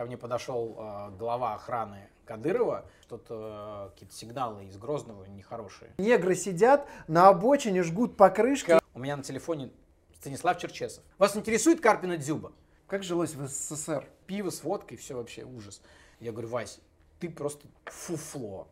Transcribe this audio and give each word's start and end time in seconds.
ко 0.00 0.06
мне 0.06 0.16
подошел 0.16 0.76
э, 0.78 1.10
глава 1.18 1.52
охраны 1.52 2.08
Кадырова, 2.24 2.86
что-то 3.02 3.88
э, 3.88 3.90
какие-то 3.90 4.14
сигналы 4.14 4.64
из 4.64 4.78
Грозного 4.78 5.26
нехорошие. 5.26 5.92
Негры 5.98 6.34
сидят 6.36 6.88
на 7.06 7.28
обочине, 7.28 7.82
жгут 7.82 8.16
покрышки. 8.16 8.78
У 8.94 8.98
меня 8.98 9.18
на 9.18 9.22
телефоне 9.22 9.70
Станислав 10.18 10.56
Черчесов. 10.56 11.04
Вас 11.18 11.36
интересует 11.36 11.82
Карпина 11.82 12.16
Дзюба? 12.16 12.52
Как 12.86 13.02
жилось 13.02 13.34
в 13.34 13.46
СССР? 13.46 14.08
Пиво 14.24 14.48
с 14.48 14.64
водкой, 14.64 14.96
все 14.96 15.16
вообще 15.16 15.44
ужас. 15.44 15.82
Я 16.18 16.32
говорю, 16.32 16.48
Вась, 16.48 16.80
ты 17.18 17.28
просто 17.28 17.66
фуфло. 17.84 18.68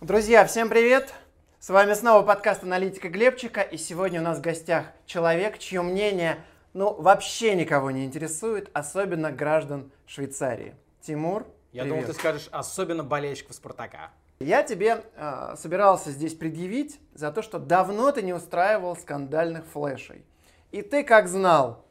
Друзья, 0.00 0.44
всем 0.46 0.68
привет! 0.68 1.14
С 1.62 1.68
вами 1.68 1.94
снова 1.94 2.26
подкаст 2.26 2.64
«Аналитика 2.64 3.08
Глебчика», 3.08 3.60
и 3.60 3.76
сегодня 3.76 4.20
у 4.20 4.24
нас 4.24 4.38
в 4.38 4.40
гостях 4.40 4.86
человек, 5.06 5.58
чье 5.58 5.80
мнение 5.80 6.44
ну, 6.72 6.92
вообще 6.92 7.54
никого 7.54 7.92
не 7.92 8.04
интересует, 8.04 8.68
особенно 8.72 9.30
граждан 9.30 9.92
Швейцарии. 10.04 10.74
Тимур, 11.02 11.46
Я 11.70 11.82
привет. 11.82 11.98
думал, 11.98 12.12
ты 12.12 12.18
скажешь, 12.18 12.48
особенно 12.50 13.04
болельщиков 13.04 13.54
Спартака. 13.54 14.10
Я 14.40 14.64
тебе 14.64 15.04
э, 15.14 15.54
собирался 15.56 16.10
здесь 16.10 16.34
предъявить 16.34 16.98
за 17.14 17.30
то, 17.30 17.42
что 17.42 17.60
давно 17.60 18.10
ты 18.10 18.22
не 18.22 18.32
устраивал 18.32 18.96
скандальных 18.96 19.64
флешей. 19.66 20.24
И 20.72 20.82
ты 20.82 21.04
как 21.04 21.28
знал, 21.28 21.84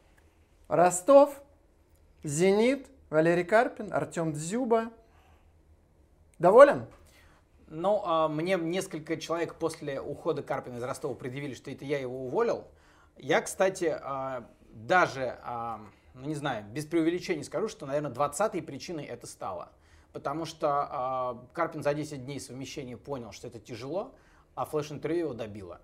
Ростов, 0.68 1.42
Зенит, 2.24 2.88
Валерий 3.10 3.46
Карпин, 3.46 3.94
Артем 3.94 4.34
Дзюба. 4.34 4.92
Доволен? 6.40 6.88
Ну, 7.74 8.02
а, 8.04 8.28
мне 8.28 8.58
несколько 8.58 9.16
человек 9.16 9.56
после 9.56 10.02
ухода 10.02 10.44
Карпина 10.44 10.76
из 10.76 10.84
Ростова 10.84 11.16
предъявили, 11.16 11.54
что 11.54 11.72
это 11.72 11.86
я 11.86 12.00
его 12.00 12.26
уволил. 12.26 12.66
Я, 13.16 13.40
кстати, 13.40 13.98
а, 13.98 14.46
даже, 14.74 15.40
а, 15.42 15.80
ну 16.14 16.28
не 16.28 16.36
знаю, 16.36 16.66
без 16.66 16.86
преувеличения 16.86 17.44
скажу, 17.44 17.70
что, 17.70 17.86
наверное, 17.86 18.12
20-й 18.12 18.62
причиной 18.62 19.06
это 19.06 19.26
стало. 19.26 19.72
Потому 20.12 20.44
что 20.44 21.48
Карпин 21.54 21.82
за 21.82 21.94
10 21.94 22.26
дней 22.26 22.42
совмещения 22.42 22.98
понял, 22.98 23.32
что 23.32 23.48
это 23.48 23.62
тяжело, 23.62 24.14
а 24.54 24.66
флеш-интервью 24.66 25.28
его 25.28 25.34
добило. 25.34 25.80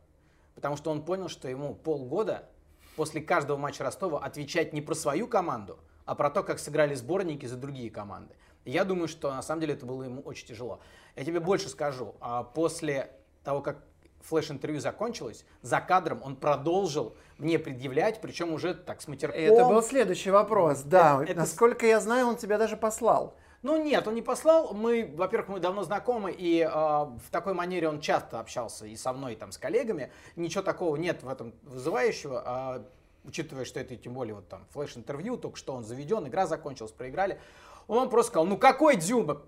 Потому 0.55 0.75
что 0.75 0.91
он 0.91 1.05
понял, 1.05 1.29
что 1.29 1.47
ему 1.47 1.73
полгода 1.73 2.49
после 2.97 3.21
каждого 3.21 3.55
матча 3.55 3.85
Ростова 3.85 4.19
отвечать 4.19 4.73
не 4.73 4.81
про 4.81 4.93
свою 4.93 5.29
команду, 5.29 5.79
а 6.03 6.15
про 6.15 6.29
то, 6.29 6.43
как 6.43 6.59
сыграли 6.59 6.95
сборники 6.95 7.45
за 7.45 7.55
другие 7.55 7.89
команды. 7.89 8.35
Я 8.67 8.83
думаю, 8.83 9.07
что 9.07 9.31
на 9.33 9.41
самом 9.41 9.61
деле 9.61 9.73
это 9.73 9.85
было 9.85 10.03
ему 10.03 10.21
очень 10.21 10.47
тяжело. 10.47 10.79
Я 11.15 11.23
тебе 11.23 11.39
больше 11.39 11.69
скажу. 11.69 12.15
а, 12.19 12.43
После 12.43 13.11
того, 13.43 13.61
как 13.61 13.77
флеш-интервью 14.21 14.81
закончилось, 14.81 15.45
за 15.61 15.79
кадром 15.79 16.21
он 16.23 16.35
продолжил 16.35 17.15
мне 17.37 17.57
предъявлять, 17.59 18.19
причем 18.19 18.51
уже 18.51 18.73
так 18.73 19.01
с 19.01 19.07
матерком. 19.07 19.39
Это 19.39 19.65
был 19.65 19.81
следующий 19.81 20.31
вопрос. 20.31 20.81
Да, 20.81 21.23
это- 21.23 21.35
насколько 21.35 21.85
я 21.85 21.99
знаю, 22.01 22.27
он 22.27 22.35
тебя 22.35 22.57
даже 22.57 22.75
послал. 22.75 23.35
Ну 23.63 23.81
нет, 23.81 24.05
он 24.07 24.15
не 24.15 24.21
послал. 24.21 24.73
Мы, 24.73 25.13
во-первых, 25.15 25.49
мы 25.49 25.59
давно 25.59 25.83
знакомы, 25.83 26.31
и 26.37 26.59
э, 26.61 26.67
в 26.69 27.23
такой 27.31 27.53
манере 27.53 27.87
он 27.87 28.01
часто 28.01 28.39
общался 28.39 28.85
и 28.85 28.95
со 28.97 29.13
мной, 29.13 29.33
и 29.33 29.35
там, 29.37 29.51
с 29.51 29.57
коллегами. 29.57 30.11
Ничего 30.35 30.61
такого 30.61 30.95
нет 30.97 31.23
в 31.23 31.29
этом 31.29 31.53
вызывающего, 31.63 32.43
а, 32.45 32.85
учитывая, 33.23 33.65
что 33.65 33.79
это 33.79 33.95
тем 33.95 34.13
более 34.13 34.35
вот 34.35 34.47
там 34.49 34.65
флеш-интервью, 34.73 35.37
только 35.37 35.57
что 35.57 35.73
он 35.73 35.83
заведен, 35.83 36.27
игра 36.27 36.45
закончилась, 36.47 36.91
проиграли. 36.91 37.39
Он 37.87 38.09
просто 38.09 38.31
сказал, 38.31 38.45
ну 38.45 38.57
какой 38.57 38.97
Дзюба? 38.97 39.45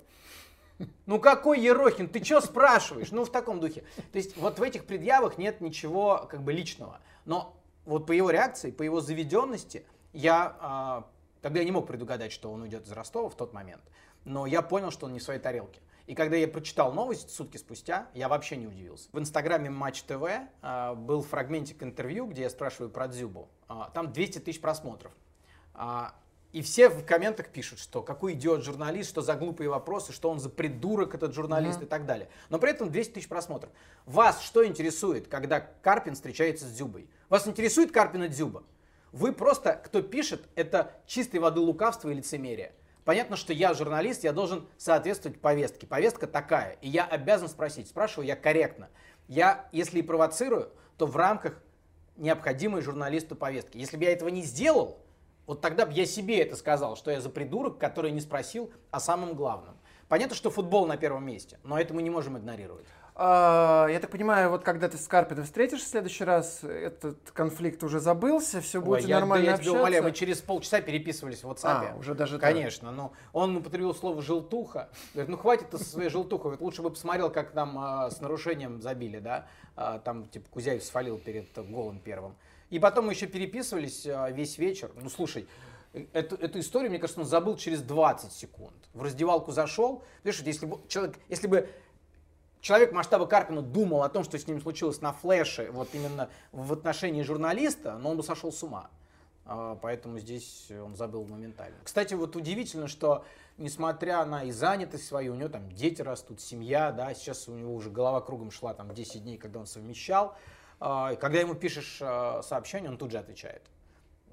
Ну 1.06 1.20
какой 1.20 1.60
Ерохин? 1.60 2.08
Ты 2.08 2.24
что 2.24 2.40
спрашиваешь? 2.40 3.12
Ну 3.12 3.26
в 3.26 3.32
таком 3.32 3.60
духе. 3.60 3.84
То 4.12 4.18
есть 4.18 4.38
вот 4.38 4.60
в 4.60 4.64
этих 4.64 4.86
предъявах 4.86 5.38
нет 5.38 5.60
ничего 5.60 6.28
как 6.30 6.42
бы 6.42 6.54
личного. 6.54 7.00
Но 7.26 7.58
вот 7.86 8.06
по 8.06 8.14
его 8.14 8.30
реакции, 8.30 8.72
по 8.72 8.84
его 8.84 9.02
заведенности, 9.02 9.86
я 10.14 10.56
а, 10.60 11.10
тогда 11.42 11.60
я 11.60 11.66
не 11.66 11.72
мог 11.72 11.88
предугадать, 11.88 12.32
что 12.32 12.52
он 12.52 12.62
уйдет 12.62 12.86
из 12.86 12.92
Ростова 12.92 13.30
в 13.30 13.36
тот 13.36 13.54
момент. 13.54 13.82
Но 14.26 14.46
я 14.46 14.62
понял, 14.62 14.92
что 14.92 15.06
он 15.06 15.14
не 15.14 15.20
в 15.20 15.24
своей 15.24 15.40
тарелке. 15.40 15.82
И 16.08 16.16
когда 16.16 16.36
я 16.38 16.48
прочитал 16.48 16.92
новость 16.92 17.30
сутки 17.30 17.58
спустя, 17.58 18.08
я 18.16 18.30
вообще 18.30 18.58
не 18.58 18.66
удивился. 18.66 19.10
В 19.12 19.20
инстаграме 19.20 19.70
Матч 19.70 20.02
ТВ 20.04 20.24
а, 20.62 20.96
был 20.96 21.22
фрагментик 21.22 21.84
интервью, 21.84 22.26
где 22.28 22.44
я 22.44 22.50
спрашиваю 22.50 22.90
про 22.90 23.08
Дзюбу. 23.08 23.48
А, 23.68 23.92
там 23.94 24.12
200 24.12 24.40
тысяч 24.40 24.60
просмотров. 24.60 25.12
А, 25.74 26.16
и 26.52 26.62
все 26.62 26.90
в 26.90 27.06
комментах 27.06 27.50
пишут, 27.50 27.80
что 27.80 28.02
какой 28.02 28.34
идиот 28.34 28.64
журналист, 28.64 29.10
что 29.10 29.22
за 29.22 29.36
глупые 29.36 29.70
вопросы, 29.70 30.12
что 30.12 30.30
он 30.30 30.40
за 30.40 30.50
придурок 30.50 31.14
этот 31.14 31.34
журналист 31.34 31.84
и 31.84 31.86
так 31.86 32.06
далее. 32.06 32.28
Но 32.50 32.58
при 32.58 32.72
этом 32.72 32.92
200 32.92 33.14
тысяч 33.14 33.28
просмотров. 33.28 33.72
Вас 34.06 34.42
что 34.42 34.66
интересует, 34.66 35.28
когда 35.28 35.60
Карпин 35.60 36.16
встречается 36.16 36.66
с 36.66 36.72
Дзюбой? 36.72 37.08
Вас 37.30 37.48
интересует 37.48 37.92
Карпин 37.92 38.24
и 38.24 38.28
Дзюба? 38.28 38.64
Вы 39.12 39.32
просто, 39.32 39.74
кто 39.74 40.02
пишет, 40.02 40.48
это 40.56 40.92
чистой 41.06 41.40
воды 41.40 41.60
лукавство 41.60 42.10
и 42.10 42.16
лицемерие. 42.16 42.74
Понятно, 43.06 43.38
что 43.38 43.54
я 43.54 43.74
журналист, 43.74 44.24
я 44.24 44.34
должен 44.34 44.68
соответствовать 44.78 45.40
повестке. 45.40 45.88
Повестка 45.88 46.28
такая, 46.28 46.78
и 46.82 46.90
я 46.90 47.06
обязан 47.06 47.48
спросить. 47.48 47.88
Спрашиваю 47.88 48.28
я 48.28 48.36
корректно. 48.36 48.90
Я, 49.28 49.68
если 49.72 50.00
и 50.00 50.04
провоцирую, 50.04 50.72
то 50.98 51.06
в 51.06 51.16
рамках 51.16 51.62
необходимой 52.18 52.82
журналисту 52.82 53.36
повестки. 53.36 53.78
Если 53.78 53.98
бы 53.98 54.04
я 54.04 54.12
этого 54.12 54.30
не 54.30 54.44
сделал, 54.44 55.00
вот 55.50 55.62
тогда 55.62 55.88
бы 55.88 55.94
я 55.94 56.06
себе 56.06 56.42
это 56.42 56.56
сказал, 56.56 56.96
что 56.96 57.10
я 57.10 57.22
за 57.22 57.30
придурок, 57.32 57.80
который 57.80 58.12
не 58.12 58.22
спросил 58.22 58.72
о 58.92 59.00
самом 59.00 59.34
главном. 59.34 59.76
Понятно, 60.08 60.36
что 60.36 60.52
футбол 60.52 60.86
на 60.86 60.96
первом 60.96 61.26
месте, 61.26 61.58
но 61.64 61.80
это 61.80 61.92
мы 61.92 62.04
не 62.04 62.12
можем 62.12 62.38
игнорировать. 62.38 62.86
А, 63.16 63.88
Я 63.88 64.00
так 64.00 64.12
понимаю, 64.12 64.52
вот 64.52 64.64
когда 64.64 64.88
ты 64.90 65.00
с 65.00 65.08
Карпином 65.08 65.46
встретишься 65.46 65.88
в 65.88 65.90
следущий 65.90 66.24
раз, 66.24 66.64
этот 66.64 67.32
конфликт 67.32 67.84
уже 67.84 68.00
забылся, 68.00 68.62
все 68.62 68.78
Ой, 68.78 68.86
будете 68.86 69.08
я, 69.10 69.20
нормально 69.20 69.46
да, 69.46 69.52
я 69.52 69.58
тебя 69.58 69.62
общаться. 69.64 69.80
умоляю, 69.80 70.04
мы 70.04 70.12
через 70.12 70.38
полчаса 70.40 70.82
переписывались 70.82 71.44
в 71.44 71.50
WhatsApp. 71.50 71.94
А, 71.94 71.96
уже 71.98 72.14
даже 72.14 72.38
так. 72.38 72.48
Конечно, 72.54 72.92
но 72.92 73.12
он 73.34 73.58
употребил 73.58 73.96
слово 73.96 74.22
«желтуха». 74.22 74.90
Говорит, 75.16 75.30
ну 75.32 75.38
хватит 75.38 75.72
ты 75.72 75.80
со 75.80 75.84
своей 75.84 76.10
желтухой, 76.10 76.58
лучше 76.60 76.84
бы 76.84 76.92
посмотрел, 76.92 77.32
как 77.32 77.52
там 77.54 77.76
а, 77.80 78.12
с 78.12 78.22
нарушением 78.22 78.84
забили, 78.84 79.18
да. 79.18 79.48
А, 79.76 79.98
там, 79.98 80.30
типа, 80.30 80.48
Кузяев 80.52 80.84
свалил 80.84 81.18
перед 81.18 81.48
голом 81.72 82.00
первым. 82.00 82.36
И 82.70 82.80
потом 82.80 83.08
мы 83.08 83.14
еще 83.14 83.28
переписывались 83.28 84.06
а, 84.06 84.30
весь 84.30 84.58
вечер. 84.58 84.92
Ну, 84.96 85.10
слушай, 85.10 85.48
э, 85.94 86.06
эту, 86.14 86.36
эту 86.36 86.60
историю, 86.60 86.92
мне 86.92 87.00
кажется, 87.00 87.22
он 87.22 87.28
забыл 87.28 87.58
через 87.58 87.82
20 87.82 88.32
секунд. 88.32 88.76
В 88.94 89.02
раздевалку 89.02 89.52
зашел. 89.52 90.04
Видишь, 90.24 90.42
если 90.42 90.66
бы 90.66 90.80
человек, 90.88 91.18
если 91.30 91.48
бы 91.48 91.70
человек 92.62 92.92
масштаба 92.92 93.26
Карпина 93.26 93.62
думал 93.62 94.04
о 94.04 94.10
том, 94.10 94.24
что 94.24 94.38
с 94.38 94.48
ним 94.48 94.62
случилось 94.62 95.02
на 95.02 95.14
флеше, 95.14 95.72
вот 95.72 95.90
именно 95.94 96.30
в 96.52 96.74
отношении 96.74 97.24
журналиста, 97.24 97.98
но 97.98 98.12
он 98.12 98.18
бы 98.18 98.24
сошел 98.24 98.52
с 98.52 98.62
ума. 98.64 98.90
А, 99.46 99.76
Поэтому 99.82 100.20
здесь 100.20 100.72
он 100.72 100.96
забыл 100.96 101.26
моментально. 101.26 101.78
Кстати, 101.84 102.14
вот 102.14 102.36
удивительно, 102.36 102.88
что 102.88 103.26
несмотря 103.58 104.24
на 104.26 104.44
и 104.44 104.52
занятость 104.52 105.08
свою, 105.08 105.34
у 105.34 105.36
него 105.36 105.50
там 105.50 105.72
дети 105.72 106.02
растут, 106.02 106.40
семья, 106.40 106.92
да, 106.92 107.14
сейчас 107.14 107.48
у 107.48 107.54
него 107.54 107.74
уже 107.74 107.90
голова 107.90 108.22
кругом 108.22 108.52
шла 108.52 108.74
там 108.74 108.94
10 108.94 109.24
дней, 109.24 109.38
когда 109.38 109.60
он 109.60 109.66
совмещал. 109.66 110.36
А, 110.80 111.16
Когда 111.16 111.40
ему 111.40 111.56
пишешь 111.56 112.00
а, 112.02 112.42
сообщение, 112.42 112.90
он 112.90 112.98
тут 112.98 113.12
же 113.12 113.18
отвечает. 113.18 113.64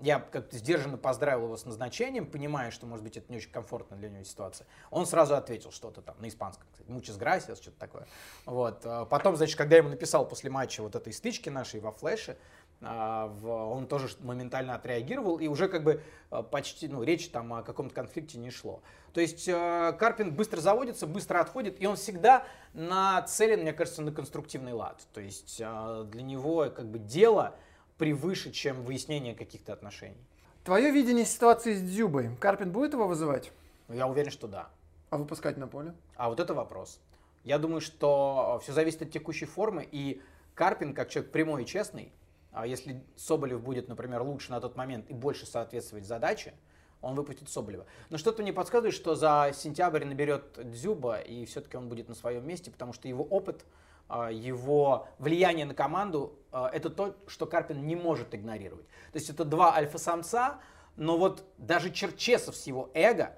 Я 0.00 0.20
как-то 0.20 0.56
сдержанно 0.58 0.98
поздравил 0.98 1.44
его 1.44 1.56
с 1.56 1.64
назначением, 1.64 2.26
понимая, 2.26 2.70
что, 2.70 2.84
может 2.84 3.02
быть, 3.02 3.16
это 3.16 3.32
не 3.32 3.38
очень 3.38 3.50
комфортная 3.50 3.98
для 3.98 4.10
него 4.10 4.24
ситуация. 4.24 4.66
Он 4.90 5.06
сразу 5.06 5.34
ответил 5.34 5.72
что-то 5.72 6.02
там 6.02 6.16
на 6.20 6.28
испанском, 6.28 6.66
кстати, 6.70 6.90
«muchas 6.90 7.18
gracias», 7.18 7.62
что-то 7.62 7.78
такое. 7.78 8.06
Вот. 8.44 8.82
а 8.84 9.06
Потом, 9.06 9.36
значит, 9.36 9.56
когда 9.56 9.76
я 9.76 9.78
ему 9.78 9.88
написал 9.88 10.28
после 10.28 10.50
матча 10.50 10.82
вот 10.82 10.94
этой 10.94 11.14
стычки 11.14 11.48
нашей 11.48 11.80
во 11.80 11.92
флеше, 11.92 12.36
он 12.82 13.86
тоже 13.86 14.08
моментально 14.20 14.74
отреагировал, 14.74 15.38
и 15.38 15.48
уже 15.48 15.68
как 15.68 15.82
бы 15.82 16.02
а, 16.30 16.42
почти, 16.42 16.88
ну, 16.88 17.02
речь 17.02 17.28
там 17.30 17.54
о 17.54 17.62
каком-то 17.62 17.94
конфликте 17.94 18.38
не 18.38 18.50
шло. 18.50 18.82
То 19.14 19.20
есть 19.20 19.48
а, 19.48 19.92
Карпин 19.92 20.34
быстро 20.34 20.60
заводится, 20.60 21.06
быстро 21.06 21.40
отходит, 21.40 21.80
и 21.80 21.86
он 21.86 21.96
всегда 21.96 22.44
нацелен, 22.74 23.60
мне 23.60 23.72
кажется, 23.72 24.02
на 24.02 24.12
конструктивный 24.12 24.74
лад. 24.74 25.02
То 25.14 25.22
есть 25.22 25.60
а, 25.64 26.04
для 26.04 26.22
него 26.22 26.68
как 26.68 26.86
бы 26.86 26.98
дело 26.98 27.54
превыше, 27.96 28.50
чем 28.50 28.82
выяснение 28.82 29.34
каких-то 29.34 29.72
отношений. 29.72 30.26
Твое 30.62 30.90
видение 30.90 31.24
ситуации 31.24 31.74
с 31.74 31.80
Дзюбой. 31.80 32.36
Карпин 32.40 32.72
будет 32.72 32.92
его 32.92 33.06
вызывать? 33.06 33.52
Но 33.88 33.94
Я 33.94 34.06
уверен, 34.06 34.30
что 34.30 34.48
да. 34.48 34.68
А 35.10 35.16
выпускать 35.16 35.56
на 35.56 35.68
поле? 35.68 35.94
А 36.16 36.28
вот 36.28 36.40
это 36.40 36.52
вопрос. 36.52 37.00
Я 37.44 37.58
думаю, 37.58 37.80
что 37.80 38.60
все 38.62 38.72
зависит 38.72 39.02
от 39.02 39.12
текущей 39.12 39.46
формы, 39.46 39.88
и 39.90 40.20
Карпин, 40.54 40.92
как 40.92 41.08
человек 41.08 41.30
прямой 41.30 41.62
и 41.62 41.66
честный, 41.66 42.10
а 42.10 42.25
если 42.64 43.04
Соболев 43.16 43.60
будет, 43.60 43.88
например, 43.88 44.22
лучше 44.22 44.52
на 44.52 44.60
тот 44.60 44.76
момент 44.76 45.10
и 45.10 45.14
больше 45.14 45.44
соответствовать 45.46 46.06
задаче, 46.06 46.54
он 47.02 47.14
выпустит 47.14 47.48
Соболева. 47.48 47.86
Но 48.10 48.18
что-то 48.18 48.42
мне 48.42 48.52
подсказывает, 48.52 48.94
что 48.94 49.14
за 49.14 49.52
сентябрь 49.54 50.04
наберет 50.04 50.58
Дзюба, 50.70 51.18
и 51.18 51.44
все-таки 51.44 51.76
он 51.76 51.88
будет 51.88 52.08
на 52.08 52.14
своем 52.14 52.46
месте, 52.46 52.70
потому 52.70 52.92
что 52.92 53.08
его 53.08 53.24
опыт, 53.24 53.64
а, 54.08 54.30
его 54.30 55.08
влияние 55.18 55.66
на 55.66 55.74
команду, 55.74 56.38
а, 56.52 56.70
это 56.72 56.90
то, 56.90 57.16
что 57.26 57.46
Карпин 57.46 57.86
не 57.86 57.96
может 57.96 58.34
игнорировать. 58.34 58.86
То 59.12 59.18
есть 59.18 59.30
это 59.30 59.44
два 59.44 59.74
альфа-самца, 59.74 60.60
но 60.96 61.18
вот 61.18 61.44
даже 61.58 61.90
Черчесов 61.90 62.56
с 62.56 62.66
его 62.66 62.90
эго 62.94 63.34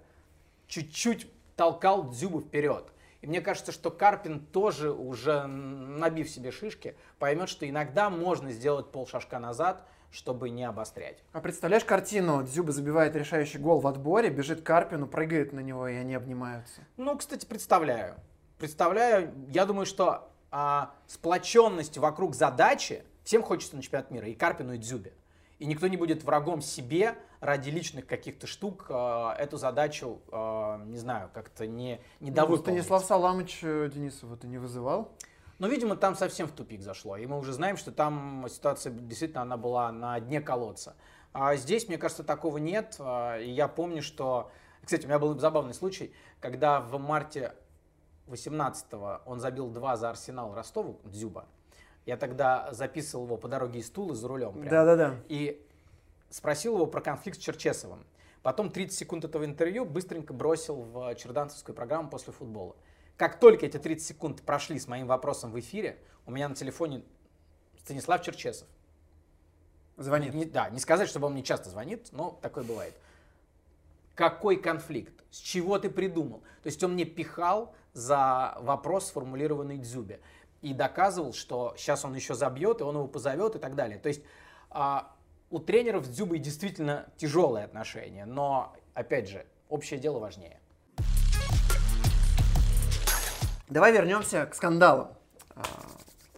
чуть-чуть 0.67 1.29
толкал 1.57 2.11
Дзюбу 2.11 2.41
вперед. 2.41 2.85
И 3.21 3.27
мне 3.27 3.41
кажется, 3.41 3.73
что 3.73 3.91
Карпин 3.91 4.41
тоже 4.41 4.93
уже, 4.93 5.47
набив 5.47 6.31
себе 6.31 6.53
шишки, 6.53 6.97
поймет, 7.19 7.49
что 7.49 7.69
иногда 7.69 8.11
можно 8.11 8.53
сделать 8.53 8.93
полшажка 8.93 9.39
назад, 9.39 9.85
чтобы 10.11 10.51
не 10.51 10.65
обострять. 10.65 11.23
А 11.33 11.41
представляешь 11.41 11.85
картину? 11.85 12.43
Дзюба 12.43 12.73
забивает 12.73 13.15
решающий 13.17 13.59
гол 13.59 13.81
в 13.81 13.87
отборе, 13.87 14.31
бежит 14.31 14.63
Карпину, 14.63 15.07
прыгает 15.07 15.53
на 15.53 15.61
него, 15.61 15.89
и 15.89 15.95
они 15.95 16.15
обнимаются. 16.15 16.81
Ну, 16.97 17.17
кстати, 17.17 17.45
представляю. 17.45 18.17
Представляю, 18.59 19.33
я 19.49 19.67
думаю, 19.67 19.87
что 19.87 20.31
а, 20.51 20.95
сплоченность 21.07 21.99
вокруг 21.99 22.35
задачи 22.35 23.03
всем 23.25 23.43
хочется 23.43 23.77
на 23.77 23.83
чемпионат 23.83 24.11
мира, 24.11 24.27
и 24.29 24.35
Карпину, 24.35 24.73
и 24.73 24.79
Дзюбе. 24.79 25.13
И 25.59 25.67
никто 25.67 25.89
не 25.89 25.97
будет 25.97 26.23
врагом 26.23 26.61
себе 26.61 27.17
ради 27.41 27.71
личных 27.71 28.07
каких-то 28.07 28.47
штук 28.47 28.87
э, 28.89 29.31
эту 29.39 29.57
задачу, 29.57 30.21
э, 30.31 30.85
не 30.87 30.99
знаю, 30.99 31.31
как-то 31.35 31.67
не, 31.67 32.01
не 32.21 32.31
Ну, 32.31 32.37
довыполнить. 32.37 32.83
Станислав 32.85 33.05
Саламович 33.05 33.61
э, 33.63 33.91
Денисова 33.93 34.37
ты 34.37 34.47
не 34.47 34.59
вызывал? 34.59 35.13
Но, 35.59 35.67
видимо, 35.67 35.97
там 35.97 36.15
совсем 36.15 36.47
в 36.47 36.53
тупик 36.53 36.83
зашло. 36.83 37.17
И 37.17 37.27
мы 37.27 37.39
уже 37.39 37.53
знаем, 37.53 37.77
что 37.77 37.91
там 37.91 38.47
ситуация 38.49 38.93
действительно 38.93 39.43
она 39.43 39.57
была 39.57 39.91
на 39.91 40.21
дне 40.21 40.41
колодца. 40.41 40.95
А 41.33 41.57
здесь, 41.57 41.89
мне 41.89 41.99
кажется, 41.99 42.23
такого 42.23 42.59
нет. 42.59 42.97
А, 43.01 43.39
И 43.39 43.51
я 43.51 43.67
помню, 43.69 44.03
что... 44.03 44.51
Кстати, 44.85 45.05
у 45.05 45.09
меня 45.09 45.19
был 45.19 45.37
забавный 45.39 45.75
случай, 45.75 46.15
когда 46.41 46.81
в 46.81 46.99
марте 46.99 47.55
18-го 48.29 49.23
он 49.27 49.41
забил 49.41 49.69
два 49.69 49.97
за 49.97 50.11
Арсенал 50.11 50.55
Ростову, 50.55 51.01
Дзюба. 51.05 51.47
Я 52.09 52.17
тогда 52.17 52.73
записывал 52.73 53.27
его 53.27 53.37
по 53.37 53.49
дороге 53.49 53.81
из 53.81 53.91
Тулы 53.91 54.15
за 54.15 54.29
рулем. 54.29 54.55
прям. 54.55 54.69
Да-да-да. 54.71 55.17
И 55.29 55.63
спросил 56.31 56.77
его 56.77 56.87
про 56.87 57.03
конфликт 57.03 57.39
с 57.39 57.43
Черчесовым. 57.43 58.03
Потом 58.43 58.71
30 58.71 58.99
секунд 58.99 59.27
этого 59.27 59.45
интервью 59.45 59.85
быстренько 59.85 60.33
бросил 60.33 60.77
в 60.77 61.15
черданцевскую 61.17 61.77
программу 61.77 62.09
после 62.09 62.33
футбола. 62.33 62.77
Как 63.19 63.39
только 63.39 63.67
эти 63.67 63.77
30 63.77 64.07
секунд 64.07 64.41
прошли 64.41 64.79
с 64.79 64.89
моим 64.89 65.07
вопросом 65.07 65.53
в 65.53 65.61
эфире, 65.61 65.99
у 66.25 66.31
меня 66.31 66.49
на 66.49 66.55
телефоне 66.55 67.03
Станислав 67.85 68.23
Черчесов. 68.23 68.67
Звонит. 69.99 70.33
Не- 70.33 70.47
да, 70.47 70.71
не 70.71 70.79
сказать, 70.79 71.11
чтобы 71.11 71.27
он 71.27 71.35
мне 71.35 71.43
часто 71.43 71.69
звонит, 71.69 72.09
но 72.13 72.39
такое 72.41 72.65
бывает. 72.65 72.95
Какой 74.15 74.57
конфликт? 74.57 75.13
С 75.31 75.37
чего 75.37 75.79
ты 75.79 75.91
придумал? 75.91 76.39
То 76.63 76.69
есть 76.69 76.83
он 76.83 76.95
мне 76.95 77.05
пихал 77.05 77.75
за 77.93 78.57
вопрос, 78.61 79.09
сформулированный 79.09 79.77
Дзюбе. 79.77 80.21
И 80.63 80.75
доказывал, 80.75 81.33
что 81.33 81.75
сейчас 81.77 82.05
он 82.05 82.15
еще 82.15 82.35
забьет, 82.35 82.81
и 82.81 82.85
он 82.85 82.97
его 82.97 83.07
позовет 83.07 83.55
и 83.55 83.59
так 83.59 83.75
далее. 83.77 83.99
То 83.99 84.09
есть 84.09 84.23
а, 84.71 85.13
у 85.51 85.59
тренеров 85.61 86.05
с 86.05 86.09
Дзюбой 86.09 86.39
действительно 86.39 87.07
тяжелые 87.17 87.65
отношения. 87.65 88.25
Но, 88.27 88.75
опять 88.95 89.29
же, 89.29 89.47
общее 89.69 90.01
дело 90.01 90.19
важнее. 90.19 90.61
Давай 93.69 93.93
вернемся 93.93 94.47
к 94.47 94.55
скандалам. 94.55 95.15
А, 95.55 95.63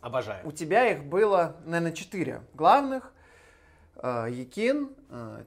Обожаю. 0.01 0.47
У 0.47 0.53
тебя 0.53 0.91
их 0.91 1.05
было, 1.05 1.57
наверное, 1.65 1.93
четыре 1.93 2.43
главных. 2.55 3.13
А, 3.97 4.27
Якин, 4.27 4.91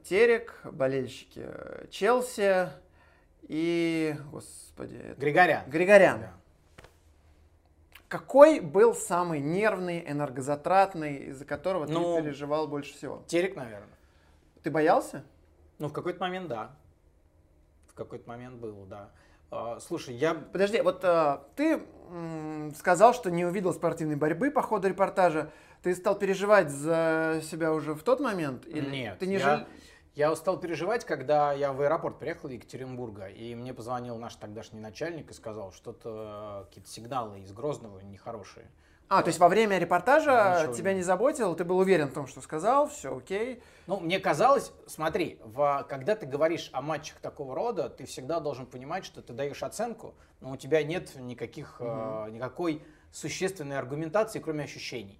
Терек, 0.03 0.59
болельщики 0.63 1.41
э, 1.43 1.87
Челси 1.89 2.69
и, 3.43 4.15
господи, 4.31 4.95
это- 4.95 5.19
Григорян. 5.19 5.69
Григорян. 5.69 6.19
Да. 6.21 6.33
Какой 8.13 8.59
был 8.59 8.93
самый 8.93 9.39
нервный, 9.39 10.03
энергозатратный, 10.07 11.15
из-за 11.29 11.45
которого 11.45 11.87
Ну, 11.87 12.17
ты 12.17 12.21
переживал 12.21 12.67
больше 12.67 12.93
всего? 12.93 13.23
Терек, 13.25 13.55
наверное. 13.55 13.97
Ты 14.61 14.69
боялся? 14.69 15.23
Ну, 15.79 15.87
в 15.87 15.93
какой-то 15.93 16.19
момент 16.19 16.47
да. 16.47 16.75
В 17.87 17.95
какой-то 17.95 18.29
момент 18.29 18.57
было, 18.57 18.85
да. 18.85 19.09
А, 19.49 19.79
слушай, 19.79 20.13
я 20.13 20.35
Подожди, 20.35 20.79
вот 20.81 21.03
э, 21.03 21.39
ты 21.55 21.81
м, 22.11 22.71
сказал, 22.75 23.15
что 23.15 23.31
не 23.31 23.45
увидел 23.45 23.73
спортивной 23.73 24.15
борьбы 24.15 24.51
по 24.51 24.61
ходу 24.61 24.87
репортажа. 24.87 25.49
Ты 25.81 25.95
стал 25.95 26.13
переживать 26.15 26.69
за 26.69 27.41
себя 27.41 27.73
уже 27.73 27.95
в 27.95 28.03
тот 28.03 28.19
момент? 28.19 28.67
Или 28.67 28.91
Нет, 28.91 29.17
Ты 29.17 29.25
не 29.25 29.33
я, 29.33 29.39
жаль- 29.39 29.67
я 30.15 30.31
устал 30.31 30.59
переживать, 30.59 31.05
когда 31.05 31.53
я 31.53 31.73
в 31.73 31.81
аэропорт 31.81 32.19
приехал 32.19 32.49
из 32.49 32.53
Екатеринбурга, 32.53 33.27
и 33.27 33.55
мне 33.55 33.73
позвонил 33.73 34.17
наш 34.17 34.35
тогдашний 34.35 34.79
начальник 34.79 35.31
и 35.31 35.33
сказал, 35.33 35.71
что-то 35.71 36.63
э, 36.63 36.65
какие-то 36.65 36.89
сигналы 36.89 37.39
из 37.39 37.51
Грозного 37.51 37.99
нехорошие. 37.99 38.69
А, 39.09 39.21
то 39.21 39.27
есть 39.27 39.39
во 39.39 39.49
время 39.49 39.77
репортажа 39.77 40.59
Ничего 40.61 40.73
тебя 40.73 40.93
не- 40.93 41.03
заботил, 41.03 41.55
ты 41.55 41.63
был 41.63 41.77
уверен 41.77 42.07
в 42.07 42.13
том, 42.13 42.25
что 42.25 42.41
сказал, 42.41 42.87
все 42.89 43.15
окей. 43.15 43.61
Ну, 43.85 43.99
мне 43.99 44.19
казалось, 44.19 44.71
смотри, 44.87 45.39
в, 45.43 45.85
когда 45.89 46.15
ты 46.15 46.25
говоришь 46.25 46.69
о 46.73 46.81
матчах 46.81 47.19
такого 47.19 47.53
рода, 47.53 47.89
ты 47.89 48.05
всегда 48.05 48.39
должен 48.39 48.65
понимать, 48.65 49.05
что 49.05 49.21
ты 49.21 49.33
даешь 49.33 49.61
оценку, 49.61 50.15
но 50.39 50.51
у 50.51 50.57
тебя 50.57 50.83
нет 50.83 51.15
никаких, 51.15 51.77
э, 51.79 52.29
никакой 52.31 52.81
существенной 53.11 53.77
аргументации, 53.77 54.39
кроме 54.39 54.63
ощущений. 54.63 55.19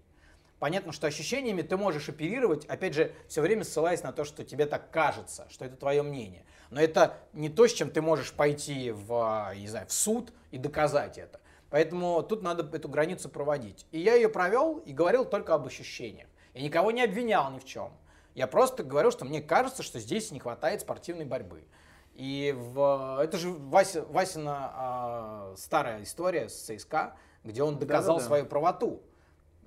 Понятно, 0.64 0.94
что 0.94 1.08
ощущениями 1.08 1.62
ты 1.62 1.76
можешь 1.76 2.08
оперировать, 2.08 2.64
опять 2.68 2.94
же, 2.94 3.14
все 3.28 3.42
время 3.42 3.66
ссылаясь 3.66 4.02
на 4.02 4.14
то, 4.14 4.24
что 4.24 4.46
тебе 4.46 4.66
так 4.66 4.92
кажется, 4.92 5.46
что 5.50 5.66
это 5.66 5.76
твое 5.76 6.04
мнение. 6.04 6.46
Но 6.70 6.80
это 6.80 7.18
не 7.34 7.50
то, 7.50 7.68
с 7.68 7.74
чем 7.74 7.92
ты 7.92 8.02
можешь 8.02 8.32
пойти 8.32 8.92
в, 8.92 9.52
не 9.58 9.68
знаю, 9.68 9.88
в 9.88 9.92
суд 9.92 10.32
и 10.52 10.58
доказать 10.58 11.18
это. 11.18 11.42
Поэтому 11.70 12.24
тут 12.24 12.44
надо 12.44 12.66
эту 12.78 12.88
границу 12.88 13.28
проводить. 13.28 13.86
И 13.92 14.00
я 14.00 14.16
ее 14.16 14.30
провел 14.30 14.78
и 14.78 14.94
говорил 14.94 15.26
только 15.26 15.54
об 15.54 15.68
ощущениях. 15.68 16.30
Я 16.54 16.62
никого 16.62 16.92
не 16.92 17.04
обвинял 17.04 17.52
ни 17.52 17.60
в 17.60 17.66
чем. 17.66 17.92
Я 18.34 18.48
просто 18.48 18.86
говорил, 18.86 19.12
что 19.12 19.26
мне 19.26 19.42
кажется, 19.42 19.84
что 19.84 20.00
здесь 20.00 20.32
не 20.32 20.40
хватает 20.40 20.80
спортивной 20.80 21.26
борьбы. 21.26 21.66
И 22.14 22.56
в, 22.58 23.20
это 23.22 23.38
же 23.38 23.52
Вася, 23.52 24.06
Васина 24.06 24.72
а, 24.74 25.54
старая 25.58 26.04
история 26.04 26.48
с 26.48 26.54
ЦСКА, 26.54 27.18
где 27.44 27.64
он 27.64 27.78
доказал 27.80 28.16
Да-да-да. 28.16 28.28
свою 28.28 28.46
правоту. 28.46 29.04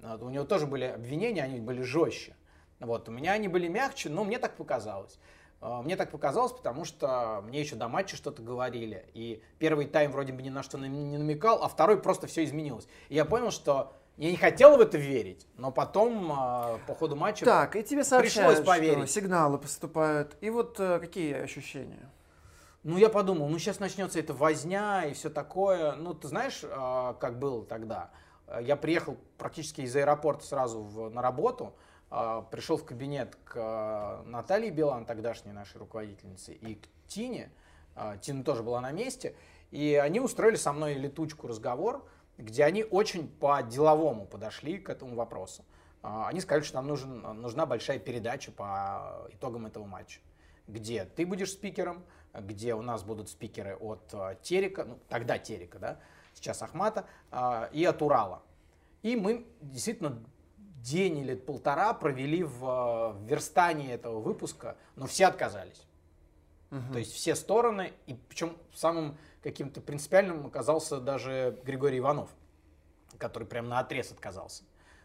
Вот, 0.03 0.23
У 0.23 0.29
него 0.31 0.45
тоже 0.45 0.67
были 0.67 0.85
обвинения, 0.85 1.43
они 1.43 1.61
были 1.61 1.83
жестче. 1.83 2.37
Вот, 2.81 3.09
у 3.09 3.13
меня 3.13 3.33
они 3.33 3.49
были 3.49 3.69
мягче, 3.69 4.11
но 4.11 4.25
мне 4.25 4.39
так 4.39 4.57
показалось. 4.57 5.19
А, 5.61 5.83
Мне 5.83 5.97
так 5.97 6.11
показалось, 6.11 6.53
потому 6.53 6.85
что 6.85 7.43
мне 7.47 7.61
еще 7.61 7.77
до 7.77 7.89
матча 7.89 8.17
что-то 8.17 8.43
говорили. 8.43 9.07
И 9.15 9.43
первый 9.59 9.87
тайм 9.87 10.13
вроде 10.13 10.33
бы 10.33 10.43
ни 10.43 10.51
на 10.51 10.63
что 10.63 10.79
не 10.79 11.19
намекал, 11.19 11.63
а 11.63 11.69
второй 11.69 12.01
просто 12.01 12.27
все 12.27 12.45
изменилось. 12.45 12.87
И 13.09 13.15
я 13.15 13.25
понял, 13.25 13.51
что 13.51 13.95
я 14.17 14.31
не 14.31 14.37
хотел 14.37 14.77
в 14.77 14.81
это 14.81 14.99
верить, 14.99 15.47
но 15.57 15.71
потом 15.71 16.31
а, 16.33 16.79
по 16.87 16.95
ходу 16.95 17.17
матча 17.17 17.45
Так, 17.45 17.77
и 17.77 17.83
тебе 17.83 18.05
Пришлось 18.05 18.57
что 18.57 18.65
поверить. 18.65 19.11
сигналы 19.11 19.59
поступают. 19.59 20.37
И 20.41 20.51
вот 20.51 20.79
э, 20.81 20.99
какие 21.01 21.35
ощущения? 21.35 22.11
Ну, 22.83 22.99
я 22.99 23.09
подумал, 23.09 23.49
ну, 23.49 23.59
сейчас 23.59 23.81
начнется 23.81 24.19
эта 24.21 24.33
возня 24.33 25.05
и 25.05 25.13
все 25.13 25.29
такое. 25.29 25.93
Ну, 25.97 26.15
ты 26.15 26.29
знаешь, 26.29 26.61
а, 26.65 27.15
как 27.15 27.39
было 27.39 27.65
тогда? 27.65 28.11
А, 28.47 28.61
Я 28.61 28.77
приехал 28.77 29.17
практически 29.39 29.83
из 29.83 29.95
аэропорта 29.97 30.45
сразу 30.45 30.81
в- 30.83 31.11
на 31.11 31.23
работу, 31.23 31.75
а, 32.11 32.43
пришел 32.43 32.77
в 32.77 32.85
кабинет 32.85 33.37
к 33.45 33.55
а, 33.57 34.23
Наталье 34.25 34.71
Билан, 34.71 35.05
тогдашней 35.05 35.53
нашей 35.53 35.79
руководительнице, 35.79 36.55
и 36.55 36.77
к 36.77 36.87
Тине. 37.09 37.51
А, 37.95 38.17
Тина 38.17 38.45
тоже 38.45 38.63
была 38.63 38.81
на 38.81 38.93
месте. 38.93 39.35
И 39.71 39.95
они 39.95 40.21
устроили 40.21 40.57
со 40.57 40.73
мной 40.73 40.95
летучку 40.95 41.49
разговор, 41.49 42.07
где 42.39 42.65
они 42.65 42.85
очень 42.85 43.29
по-деловому 43.29 44.27
подошли 44.27 44.79
к 44.79 44.91
этому 44.91 45.15
вопросу. 45.17 45.65
А, 46.03 46.29
Они 46.29 46.41
сказали, 46.41 46.63
что 46.65 46.77
нам 46.77 46.87
нужен, 46.87 47.21
нужна 47.41 47.67
большая 47.67 47.99
передача 47.99 48.53
по 48.53 49.27
итогам 49.33 49.67
этого 49.67 49.85
матча 49.85 50.21
где 50.69 51.05
ты 51.05 51.25
будешь 51.25 51.53
спикером, 51.53 52.03
где 52.35 52.75
у 52.75 52.83
нас 52.83 53.05
будут 53.05 53.29
спикеры 53.29 53.77
от 53.77 54.13
э, 54.13 54.37
Терека, 54.43 54.83
ну 54.85 54.99
тогда 55.09 55.39
Терека, 55.39 55.79
да, 55.79 56.01
сейчас 56.37 56.63
Ахмата, 56.63 57.07
а, 57.31 57.69
и 57.73 57.85
от 57.85 58.01
Урала. 58.03 58.43
И 59.03 59.17
мы 59.17 59.47
действительно 59.61 60.23
день 60.83 61.19
или 61.19 61.35
полтора 61.35 61.93
провели 61.95 62.45
в, 62.45 62.61
в 62.61 63.17
верстании 63.27 63.93
этого 63.93 64.21
выпуска, 64.21 64.77
но 64.95 65.07
все 65.07 65.27
отказались. 65.27 65.83
То 66.93 66.99
есть 66.99 67.13
все 67.13 67.35
стороны, 67.35 67.93
и 68.07 68.15
причем 68.29 68.57
самым 68.75 69.17
каким-то 69.43 69.81
принципиальным 69.81 70.47
оказался 70.47 71.01
даже 71.01 71.59
Григорий 71.65 71.99
Иванов, 71.99 72.29
который 73.19 73.47
прям 73.47 73.69
на 73.69 73.79
отрез 73.79 74.11
отказался 74.13 74.65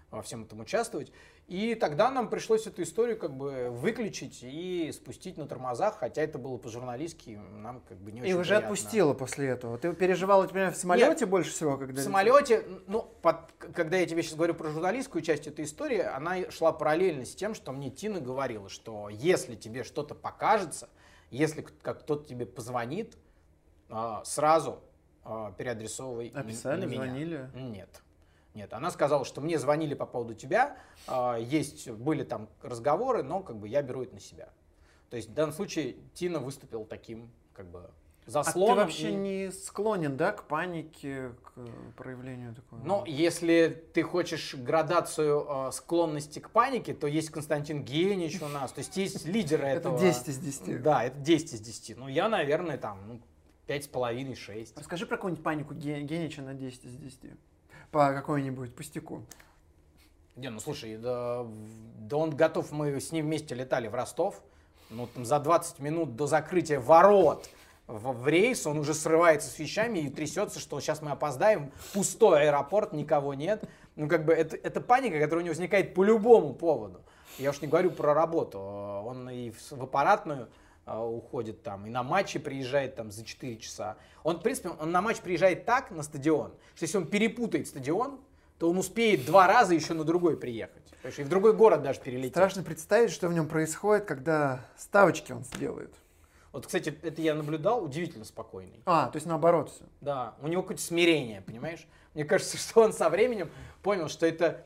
во 0.09 0.21
всем 0.21 0.43
этом 0.43 0.59
участвовать. 0.59 1.11
И 1.51 1.75
тогда 1.75 2.09
нам 2.09 2.29
пришлось 2.29 2.65
эту 2.65 2.81
историю 2.83 3.17
как 3.17 3.35
бы 3.35 3.67
выключить 3.71 4.39
и 4.41 4.89
спустить 4.93 5.35
на 5.35 5.45
тормозах, 5.45 5.97
хотя 5.99 6.21
это 6.21 6.37
было 6.37 6.55
по-журналистски, 6.55 7.41
нам 7.57 7.81
как 7.89 7.97
бы 7.97 8.13
не 8.13 8.21
очень 8.21 8.31
И 8.31 8.33
уже 8.33 8.51
приятно. 8.51 8.67
отпустила 8.69 9.13
после 9.13 9.47
этого. 9.49 9.77
Ты 9.77 9.91
переживал, 9.91 10.43
например, 10.43 10.71
в 10.71 10.77
самолете 10.77 11.25
больше 11.25 11.51
всего, 11.51 11.75
когда... 11.75 11.99
В 11.99 12.03
самолете, 12.05 12.65
ну, 12.87 13.01
под- 13.21 13.51
когда 13.59 13.97
я 13.97 14.05
тебе 14.05 14.23
сейчас 14.23 14.35
говорю 14.35 14.53
про 14.53 14.69
журналистскую 14.69 15.21
часть 15.21 15.45
этой 15.45 15.65
истории, 15.65 15.99
она 15.99 16.49
шла 16.51 16.71
параллельно 16.71 17.25
с 17.25 17.35
тем, 17.35 17.53
что 17.53 17.73
мне 17.73 17.89
Тина 17.89 18.21
говорила, 18.21 18.69
что 18.69 19.09
если 19.09 19.57
тебе 19.57 19.83
что-то 19.83 20.15
покажется, 20.15 20.87
если 21.31 21.63
как 21.81 22.03
кто-то 22.03 22.29
тебе 22.29 22.45
позвонит, 22.45 23.17
а, 23.89 24.23
сразу 24.23 24.79
а, 25.25 25.51
переадресовывай 25.51 26.31
Написали, 26.33 26.79
на 26.79 26.85
меня. 26.85 27.03
звонили? 27.03 27.49
Нет. 27.55 28.01
Нет, 28.53 28.73
она 28.73 28.91
сказала, 28.91 29.23
что 29.25 29.39
мне 29.41 29.57
звонили 29.57 29.93
по 29.93 30.05
поводу 30.05 30.33
тебя, 30.35 30.77
а, 31.07 31.37
есть, 31.37 31.89
были 31.89 32.23
там 32.23 32.49
разговоры, 32.61 33.23
но 33.23 33.41
как 33.41 33.55
бы 33.57 33.67
я 33.67 33.81
беру 33.81 34.03
это 34.03 34.13
на 34.15 34.19
себя. 34.19 34.49
То 35.09 35.17
есть 35.17 35.29
в 35.29 35.33
данном 35.33 35.53
случае 35.53 35.95
Тина 36.13 36.39
выступила 36.39 36.85
таким 36.85 37.29
как 37.53 37.67
бы 37.69 37.89
заслоном. 38.25 38.71
А 38.73 38.75
ты 38.75 38.81
вообще 38.83 39.09
и- 39.11 39.15
не 39.15 39.51
склонен, 39.51 40.15
да, 40.17 40.31
к 40.33 40.43
панике, 40.47 41.29
к 41.43 41.53
э, 41.57 41.67
проявлению 41.97 42.53
такого? 42.53 42.79
Но 42.83 43.03
если 43.07 43.83
ты 43.93 44.03
хочешь 44.03 44.53
градацию 44.55 45.45
э, 45.49 45.71
склонности 45.71 46.39
к 46.39 46.49
панике, 46.49 46.93
то 46.93 47.07
есть 47.07 47.29
Константин 47.29 47.83
Генич 47.83 48.41
у 48.41 48.47
нас, 48.47 48.71
то 48.73 48.79
есть 48.79 48.95
есть 48.97 49.25
лидеры 49.25 49.63
это 49.65 49.89
этого. 49.89 49.99
10 49.99 50.27
из 50.27 50.37
10. 50.39 50.81
Да, 50.83 51.03
это 51.05 51.17
10 51.17 51.53
из 51.53 51.61
10. 51.61 51.97
Ну, 51.97 52.07
я, 52.09 52.29
наверное, 52.29 52.77
там, 52.77 52.99
ну, 53.07 53.21
пять 53.65 53.85
с 53.85 53.87
половиной, 53.87 54.35
шесть. 54.35 54.77
Расскажи 54.77 55.05
про 55.05 55.15
какую-нибудь 55.17 55.43
панику 55.43 55.73
Ге- 55.73 56.01
Генича 56.03 56.41
на 56.41 56.53
10 56.53 56.85
из 56.85 56.95
10. 56.95 57.19
По 57.91 58.13
какой-нибудь 58.13 58.73
пустяку. 58.73 59.23
Не, 60.35 60.49
ну 60.49 60.59
слушай, 60.59 60.97
да, 60.97 61.45
да 61.99 62.17
он 62.17 62.31
готов, 62.31 62.71
мы 62.71 62.99
с 62.99 63.11
ним 63.11 63.25
вместе 63.25 63.53
летали 63.53 63.87
в 63.87 63.95
Ростов, 63.95 64.41
ну 64.89 65.07
там 65.07 65.25
за 65.25 65.39
20 65.39 65.79
минут 65.79 66.15
до 66.15 66.25
закрытия 66.25 66.79
ворот 66.79 67.49
в, 67.91 68.13
в 68.13 68.27
рейс 68.27 68.65
он 68.65 68.79
уже 68.79 68.93
срывается 68.93 69.49
с 69.49 69.59
вещами 69.59 69.99
и 69.99 70.09
трясется, 70.09 70.59
что 70.59 70.79
сейчас 70.79 71.01
мы 71.01 71.11
опоздаем, 71.11 71.71
пустой 71.93 72.43
аэропорт, 72.43 72.93
никого 72.93 73.33
нет. 73.33 73.63
Ну 73.95 74.07
как 74.07 74.25
бы 74.25 74.33
это, 74.33 74.55
это 74.55 74.79
паника, 74.81 75.19
которая 75.19 75.43
у 75.43 75.45
него 75.45 75.51
возникает 75.51 75.93
по 75.93 76.03
любому 76.03 76.53
поводу. 76.53 77.01
Я 77.37 77.49
уж 77.49 77.61
не 77.61 77.67
говорю 77.67 77.91
про 77.91 78.13
работу, 78.13 78.59
он 78.59 79.29
и 79.29 79.51
в, 79.51 79.83
аппаратную 79.83 80.49
уходит 80.85 81.63
там, 81.63 81.85
и 81.85 81.89
на 81.89 82.03
матчи 82.03 82.39
приезжает 82.39 82.95
там 82.95 83.11
за 83.11 83.23
4 83.23 83.57
часа. 83.57 83.97
Он, 84.23 84.39
в 84.39 84.41
принципе, 84.41 84.69
он 84.69 84.91
на 84.91 85.01
матч 85.01 85.17
приезжает 85.19 85.65
так 85.65 85.91
на 85.91 86.03
стадион, 86.03 86.53
что 86.75 86.83
если 86.83 86.97
он 86.97 87.07
перепутает 87.07 87.67
стадион, 87.67 88.19
то 88.57 88.69
он 88.69 88.77
успеет 88.77 89.25
два 89.25 89.47
раза 89.47 89.73
еще 89.73 89.93
на 89.93 90.03
другой 90.03 90.37
приехать. 90.37 90.83
Понимаешь, 91.01 91.19
И 91.19 91.23
в 91.23 91.29
другой 91.29 91.53
город 91.53 91.81
даже 91.81 91.99
перелететь. 91.99 92.33
Страшно 92.33 92.61
представить, 92.61 93.09
что 93.09 93.27
в 93.27 93.33
нем 93.33 93.47
происходит, 93.47 94.05
когда 94.05 94.65
ставочки 94.77 95.31
он 95.31 95.43
сделает. 95.43 95.95
Вот, 96.51 96.67
кстати, 96.67 96.95
это 97.01 97.21
я 97.21 97.33
наблюдал, 97.33 97.83
удивительно 97.83 98.25
спокойный. 98.25 98.83
А, 98.85 99.07
то 99.07 99.15
есть 99.15 99.25
наоборот 99.25 99.71
все. 99.71 99.85
Да, 100.01 100.35
у 100.41 100.47
него 100.47 100.61
какое-то 100.61 100.83
смирение, 100.83 101.41
понимаешь? 101.41 101.87
Мне 102.13 102.25
кажется, 102.25 102.57
что 102.59 102.81
он 102.81 102.93
со 102.93 103.09
временем 103.09 103.49
понял, 103.81 104.09
что 104.09 104.25
это 104.25 104.65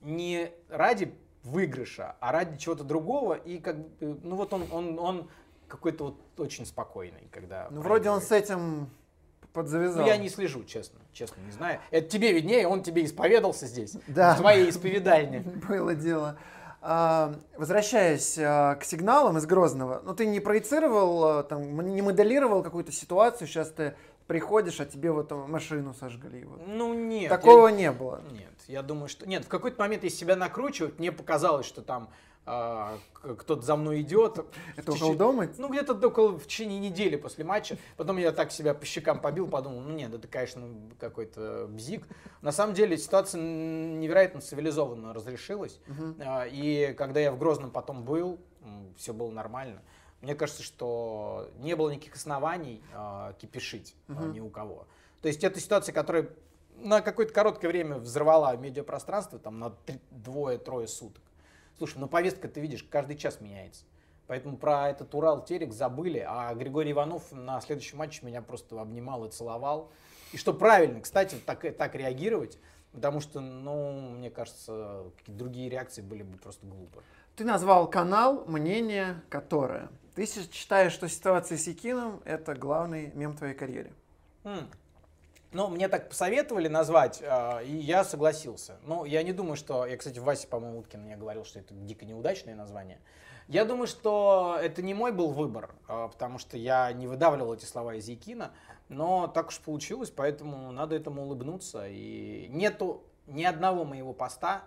не 0.00 0.50
ради 0.68 1.14
выигрыша, 1.44 2.16
а 2.20 2.32
ради 2.32 2.58
чего-то 2.58 2.84
другого. 2.84 3.34
И 3.34 3.58
как 3.58 3.78
бы, 3.78 4.18
ну 4.22 4.36
вот 4.36 4.52
он, 4.52 4.66
он, 4.72 4.98
он 4.98 5.30
какой-то 5.68 6.04
вот 6.04 6.40
очень 6.40 6.66
спокойный, 6.66 7.28
когда 7.30 7.68
Ну, 7.70 7.80
вроде 7.80 8.10
он 8.10 8.20
с 8.20 8.30
этим 8.32 8.88
подзавязал. 9.52 10.02
Ну, 10.02 10.06
я 10.06 10.16
не 10.16 10.28
слежу, 10.28 10.64
честно, 10.64 11.00
честно, 11.12 11.40
не 11.40 11.50
знаю. 11.52 11.80
Это 11.90 12.08
тебе 12.08 12.32
виднее, 12.32 12.68
он 12.68 12.82
тебе 12.82 13.04
исповедался 13.04 13.66
здесь, 13.66 13.96
Да. 14.06 14.34
в 14.34 14.38
твоей 14.38 14.68
исповедальне. 14.70 15.40
Было 15.68 15.94
дело. 15.94 16.38
А, 16.82 17.34
возвращаясь 17.56 18.36
а, 18.38 18.76
к 18.76 18.84
сигналам 18.84 19.38
из 19.38 19.46
Грозного, 19.46 20.02
ну 20.04 20.14
ты 20.14 20.26
не 20.26 20.40
проецировал, 20.40 21.24
а, 21.38 21.42
там, 21.42 21.80
не 21.94 22.02
моделировал 22.02 22.62
какую-то 22.62 22.92
ситуацию, 22.92 23.48
сейчас 23.48 23.70
ты 23.70 23.96
приходишь, 24.26 24.78
а 24.80 24.84
тебе 24.86 25.10
вот 25.10 25.30
машину 25.30 25.94
сожгли. 25.94 26.44
Вот. 26.44 26.60
Ну, 26.66 26.94
нет. 26.94 27.28
Такого 27.28 27.68
я- 27.68 27.74
не 27.74 27.92
было. 27.92 28.20
Нет, 28.30 28.52
я 28.68 28.82
думаю, 28.82 29.08
что... 29.08 29.26
Нет, 29.28 29.44
в 29.44 29.48
какой-то 29.48 29.80
момент, 29.80 30.04
если 30.04 30.18
себя 30.18 30.36
накручивать, 30.36 30.98
мне 30.98 31.12
показалось, 31.12 31.66
что 31.66 31.80
там 31.80 32.10
а, 32.46 32.98
кто-то 33.12 33.60
за 33.62 33.74
мной 33.76 34.02
идет. 34.02 34.44
Это 34.76 34.92
около 34.92 35.16
дома? 35.16 35.48
Ну, 35.58 35.68
где-то 35.68 35.94
около 36.06 36.38
в 36.38 36.46
течение 36.46 36.78
недели 36.78 37.16
после 37.16 37.44
матча. 37.44 37.76
Потом 37.96 38.16
я 38.18 38.30
так 38.32 38.52
себя 38.52 38.72
по 38.72 38.86
щекам 38.86 39.20
побил, 39.20 39.48
подумал, 39.48 39.80
ну 39.80 39.92
нет, 39.94 40.14
это, 40.14 40.28
конечно, 40.28 40.62
какой-то 41.00 41.66
бзик. 41.68 42.06
На 42.42 42.52
самом 42.52 42.74
деле 42.74 42.96
ситуация 42.96 43.40
невероятно 43.42 44.40
цивилизованно 44.40 45.12
разрешилась. 45.12 45.80
А, 46.20 46.44
И 46.46 46.94
когда 46.94 47.18
я 47.20 47.32
в 47.32 47.38
Грозном 47.38 47.70
потом 47.70 48.04
был, 48.04 48.38
все 48.96 49.12
было 49.12 49.30
нормально. 49.30 49.82
Мне 50.22 50.34
кажется, 50.34 50.62
что 50.62 51.48
не 51.58 51.74
было 51.76 51.90
никаких 51.90 52.14
оснований 52.14 52.82
а, 52.94 53.32
кипишить 53.34 53.94
а, 54.08 54.12
Мгм. 54.12 54.32
ни 54.32 54.40
у 54.40 54.48
кого. 54.48 54.86
То 55.20 55.28
есть 55.28 55.42
это 55.44 55.60
ситуация, 55.60 55.92
которая 55.92 56.28
на 56.78 57.00
какое-то 57.00 57.32
короткое 57.32 57.68
время 57.68 57.96
взорвала 57.96 58.54
медиапространство, 58.56 59.38
там 59.38 59.58
на 59.58 59.72
двое-трое 60.10 60.86
суток. 60.88 61.22
Слушай, 61.78 61.98
ну 61.98 62.08
повестка, 62.08 62.48
ты 62.48 62.60
видишь, 62.60 62.82
каждый 62.82 63.16
час 63.16 63.40
меняется. 63.40 63.84
Поэтому 64.26 64.56
про 64.56 64.88
этот 64.88 65.14
Урал 65.14 65.44
Терек 65.44 65.72
забыли, 65.72 66.24
а 66.26 66.52
Григорий 66.54 66.92
Иванов 66.92 67.30
на 67.32 67.60
следующем 67.60 67.98
матче 67.98 68.24
меня 68.26 68.42
просто 68.42 68.80
обнимал 68.80 69.24
и 69.24 69.30
целовал. 69.30 69.92
И 70.32 70.36
что 70.36 70.52
правильно, 70.52 71.00
кстати, 71.00 71.36
так, 71.44 71.64
так 71.76 71.94
реагировать, 71.94 72.58
потому 72.92 73.20
что, 73.20 73.40
ну, 73.40 74.10
мне 74.10 74.30
кажется, 74.30 75.04
какие-то 75.18 75.38
другие 75.38 75.68
реакции 75.68 76.02
были 76.02 76.22
бы 76.22 76.38
просто 76.38 76.66
глупо. 76.66 77.02
Ты 77.36 77.44
назвал 77.44 77.88
канал 77.88 78.44
«Мнение 78.46 79.22
которое». 79.28 79.90
Ты 80.14 80.26
считаешь, 80.26 80.92
что 80.92 81.08
ситуация 81.08 81.58
с 81.58 81.66
Якином– 81.66 82.22
это 82.24 82.54
главный 82.54 83.12
мем 83.14 83.36
твоей 83.36 83.54
карьере? 83.54 83.92
М. 84.44 84.68
Ну, 85.52 85.68
мне 85.68 85.88
так 85.88 86.08
посоветовали 86.08 86.68
назвать, 86.68 87.22
а, 87.22 87.60
и 87.60 87.72
я 87.72 88.04
согласился. 88.04 88.76
Ну, 88.82 89.04
я 89.04 89.22
не 89.22 89.32
думаю, 89.32 89.56
что... 89.56 89.86
Я, 89.86 89.96
кстати, 89.96 90.18
Вася, 90.18 90.48
по-моему, 90.48 90.80
Уткин 90.80 91.02
мне 91.02 91.16
говорил, 91.16 91.44
что 91.44 91.58
это 91.60 91.72
дико 91.74 92.04
неудачное 92.04 92.54
название. 92.54 93.00
Я 93.48 93.64
думаю, 93.64 93.86
что 93.86 94.58
это 94.60 94.82
не 94.82 94.92
мой 94.92 95.12
был 95.12 95.30
выбор, 95.30 95.74
а, 95.86 96.08
потому 96.08 96.38
что 96.38 96.56
я 96.56 96.92
не 96.92 97.06
выдавливал 97.06 97.54
эти 97.54 97.64
слова 97.64 97.94
из 97.94 98.08
Якина, 98.08 98.50
но 98.88 99.28
так 99.28 99.48
уж 99.48 99.60
получилось, 99.60 100.10
поэтому 100.10 100.72
надо 100.72 100.96
этому 100.96 101.22
улыбнуться. 101.22 101.86
И 101.88 102.48
нету 102.50 103.04
ни 103.26 103.44
одного 103.44 103.84
моего 103.84 104.12
поста, 104.12 104.64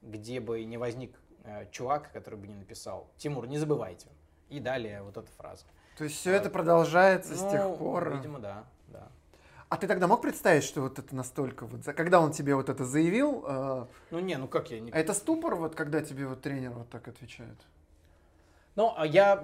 где 0.00 0.40
бы 0.40 0.64
не 0.64 0.76
возник 0.76 1.18
э, 1.44 1.66
чувак, 1.70 2.12
который 2.12 2.38
бы 2.38 2.46
не 2.46 2.54
написал 2.54 3.08
«Тимур, 3.16 3.46
не 3.46 3.58
забывайте». 3.58 4.08
И 4.48 4.60
далее 4.60 5.02
вот 5.02 5.16
эта 5.16 5.30
фраза. 5.32 5.64
То 5.96 6.04
есть 6.04 6.16
все 6.16 6.32
это 6.32 6.50
продолжается 6.50 7.36
с 7.36 7.42
Ну, 7.42 7.50
тех 7.50 7.78
пор? 7.78 8.14
Видимо, 8.16 8.38
да. 8.38 8.64
А 9.68 9.76
ты 9.76 9.86
тогда 9.86 10.06
мог 10.06 10.22
представить, 10.22 10.64
что 10.64 10.82
вот 10.82 10.98
это 10.98 11.14
настолько 11.14 11.66
вот... 11.66 11.84
Когда 11.84 12.20
он 12.20 12.32
тебе 12.32 12.54
вот 12.54 12.68
это 12.68 12.84
заявил, 12.84 13.44
э, 13.46 13.86
Ну 14.10 14.18
не, 14.20 14.36
ну 14.36 14.46
как 14.46 14.70
я 14.70 14.80
не... 14.80 14.90
а 14.90 14.98
это 14.98 15.14
ступор, 15.14 15.54
вот 15.56 15.74
когда 15.74 16.02
тебе 16.02 16.26
вот 16.26 16.42
тренер 16.42 16.70
вот 16.70 16.88
так 16.90 17.08
отвечает? 17.08 17.56
Ну, 18.76 18.92
а 18.96 19.06
я 19.06 19.36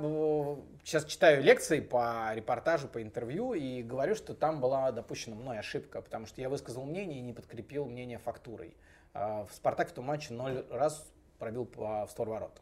сейчас 0.84 1.04
читаю 1.04 1.42
лекции 1.42 1.78
по 1.78 2.32
репортажу, 2.34 2.88
по 2.88 3.00
интервью 3.00 3.54
и 3.54 3.80
говорю, 3.82 4.16
что 4.16 4.34
там 4.34 4.60
была 4.60 4.90
допущена 4.90 5.36
мной 5.36 5.60
ошибка, 5.60 6.02
потому 6.02 6.26
что 6.26 6.40
я 6.40 6.48
высказал 6.48 6.84
мнение 6.84 7.20
и 7.20 7.22
не 7.22 7.32
подкрепил 7.32 7.86
мнение 7.86 8.18
фактурой. 8.18 8.76
А, 9.14 9.46
В 9.46 9.54
«Спартак» 9.54 9.90
в 9.90 9.92
том 9.92 10.06
матче 10.06 10.34
ноль 10.34 10.64
раз 10.70 11.06
пробил 11.38 11.64
по- 11.64 12.06
в 12.06 12.10
створ 12.10 12.28
ворот. 12.28 12.60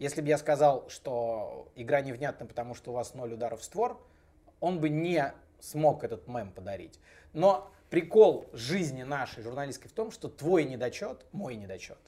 Если 0.00 0.20
бы 0.20 0.28
я 0.28 0.38
сказал, 0.38 0.88
что 0.88 1.68
игра 1.76 2.00
невнятна, 2.00 2.44
потому 2.46 2.74
что 2.74 2.90
у 2.90 2.94
вас 2.94 3.14
ноль 3.14 3.34
ударов 3.34 3.60
в 3.60 3.64
створ, 3.64 4.00
он 4.58 4.80
бы 4.80 4.88
не 4.88 5.32
смог 5.60 6.04
этот 6.04 6.26
мем 6.28 6.52
подарить. 6.52 7.00
Но 7.32 7.70
прикол 7.90 8.48
жизни 8.52 9.02
нашей 9.02 9.42
журналистской 9.42 9.90
в 9.90 9.92
том, 9.92 10.10
что 10.10 10.28
твой 10.28 10.64
недочет, 10.64 11.26
мой 11.32 11.56
недочет, 11.56 11.98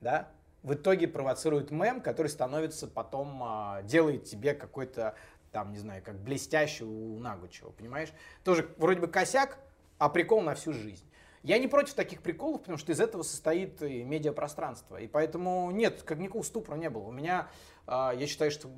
да, 0.00 0.28
в 0.62 0.74
итоге 0.74 1.08
провоцирует 1.08 1.70
мем, 1.70 2.00
который 2.00 2.28
становится 2.28 2.86
потом, 2.86 3.42
а, 3.42 3.82
делает 3.82 4.24
тебе 4.24 4.54
какой-то, 4.54 5.14
там, 5.52 5.72
не 5.72 5.78
знаю, 5.78 6.02
как 6.02 6.18
блестящий 6.20 6.84
у 6.84 7.18
Нагучева, 7.18 7.70
понимаешь? 7.70 8.12
Тоже 8.44 8.68
вроде 8.76 9.00
бы 9.00 9.08
косяк, 9.08 9.58
а 9.98 10.08
прикол 10.08 10.42
на 10.42 10.54
всю 10.54 10.72
жизнь. 10.72 11.04
Я 11.42 11.58
не 11.58 11.68
против 11.68 11.94
таких 11.94 12.20
приколов, 12.20 12.60
потому 12.60 12.76
что 12.76 12.92
из 12.92 13.00
этого 13.00 13.22
состоит 13.22 13.80
и 13.80 14.02
медиапространство. 14.04 14.98
И 14.98 15.06
поэтому 15.06 15.70
нет, 15.70 16.02
как 16.02 16.18
никакого 16.18 16.42
ступора 16.42 16.76
не 16.76 16.90
было. 16.90 17.04
У 17.04 17.12
меня, 17.12 17.48
а, 17.86 18.12
я 18.14 18.26
считаю, 18.26 18.50
что 18.50 18.68
э, 18.68 18.70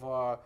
в 0.00 0.42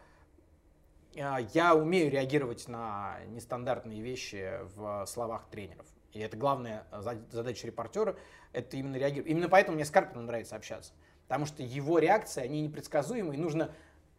я 1.53 1.75
умею 1.75 2.11
реагировать 2.11 2.69
на 2.69 3.19
нестандартные 3.29 4.03
вещи 4.03 4.61
в 4.75 5.07
словах 5.07 5.49
тренеров. 5.51 5.87
И 6.13 6.21
это 6.21 6.37
главная 6.37 6.87
за- 6.93 7.21
задача 7.31 7.67
репортера, 7.67 8.17
это 8.53 8.77
именно 8.77 8.97
реагировать. 8.97 9.31
Именно 9.31 9.49
поэтому 9.49 9.77
мне 9.77 9.85
с 9.85 9.91
Карпином 9.91 10.27
нравится 10.27 10.57
общаться. 10.57 10.93
Потому 11.27 11.47
что 11.47 11.63
его 11.63 11.99
реакции, 11.99 12.43
они 12.43 12.63
непредсказуемы, 12.63 13.35
и 13.35 13.39
нужно 13.39 13.73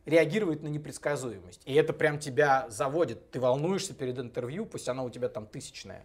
реагировать 0.05 0.61
на 0.63 0.67
непредсказуемость. 0.67 1.61
И 1.65 1.73
это 1.73 1.93
прям 1.93 2.19
тебя 2.19 2.69
заводит. 2.69 3.31
Ты 3.31 3.39
волнуешься 3.39 3.93
перед 3.93 4.19
интервью, 4.19 4.65
пусть 4.65 4.87
оно 4.89 5.05
у 5.05 5.09
тебя 5.09 5.29
там 5.29 5.47
тысячное. 5.47 6.03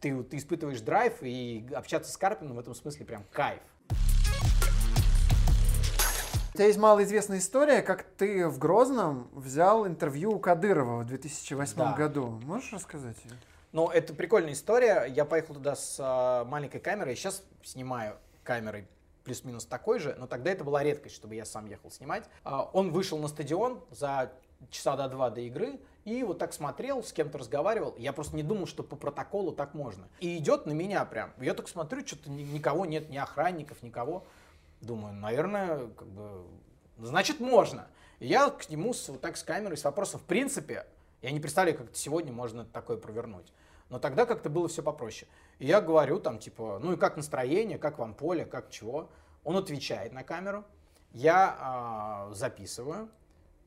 Ты, 0.00 0.22
ты 0.22 0.36
испытываешь 0.36 0.80
драйв, 0.80 1.22
и 1.22 1.66
общаться 1.74 2.12
с 2.12 2.16
Карпином 2.16 2.56
в 2.56 2.60
этом 2.60 2.74
смысле 2.74 3.04
прям 3.04 3.24
кайф. 3.32 3.62
У 6.52 6.56
тебя 6.58 6.66
есть 6.66 6.78
малоизвестная 6.78 7.38
история, 7.38 7.80
как 7.80 8.02
ты 8.02 8.46
в 8.46 8.58
Грозном 8.58 9.28
взял 9.32 9.86
интервью 9.86 10.32
у 10.34 10.38
Кадырова 10.38 11.00
в 11.00 11.06
2008 11.06 11.76
Да. 11.76 11.92
году. 11.94 12.26
Можешь 12.44 12.72
рассказать 12.74 13.16
ее? 13.24 13.30
Ну, 13.72 13.88
это 13.88 14.12
прикольная 14.12 14.52
история. 14.52 15.04
Я 15.06 15.24
поехал 15.24 15.54
туда 15.54 15.74
с 15.74 15.96
а, 15.98 16.44
маленькой 16.44 16.80
камерой. 16.80 17.16
Сейчас 17.16 17.42
снимаю 17.62 18.16
камерой 18.44 18.86
плюс-минус 19.24 19.64
такой 19.64 19.98
же, 19.98 20.14
но 20.18 20.26
тогда 20.26 20.50
это 20.50 20.62
была 20.62 20.82
редкость, 20.82 21.14
чтобы 21.14 21.36
я 21.36 21.46
сам 21.46 21.64
ехал 21.64 21.90
снимать. 21.90 22.24
А, 22.44 22.64
он 22.74 22.90
вышел 22.92 23.16
на 23.18 23.28
стадион 23.28 23.82
за 23.90 24.30
часа 24.68 24.94
до 24.96 25.08
два 25.08 25.30
до 25.30 25.40
игры 25.40 25.80
и 26.04 26.22
вот 26.22 26.38
так 26.38 26.52
смотрел, 26.52 27.02
с 27.02 27.14
кем-то 27.14 27.38
разговаривал. 27.38 27.94
Я 27.96 28.12
просто 28.12 28.36
не 28.36 28.42
думал, 28.42 28.66
что 28.66 28.82
по 28.82 28.94
протоколу 28.96 29.52
так 29.52 29.72
можно. 29.72 30.06
И 30.20 30.36
идет 30.36 30.66
на 30.66 30.72
меня 30.72 31.06
прям. 31.06 31.32
Я 31.40 31.54
так 31.54 31.66
смотрю, 31.68 32.06
что-то 32.06 32.28
ни- 32.30 32.42
никого 32.42 32.84
нет, 32.84 33.08
ни 33.08 33.16
охранников, 33.16 33.82
никого. 33.82 34.26
Думаю, 34.82 35.14
наверное, 35.14 35.86
как 35.90 36.08
бы, 36.08 36.44
значит, 36.98 37.40
можно. 37.40 37.86
И 38.18 38.26
я 38.26 38.50
к 38.50 38.68
нему 38.68 38.92
с, 38.92 39.08
вот 39.08 39.20
так 39.20 39.36
с 39.36 39.42
камерой, 39.42 39.76
с 39.76 39.84
вопросом, 39.84 40.20
в 40.20 40.24
принципе, 40.24 40.86
Я 41.22 41.30
не 41.30 41.38
представляю, 41.38 41.78
как 41.78 41.94
сегодня 41.94 42.32
можно 42.32 42.64
такое 42.64 42.96
провернуть. 42.96 43.52
Но 43.88 44.00
тогда 44.00 44.26
как-то 44.26 44.50
было 44.50 44.66
все 44.68 44.82
попроще. 44.82 45.30
И 45.60 45.66
я 45.66 45.80
говорю 45.80 46.18
там, 46.18 46.38
типа, 46.38 46.80
ну 46.82 46.94
и 46.94 46.96
как 46.96 47.16
настроение, 47.16 47.78
как 47.78 47.98
вам 47.98 48.14
поле, 48.14 48.44
как 48.44 48.70
чего. 48.70 49.08
Он 49.44 49.56
отвечает 49.56 50.12
на 50.12 50.24
камеру, 50.24 50.64
я 51.12 52.28
э, 52.30 52.34
записываю 52.34 53.08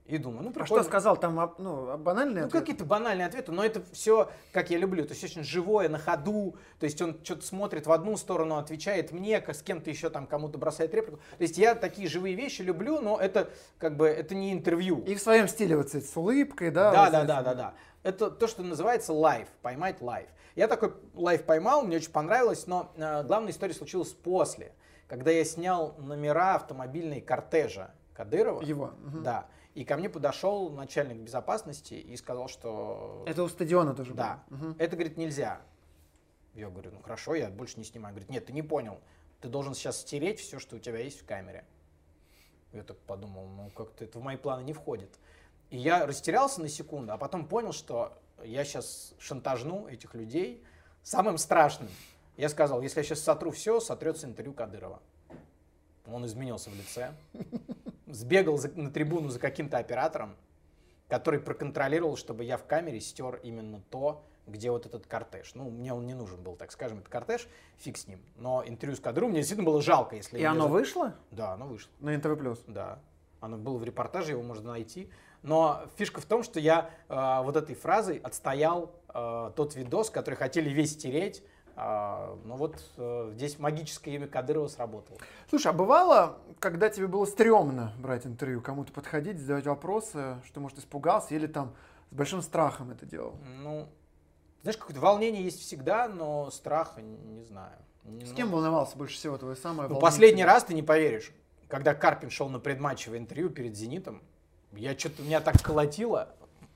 и 0.05 0.19
думаю, 0.19 0.43
ну 0.43 0.49
А 0.49 0.53
прикольно. 0.53 0.83
что 0.83 0.89
сказал 0.89 1.17
там, 1.17 1.39
а, 1.39 1.53
ну, 1.57 1.97
банальный 1.97 2.41
Ну, 2.41 2.47
ответ? 2.47 2.61
какие-то 2.61 2.85
банальные 2.85 3.25
ответы, 3.25 3.51
но 3.51 3.65
это 3.65 3.81
все, 3.91 4.29
как 4.51 4.69
я 4.69 4.77
люблю, 4.77 5.03
то 5.03 5.13
есть 5.13 5.23
очень 5.23 5.43
живое, 5.43 5.89
на 5.89 5.97
ходу, 5.97 6.55
то 6.79 6.83
есть 6.85 7.01
он 7.01 7.19
что-то 7.23 7.43
смотрит 7.45 7.87
в 7.87 7.91
одну 7.91 8.15
сторону, 8.15 8.57
отвечает 8.57 9.11
мне, 9.11 9.43
с 9.45 9.61
кем-то 9.63 9.89
еще 9.89 10.11
там 10.11 10.27
кому-то 10.27 10.59
бросает 10.59 10.93
реплику. 10.93 11.17
То 11.17 11.41
есть 11.41 11.57
я 11.57 11.73
такие 11.73 12.07
живые 12.07 12.35
вещи 12.35 12.61
люблю, 12.61 13.01
но 13.01 13.19
это 13.19 13.49
как 13.79 13.97
бы, 13.97 14.07
это 14.07 14.35
не 14.35 14.53
интервью. 14.53 15.01
И 15.07 15.15
в 15.15 15.21
своем 15.21 15.47
стиле 15.47 15.75
вот 15.75 15.91
с 15.91 16.15
улыбкой, 16.15 16.69
да? 16.69 16.91
Да, 16.91 17.03
вот 17.05 17.11
да, 17.11 17.23
да, 17.23 17.41
да, 17.41 17.55
да. 17.55 17.73
Это 18.03 18.29
то, 18.29 18.47
что 18.47 18.61
называется 18.61 19.11
live, 19.11 19.47
поймать 19.63 20.01
live. 20.01 20.27
Я 20.55 20.67
такой 20.67 20.93
live 21.15 21.43
поймал, 21.45 21.81
мне 21.83 21.97
очень 21.97 22.11
понравилось, 22.11 22.67
но 22.67 22.91
э, 22.95 23.23
главная 23.23 23.51
история 23.51 23.73
случилась 23.73 24.09
после, 24.09 24.71
когда 25.07 25.31
я 25.31 25.43
снял 25.43 25.95
номера 25.97 26.55
автомобильной 26.55 27.21
кортежа 27.21 27.91
Кадырова. 28.13 28.61
Его. 28.61 28.91
мгм. 29.01 29.23
Да. 29.23 29.47
И 29.75 29.83
ко 29.83 29.97
мне 29.97 30.09
подошел 30.09 30.69
начальник 30.69 31.17
безопасности 31.17 31.95
и 31.95 32.15
сказал, 32.15 32.47
что 32.47 33.23
Это 33.27 33.43
у 33.43 33.49
стадиона 33.49 33.93
тоже 33.93 34.13
да, 34.13 34.43
было? 34.49 34.57
Мгм. 34.57 34.75
это, 34.79 34.95
говорит, 34.95 35.17
нельзя. 35.17 35.61
Я 36.53 36.69
говорю, 36.69 36.91
ну 36.91 37.01
хорошо, 37.01 37.35
я 37.35 37.49
больше 37.49 37.77
не 37.77 37.83
снимаю. 37.83 38.13
Говорит, 38.15 38.29
нет, 38.29 38.45
ты 38.45 38.53
не 38.53 38.61
понял. 38.61 39.01
Ты 39.41 39.49
должен 39.49 39.73
сейчас 39.73 39.99
стереть 39.99 40.39
все, 40.39 40.59
что 40.59 40.77
у 40.77 40.79
тебя 40.79 40.99
есть 40.99 41.19
в 41.19 41.25
камере. 41.25 41.65
Я 42.71 42.83
так 42.83 42.97
подумал, 42.99 43.47
ну 43.47 43.69
как-то 43.75 44.05
это 44.05 44.17
в 44.17 44.23
мои 44.23 44.37
планы 44.37 44.63
не 44.63 44.71
входит. 44.71 45.09
И 45.69 45.77
я 45.77 46.05
растерялся 46.05 46.61
на 46.61 46.69
секунду, 46.69 47.11
а 47.11 47.17
потом 47.17 47.45
понял, 47.45 47.73
что 47.73 48.17
я 48.43 48.63
сейчас 48.63 49.13
шантажну 49.19 49.87
этих 49.87 50.13
людей 50.13 50.63
самым 51.03 51.37
страшным. 51.37 51.89
Я 52.37 52.47
сказал, 52.47 52.81
если 52.81 52.99
я 52.99 53.03
сейчас 53.03 53.19
сотру 53.19 53.51
все, 53.51 53.81
сотрется 53.81 54.25
интервью 54.25 54.53
Кадырова. 54.53 55.01
Он 56.05 56.25
изменился 56.25 56.69
в 56.69 56.75
лице, 56.75 57.13
сбегал 58.07 58.57
за- 58.57 58.71
на 58.71 58.91
трибуну 58.91 59.29
за 59.29 59.39
каким-то 59.39 59.77
оператором, 59.77 60.35
который 61.07 61.39
проконтролировал, 61.39 62.17
чтобы 62.17 62.43
я 62.43 62.57
в 62.57 62.65
камере 62.65 62.99
стер 62.99 63.39
именно 63.43 63.81
то, 63.89 64.23
где 64.47 64.69
вот 64.71 64.85
этот 64.85 65.07
кортеж. 65.07 65.53
Ну, 65.55 65.69
мне 65.71 65.93
он 65.93 66.05
не 66.05 66.13
нужен 66.13 66.41
был, 66.41 66.55
так 66.55 66.71
скажем, 66.71 66.99
этот 66.99 67.09
кортеж, 67.09 67.47
фиг 67.77 67.97
с 67.97 68.07
ним. 68.07 68.19
Но 68.35 68.63
интервью 68.65 68.95
с 68.95 68.99
Кадыром 68.99 69.29
мне 69.31 69.39
действительно 69.39 69.65
было 69.65 69.81
жалко, 69.81 70.15
если... 70.15 70.37
И 70.37 70.43
оно 70.43 70.63
за- 70.63 70.69
вышло 70.69 71.15
Да, 71.31 71.53
оно 71.53 71.65
вышло. 71.67 71.91
на 71.99 72.15
НТВ+. 72.15 72.35
плюс? 72.37 72.63
Да, 72.67 72.99
оно 73.39 73.57
было 73.57 73.77
в 73.77 73.83
репортаже, 73.83 74.31
его 74.31 74.43
можно 74.43 74.71
найти. 74.71 75.09
Но 75.41 75.83
фишка 75.97 76.21
в 76.21 76.25
том, 76.25 76.41
что 76.43 76.59
я 76.59 76.89
э, 77.09 77.43
вот 77.43 77.55
этой 77.55 77.75
фразой 77.75 78.17
отстоял 78.17 78.91
э, 79.13 79.51
тот 79.55 79.75
видос, 79.75 80.09
который 80.09 80.35
хотели 80.35 80.69
весь 80.69 80.93
стереть. 80.93 81.43
А, 81.77 82.37
но 82.45 82.55
вот 82.55 82.81
э, 82.97 83.31
здесь 83.35 83.59
магическое 83.59 84.15
имя 84.15 84.27
Кадырова 84.27 84.67
сработало. 84.67 85.17
Слушай, 85.49 85.67
а 85.67 85.73
бывало, 85.73 86.37
когда 86.59 86.89
тебе 86.89 87.07
было 87.07 87.25
стрёмно 87.25 87.91
брать 87.99 88.25
интервью, 88.25 88.61
кому-то 88.61 88.93
подходить, 88.93 89.39
задавать 89.39 89.65
вопросы, 89.67 90.37
что, 90.45 90.61
может, 90.61 90.79
испугался 90.79 91.35
или 91.35 91.47
там 91.47 91.75
с 92.11 92.15
большим 92.15 92.41
страхом 92.41 92.91
это 92.91 93.05
делал? 93.05 93.35
Ну, 93.61 93.89
знаешь, 94.61 94.77
какое-то 94.77 95.01
волнение 95.01 95.43
есть 95.43 95.59
всегда, 95.59 96.07
но 96.07 96.49
страха 96.49 97.01
не 97.01 97.43
знаю. 97.43 97.75
С 98.03 98.29
Ну, 98.29 98.35
кем 98.35 98.51
волновался 98.51 98.97
больше 98.97 99.15
всего 99.15 99.37
твое 99.37 99.55
самое 99.55 99.89
Ну, 99.89 99.99
последний 99.99 100.45
раз, 100.45 100.63
ты 100.63 100.73
не 100.73 100.83
поверишь, 100.83 101.31
когда 101.67 101.93
Карпин 101.93 102.29
шел 102.29 102.47
на 102.49 102.59
предматчевое 102.59 103.19
интервью 103.19 103.49
перед 103.49 103.75
«Зенитом», 103.75 104.21
я 104.71 104.97
что-то, 104.97 105.23
меня 105.23 105.41
так 105.41 105.61
колотило, 105.61 106.35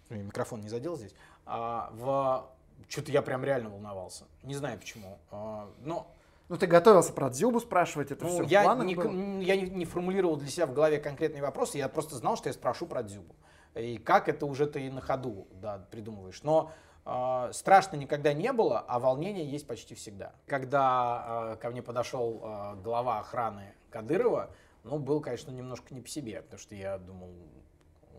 Ой, 0.09 0.17
микрофон 0.17 0.61
не 0.61 0.69
задел 0.69 0.97
здесь, 0.97 1.13
а, 1.45 1.91
в... 1.93 2.49
что-то 2.87 3.11
я 3.11 3.21
прям 3.21 3.43
реально 3.43 3.69
волновался. 3.69 4.25
Не 4.43 4.55
знаю 4.55 4.79
почему. 4.79 5.19
А, 5.31 5.69
но 5.81 6.07
Ну, 6.47 6.57
ты 6.57 6.67
готовился 6.67 7.13
про 7.13 7.29
Дзюбу 7.29 7.59
спрашивать, 7.59 8.11
это 8.11 8.25
ну, 8.25 8.31
все 8.31 8.43
в 8.43 8.47
я, 8.47 8.63
планах 8.63 8.85
не, 8.85 8.95
было? 8.95 9.11
я 9.41 9.55
не, 9.55 9.69
не 9.69 9.85
формулировал 9.85 10.35
для 10.37 10.49
себя 10.49 10.65
в 10.65 10.73
голове 10.73 10.99
конкретные 10.99 11.41
вопросы, 11.41 11.77
я 11.77 11.87
просто 11.89 12.15
знал, 12.15 12.37
что 12.37 12.49
я 12.49 12.53
спрошу 12.53 12.87
про 12.87 13.03
Дзюбу. 13.03 13.35
И 13.75 13.97
как 13.97 14.29
это 14.29 14.45
уже 14.45 14.65
ты 14.65 14.91
на 14.91 15.01
ходу 15.01 15.47
да, 15.61 15.85
придумываешь. 15.91 16.41
Но 16.43 16.71
а, 17.05 17.51
страшно 17.53 17.95
никогда 17.95 18.33
не 18.33 18.51
было, 18.51 18.79
а 18.87 18.99
волнение 18.99 19.49
есть 19.49 19.67
почти 19.67 19.95
всегда. 19.95 20.33
Когда 20.47 20.81
а, 20.81 21.55
ко 21.55 21.69
мне 21.69 21.81
подошел 21.81 22.41
а, 22.43 22.75
глава 22.75 23.19
охраны 23.19 23.73
Кадырова, 23.89 24.51
ну, 24.83 24.97
был, 24.97 25.19
конечно, 25.21 25.51
немножко 25.51 25.93
не 25.93 26.01
по 26.01 26.07
себе, 26.07 26.41
потому 26.41 26.59
что 26.59 26.75
я 26.75 26.97
думал, 26.97 27.29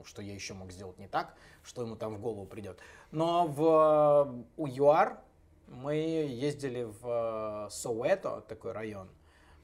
что 0.04 0.22
я 0.22 0.34
еще 0.34 0.54
мог 0.54 0.72
сделать 0.72 0.98
не 0.98 1.08
так, 1.08 1.34
что 1.62 1.82
ему 1.82 1.96
там 1.96 2.14
в 2.14 2.20
голову 2.20 2.46
придет. 2.46 2.78
Но 3.10 3.46
в, 3.46 4.44
у 4.56 4.66
ЮАР 4.66 5.20
мы 5.68 5.94
ездили 5.94 6.82
в 6.82 7.66
э, 7.66 7.70
Соуэто, 7.70 8.42
такой 8.48 8.72
район, 8.72 9.08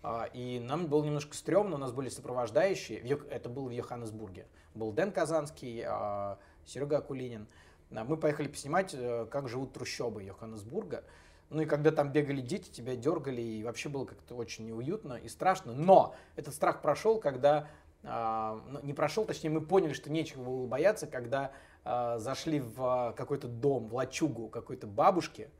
а, 0.02 0.28
и 0.32 0.60
нам 0.60 0.86
было 0.86 1.04
немножко 1.04 1.36
стрёмно, 1.36 1.74
у 1.74 1.78
нас 1.78 1.92
были 1.92 2.08
сопровождающие, 2.08 2.98
это 3.28 3.48
было 3.48 3.68
в 3.68 3.72
Йоханнесбурге. 3.72 4.46
Был 4.74 4.92
Дэн 4.92 5.10
Казанский, 5.10 5.82
а, 5.84 6.38
Серега 6.64 6.98
Акулинин. 6.98 7.48
Мы 7.90 8.16
поехали 8.16 8.48
поснимать, 8.48 8.94
э, 8.94 9.26
как 9.30 9.48
живут 9.48 9.72
трущобы 9.72 10.22
Йоханнесбурга. 10.22 11.04
Ну 11.50 11.62
и 11.62 11.66
когда 11.66 11.92
там 11.92 12.12
бегали 12.12 12.40
дети, 12.40 12.70
тебя 12.70 12.96
дергали, 12.96 13.40
и 13.40 13.64
вообще 13.64 13.88
было 13.88 14.04
как-то 14.04 14.34
очень 14.34 14.66
неуютно 14.66 15.14
и 15.14 15.28
страшно. 15.28 15.72
Но 15.72 16.14
этот 16.36 16.54
страх 16.54 16.82
прошел, 16.82 17.18
когда... 17.18 17.68
а, 18.06 18.60
ну, 18.68 18.80
не 18.82 18.94
прошел, 18.94 19.24
точнее, 19.24 19.50
мы 19.50 19.60
поняли, 19.60 19.92
что 19.92 20.10
нечего 20.10 20.44
было 20.44 20.66
бояться, 20.66 21.06
когда 21.06 21.50
а, 21.84 22.18
зашли 22.18 22.60
в 22.60 22.82
а, 22.82 23.12
какой-то 23.12 23.48
дом, 23.48 23.88
в 23.88 23.94
лачугу 23.94 24.48
какой-то 24.48 24.86
бабушки, 24.86 25.50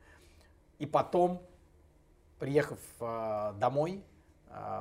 и 0.79 0.85
потом, 0.85 1.41
приехав 2.39 2.79
домой, 2.99 4.03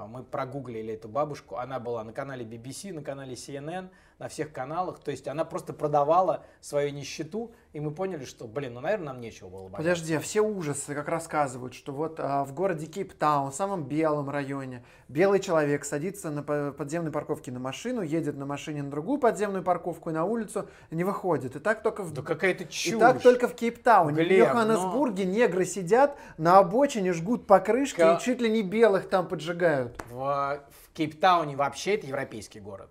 мы 0.08 0.22
прогуглили 0.24 0.92
эту 0.92 1.08
бабушку. 1.08 1.56
Она 1.56 1.80
была 1.80 2.04
на 2.04 2.12
канале 2.12 2.44
BBC, 2.44 2.92
на 2.92 3.02
канале 3.02 3.32
CNN, 3.32 3.88
на 4.18 4.28
всех 4.28 4.52
каналах. 4.52 4.98
То 5.00 5.10
есть 5.10 5.28
она 5.28 5.44
просто 5.44 5.72
продавала 5.72 6.44
свою 6.60 6.90
нищету, 6.90 7.52
и 7.72 7.80
мы 7.80 7.90
поняли, 7.90 8.24
что, 8.24 8.46
блин, 8.48 8.74
ну, 8.74 8.80
наверное, 8.80 9.08
нам 9.08 9.20
нечего 9.20 9.48
было 9.48 9.62
бояться. 9.68 9.76
Подожди, 9.76 10.14
а 10.14 10.20
все 10.20 10.40
ужасы, 10.40 10.94
как 10.94 11.08
рассказывают, 11.08 11.74
что 11.74 11.92
вот 11.92 12.18
а, 12.18 12.44
в 12.44 12.54
городе 12.54 12.86
Кейптаун, 12.86 13.50
в 13.50 13.54
самом 13.54 13.84
белом 13.84 14.30
районе, 14.30 14.84
белый 15.08 15.40
человек 15.40 15.84
садится 15.84 16.30
на 16.30 16.42
по- 16.42 16.72
подземной 16.72 17.12
парковке 17.12 17.52
на 17.52 17.58
машину, 17.60 18.00
едет 18.00 18.36
на 18.36 18.46
машине 18.46 18.82
на 18.82 18.90
другую 18.90 19.18
подземную 19.18 19.62
парковку 19.62 20.08
и 20.10 20.12
на 20.14 20.24
улицу 20.24 20.68
не 20.90 21.04
выходит. 21.04 21.54
И 21.56 21.58
так 21.58 21.82
только 21.82 22.02
в 22.02 22.12
Да 22.14 22.22
какая-то 22.22 22.64
И 22.64 22.68
чушь. 22.70 22.98
так 22.98 23.20
только 23.20 23.48
в 23.48 23.54
Кейптауне. 23.54 24.14
в 24.14 24.16
Глеб, 24.16 24.48
Йоханнесбурге 24.48 25.26
негры 25.26 25.66
сидят 25.66 26.16
на 26.38 26.58
обочине, 26.58 27.12
жгут 27.12 27.46
покрышки 27.46 27.98
Ка- 28.00 28.14
и 28.14 28.24
чуть 28.24 28.40
ли 28.40 28.48
не 28.48 28.62
белых 28.62 29.10
там 29.10 29.28
поджигают. 29.28 30.02
В, 30.10 30.62
в 30.70 30.92
Кейптауне 30.94 31.56
вообще 31.56 31.96
это 31.96 32.06
европейский 32.06 32.60
город. 32.60 32.88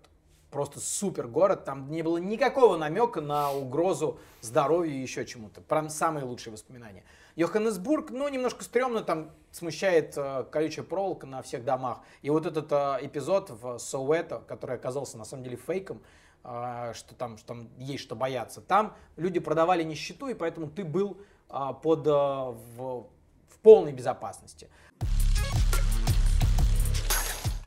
Просто 0.51 0.79
супер 0.79 1.27
город. 1.27 1.65
Там 1.65 1.91
не 1.91 2.01
было 2.01 2.17
никакого 2.17 2.77
намека 2.77 3.21
на 3.21 3.51
угрозу 3.51 4.19
здоровью 4.41 4.93
и 4.93 4.99
еще 4.99 5.25
чему-то. 5.25 5.61
Прям 5.61 5.89
самые 5.89 6.25
лучшие 6.25 6.53
воспоминания. 6.53 7.03
Йоханнесбург, 7.35 8.11
ну, 8.11 8.27
немножко 8.29 8.63
стрёмно, 8.63 9.01
там 9.01 9.31
смущает 9.51 10.13
э, 10.15 10.45
колючая 10.49 10.85
проволока 10.85 11.27
на 11.27 11.41
всех 11.41 11.65
домах. 11.65 11.99
И 12.21 12.29
вот 12.29 12.45
этот 12.45 12.71
э, 12.71 12.99
эпизод 13.01 13.49
в 13.49 13.77
Соуэто, 13.77 14.41
который 14.47 14.77
оказался 14.77 15.17
на 15.17 15.25
самом 15.25 15.43
деле 15.43 15.57
фейком, 15.57 16.01
э, 16.45 16.93
что 16.95 17.13
там, 17.15 17.37
что 17.37 17.47
там 17.47 17.69
есть 17.77 18.03
что 18.03 18.15
бояться. 18.15 18.61
Там 18.61 18.95
люди 19.17 19.39
продавали 19.39 19.83
нищету, 19.83 20.27
и 20.27 20.33
поэтому 20.33 20.69
ты 20.69 20.85
был 20.85 21.17
э, 21.49 21.59
под, 21.83 22.07
э, 22.07 22.11
в, 22.11 23.09
в 23.49 23.59
полной 23.61 23.91
безопасности. 23.91 24.69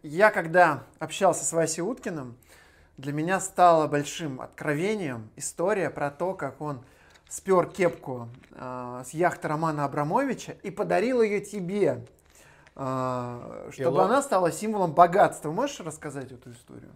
Я 0.03 0.31
когда 0.31 0.85
общался 1.01 1.45
с 1.45 1.53
Васей 1.53 1.83
Уткиным, 1.83 2.39
для 2.99 3.13
меня 3.13 3.41
стало 3.41 3.87
большим 3.87 4.41
откровением 4.41 5.31
история 5.37 5.89
про 5.89 6.11
то, 6.11 6.35
как 6.35 6.61
он 6.61 6.81
спер 7.29 7.69
кепку 7.69 8.29
э, 8.51 9.03
с 9.07 9.11
яхты 9.11 9.47
Романа 9.49 9.85
Абрамовича 9.85 10.57
и 10.65 10.71
подарил 10.71 11.23
ее 11.23 11.41
тебе, 11.41 12.05
э, 12.75 13.69
чтобы 13.71 13.91
Пилот. 13.91 14.05
она 14.05 14.21
стала 14.21 14.51
символом 14.51 14.93
богатства. 14.93 15.53
Можешь 15.53 15.79
рассказать 15.81 16.33
эту 16.33 16.51
историю? 16.51 16.91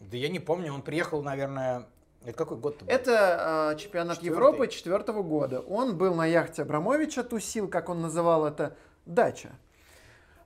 Да 0.00 0.16
я 0.16 0.28
не 0.28 0.40
помню, 0.40 0.74
он 0.74 0.82
приехал, 0.82 1.22
наверное, 1.22 1.86
это 2.24 2.36
какой 2.36 2.58
год 2.58 2.80
был? 2.80 2.88
Это 2.88 3.72
э, 3.74 3.78
чемпионат 3.78 4.16
Четвертый. 4.16 4.34
Европы 4.34 4.66
четвертого 4.66 5.22
года. 5.22 5.60
Он 5.60 5.96
был 5.96 6.14
на 6.14 6.26
яхте 6.26 6.62
Абрамовича, 6.62 7.22
тусил, 7.22 7.68
как 7.68 7.88
он 7.88 8.00
называл 8.00 8.46
это, 8.46 8.76
дача. 9.06 9.50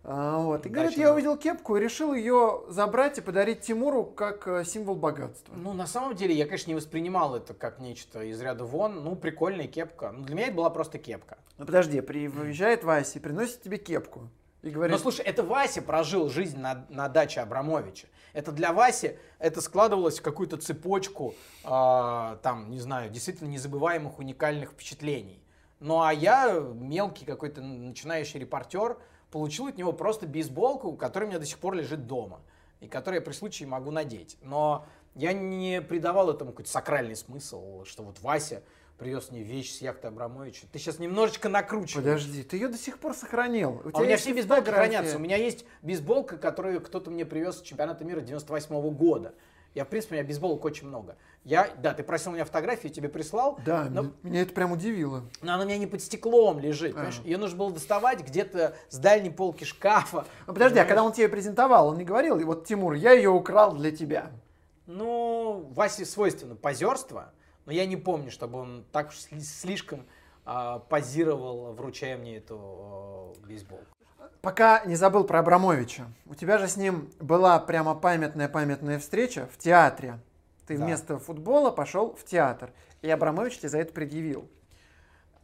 А, 0.06 0.38
вот. 0.38 0.66
И 0.66 0.68
говорит, 0.68 0.98
я 0.98 1.12
увидел 1.12 1.36
кепку 1.38 1.76
и 1.76 1.80
решил 1.80 2.12
ее 2.12 2.62
забрать 2.68 3.16
и 3.16 3.22
подарить 3.22 3.62
Тимуру 3.62 4.04
как 4.04 4.46
э, 4.46 4.64
символ 4.64 4.96
богатства. 4.96 5.54
Ну, 5.56 5.72
на 5.72 5.86
самом 5.86 6.14
деле, 6.14 6.34
я, 6.34 6.44
конечно, 6.44 6.70
не 6.70 6.74
воспринимал 6.74 7.34
это 7.36 7.54
как 7.54 7.80
нечто 7.80 8.22
из 8.22 8.38
ряда 8.40 8.64
вон. 8.64 9.02
Ну, 9.02 9.16
прикольная 9.16 9.66
кепка. 9.66 10.12
Ну, 10.12 10.24
для 10.24 10.34
меня 10.34 10.46
это 10.48 10.56
была 10.56 10.68
просто 10.68 10.98
кепка. 10.98 11.38
Ну 11.56 11.64
подожди, 11.64 12.00
приезжает 12.02 12.84
Вася 12.84 13.18
и 13.18 13.22
приносит 13.22 13.62
тебе 13.62 13.78
кепку. 13.78 14.28
И 14.62 14.70
говорит, 14.70 14.92
Но 14.92 14.98
слушай, 14.98 15.24
это 15.24 15.42
Вася 15.42 15.80
прожил 15.80 16.28
жизнь 16.28 16.58
на, 16.58 16.84
на 16.90 17.08
даче 17.08 17.40
Абрамовича. 17.40 18.08
Это 18.34 18.50
для 18.50 18.72
Васи, 18.72 19.16
это 19.38 19.60
складывалось 19.60 20.18
в 20.18 20.22
какую-то 20.22 20.56
цепочку, 20.56 21.34
э, 21.64 21.68
там, 21.68 22.70
не 22.70 22.80
знаю, 22.80 23.10
действительно 23.10 23.48
незабываемых 23.48 24.18
уникальных 24.18 24.72
впечатлений. 24.72 25.40
Ну 25.80 26.02
а 26.02 26.12
я, 26.12 26.50
мелкий 26.74 27.24
какой-то 27.24 27.60
начинающий 27.60 28.40
репортер, 28.40 28.98
получил 29.34 29.66
от 29.66 29.76
него 29.76 29.92
просто 29.92 30.28
бейсболку, 30.28 30.92
которая 30.92 31.26
у 31.26 31.30
меня 31.30 31.40
до 31.40 31.44
сих 31.44 31.58
пор 31.58 31.74
лежит 31.74 32.06
дома, 32.06 32.40
и 32.78 32.86
которую 32.86 33.18
я 33.18 33.24
при 33.24 33.32
случае 33.32 33.66
могу 33.66 33.90
надеть. 33.90 34.38
Но 34.42 34.86
я 35.16 35.32
не 35.32 35.82
придавал 35.82 36.30
этому 36.30 36.52
какой-то 36.52 36.70
сакральный 36.70 37.16
смысл, 37.16 37.82
что 37.82 38.04
вот 38.04 38.20
Вася 38.20 38.62
привез 38.96 39.32
мне 39.32 39.42
вещь 39.42 39.72
с 39.72 39.80
яхты 39.80 40.06
Абрамовича. 40.06 40.68
Ты 40.70 40.78
сейчас 40.78 41.00
немножечко 41.00 41.48
накручиваешь. 41.48 42.04
Подожди, 42.04 42.44
ты 42.44 42.58
ее 42.58 42.68
до 42.68 42.78
сих 42.78 43.00
пор 43.00 43.12
сохранил. 43.12 43.82
У, 43.84 43.90
а 43.92 44.02
у 44.02 44.04
меня 44.04 44.18
все 44.18 44.32
бейсболки 44.32 44.70
хранятся. 44.70 45.16
У 45.16 45.18
меня 45.18 45.36
есть 45.36 45.64
бейсболка, 45.82 46.36
которую 46.36 46.80
кто-то 46.80 47.10
мне 47.10 47.26
привез 47.26 47.58
с 47.58 47.62
чемпионата 47.62 48.04
мира 48.04 48.20
98 48.20 48.72
-го 48.72 48.90
года. 48.92 49.34
Я, 49.74 49.84
в 49.84 49.88
принципе, 49.88 50.14
у 50.14 50.18
меня 50.18 50.26
бейсболок 50.26 50.64
очень 50.64 50.86
много. 50.86 51.16
Я, 51.42 51.68
да, 51.82 51.92
ты 51.92 52.04
просил 52.04 52.30
меня 52.30 52.44
фотографии, 52.44 52.88
тебе 52.88 53.08
прислал. 53.08 53.58
Да, 53.66 53.88
но, 53.90 54.12
меня 54.22 54.42
это 54.42 54.54
прям 54.54 54.70
удивило. 54.70 55.24
Но 55.42 55.54
она 55.54 55.64
у 55.64 55.66
меня 55.66 55.78
не 55.78 55.88
под 55.88 56.00
стеклом 56.00 56.60
лежит, 56.60 56.92
а. 56.92 56.94
понимаешь? 56.94 57.20
Ее 57.24 57.38
нужно 57.38 57.58
было 57.58 57.72
доставать 57.72 58.20
где-то 58.20 58.76
с 58.88 58.98
дальней 58.98 59.30
полки 59.30 59.64
шкафа. 59.64 60.26
Ну 60.46 60.54
подожди, 60.54 60.74
понимаешь? 60.74 60.86
а 60.86 60.88
когда 60.88 61.02
он 61.02 61.12
тебе 61.12 61.28
презентовал, 61.28 61.88
он 61.88 61.98
не 61.98 62.04
говорил, 62.04 62.38
вот, 62.46 62.66
Тимур, 62.66 62.94
я 62.94 63.12
ее 63.12 63.30
украл 63.30 63.74
для 63.74 63.90
тебя. 63.90 64.30
Ну, 64.86 65.66
Васе 65.70 66.04
свойственно 66.04 66.54
позерство, 66.54 67.32
но 67.66 67.72
я 67.72 67.84
не 67.84 67.96
помню, 67.96 68.30
чтобы 68.30 68.60
он 68.60 68.84
так 68.92 69.08
уж 69.08 69.16
слишком 69.18 70.06
э, 70.46 70.80
позировал, 70.88 71.72
вручая 71.72 72.16
мне 72.16 72.36
эту 72.36 73.34
э, 73.42 73.46
бейсболку. 73.46 73.93
Пока 74.44 74.84
не 74.84 74.94
забыл 74.94 75.24
про 75.24 75.40
Абрамовича. 75.40 76.04
У 76.26 76.34
тебя 76.34 76.58
же 76.58 76.68
с 76.68 76.76
ним 76.76 77.10
была 77.18 77.58
прямо 77.58 77.94
памятная-памятная 77.94 78.98
встреча 78.98 79.48
в 79.52 79.58
театре. 79.58 80.18
Ты 80.66 80.78
да. 80.78 80.84
вместо 80.84 81.18
футбола 81.18 81.70
пошел 81.70 82.14
в 82.14 82.24
театр. 82.24 82.70
И 83.02 83.10
Абрамович 83.10 83.58
тебе 83.58 83.70
за 83.70 83.78
это 83.78 83.92
предъявил. 83.92 84.48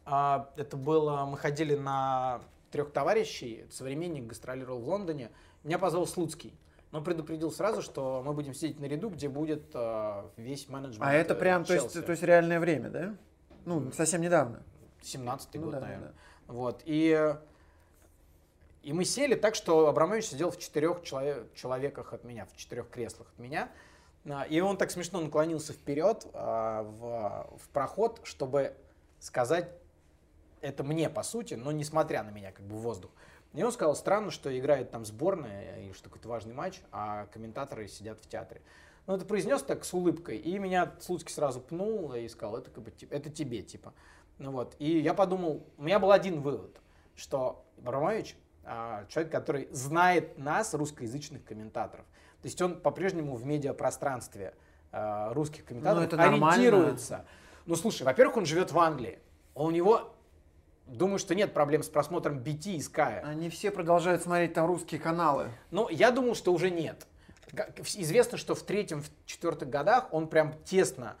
А, 0.05 0.49
это 0.55 0.77
было, 0.77 1.25
мы 1.25 1.37
ходили 1.37 1.75
на 1.75 2.41
трех 2.71 2.91
товарищей, 2.91 3.65
современник 3.71 4.27
гастролировал 4.27 4.79
в 4.79 4.87
Лондоне. 4.87 5.31
Меня 5.63 5.77
позвал 5.77 6.07
Слуцкий 6.07 6.57
но 6.91 7.01
предупредил 7.01 7.51
сразу, 7.51 7.81
что 7.81 8.21
мы 8.25 8.33
будем 8.33 8.53
сидеть 8.53 8.79
на 8.79 8.85
ряду, 8.85 9.09
где 9.09 9.29
будет 9.29 9.63
э, 9.73 10.23
весь 10.35 10.67
менеджмент. 10.67 11.03
А 11.03 11.13
это 11.13 11.35
прям, 11.35 11.63
то 11.63 11.73
есть, 11.73 12.05
то 12.05 12.11
есть 12.11 12.21
реальное 12.21 12.59
время, 12.59 12.89
да? 12.89 13.15
Ну, 13.65 13.91
совсем 13.93 14.21
недавно. 14.21 14.61
17-й 15.01 15.57
ну, 15.57 15.63
год, 15.63 15.71
да, 15.71 15.79
наверное. 15.79 16.09
Да. 16.09 16.53
Вот. 16.53 16.81
И, 16.85 17.35
и 18.83 18.93
мы 18.93 19.05
сели 19.05 19.35
так, 19.35 19.55
что 19.55 19.87
Абрамович 19.87 20.25
сидел 20.25 20.49
в 20.49 20.57
четырех 20.57 21.03
человек, 21.03 21.53
человеках 21.53 22.13
от 22.13 22.23
меня, 22.23 22.45
в 22.45 22.57
четырех 22.57 22.89
креслах 22.89 23.27
от 23.33 23.39
меня. 23.39 23.69
А, 24.29 24.43
и 24.43 24.59
он 24.59 24.77
так 24.77 24.91
смешно 24.91 25.21
наклонился 25.21 25.73
вперед 25.73 26.25
а, 26.33 26.83
в, 26.83 27.57
в 27.57 27.69
проход, 27.69 28.21
чтобы 28.23 28.75
сказать 29.19 29.69
это 30.61 30.83
мне, 30.83 31.09
по 31.09 31.23
сути, 31.23 31.55
но 31.55 31.71
несмотря 31.71 32.23
на 32.23 32.29
меня, 32.29 32.51
как 32.51 32.65
бы 32.65 32.75
в 32.75 32.79
воздух. 32.79 33.11
И 33.53 33.61
он 33.63 33.71
сказал, 33.71 33.95
странно, 33.95 34.31
что 34.31 34.57
играет 34.57 34.91
там 34.91 35.05
сборная, 35.05 35.81
и 35.81 35.93
что 35.93 36.09
какой-то 36.09 36.29
важный 36.29 36.53
матч, 36.53 36.81
а 36.91 37.27
комментаторы 37.27 37.87
сидят 37.87 38.19
в 38.21 38.29
театре. 38.29 38.61
Ну, 39.07 39.15
это 39.15 39.25
произнес 39.25 39.61
так 39.61 39.83
с 39.83 39.93
улыбкой, 39.93 40.37
и 40.37 40.57
меня 40.57 40.93
Слуцкий 41.01 41.33
сразу 41.33 41.59
пнул 41.59 42.13
и 42.13 42.27
сказал, 42.29 42.57
это, 42.57 42.69
как 42.69 42.83
бы, 42.83 42.93
это 43.09 43.29
тебе, 43.29 43.61
типа. 43.61 43.93
Ну 44.37 44.51
вот, 44.51 44.75
и 44.79 44.99
я 44.99 45.13
подумал, 45.13 45.65
у 45.77 45.83
меня 45.83 45.99
был 45.99 46.11
один 46.11 46.41
вывод, 46.41 46.79
что 47.15 47.65
Абрамович 47.79 48.37
человек, 49.09 49.31
который 49.31 49.67
знает 49.71 50.37
нас, 50.37 50.73
русскоязычных 50.73 51.43
комментаторов. 51.43 52.05
То 52.41 52.47
есть 52.47 52.61
он 52.61 52.79
по-прежнему 52.79 53.35
в 53.35 53.45
медиапространстве 53.45 54.53
а, 54.91 55.33
русских 55.33 55.65
комментаторов 55.65 56.11
ну, 56.11 56.17
это 56.17 56.23
ориентируется. 56.23 57.11
Нормально. 57.11 57.31
Ну, 57.65 57.75
слушай, 57.75 58.03
во-первых, 58.03 58.37
он 58.37 58.45
живет 58.45 58.71
в 58.71 58.79
Англии. 58.79 59.19
У 59.53 59.69
него 59.71 60.13
Думаю, 60.91 61.19
что 61.19 61.35
нет 61.35 61.53
проблем 61.53 61.83
с 61.83 61.87
просмотром 61.87 62.39
BT 62.39 62.73
и 62.73 62.79
Sky. 62.79 63.21
Они 63.21 63.49
все 63.49 63.71
продолжают 63.71 64.23
смотреть 64.23 64.53
там 64.53 64.65
русские 64.65 64.99
каналы. 64.99 65.49
Ну, 65.69 65.87
я 65.87 66.11
думал, 66.11 66.35
что 66.35 66.51
уже 66.51 66.69
нет. 66.69 67.07
Известно, 67.95 68.37
что 68.37 68.55
в 68.55 68.63
третьем, 68.63 69.01
в 69.01 69.09
четвертых 69.25 69.69
годах 69.69 70.09
он 70.11 70.27
прям 70.27 70.53
тесно 70.65 71.11
а, 71.11 71.15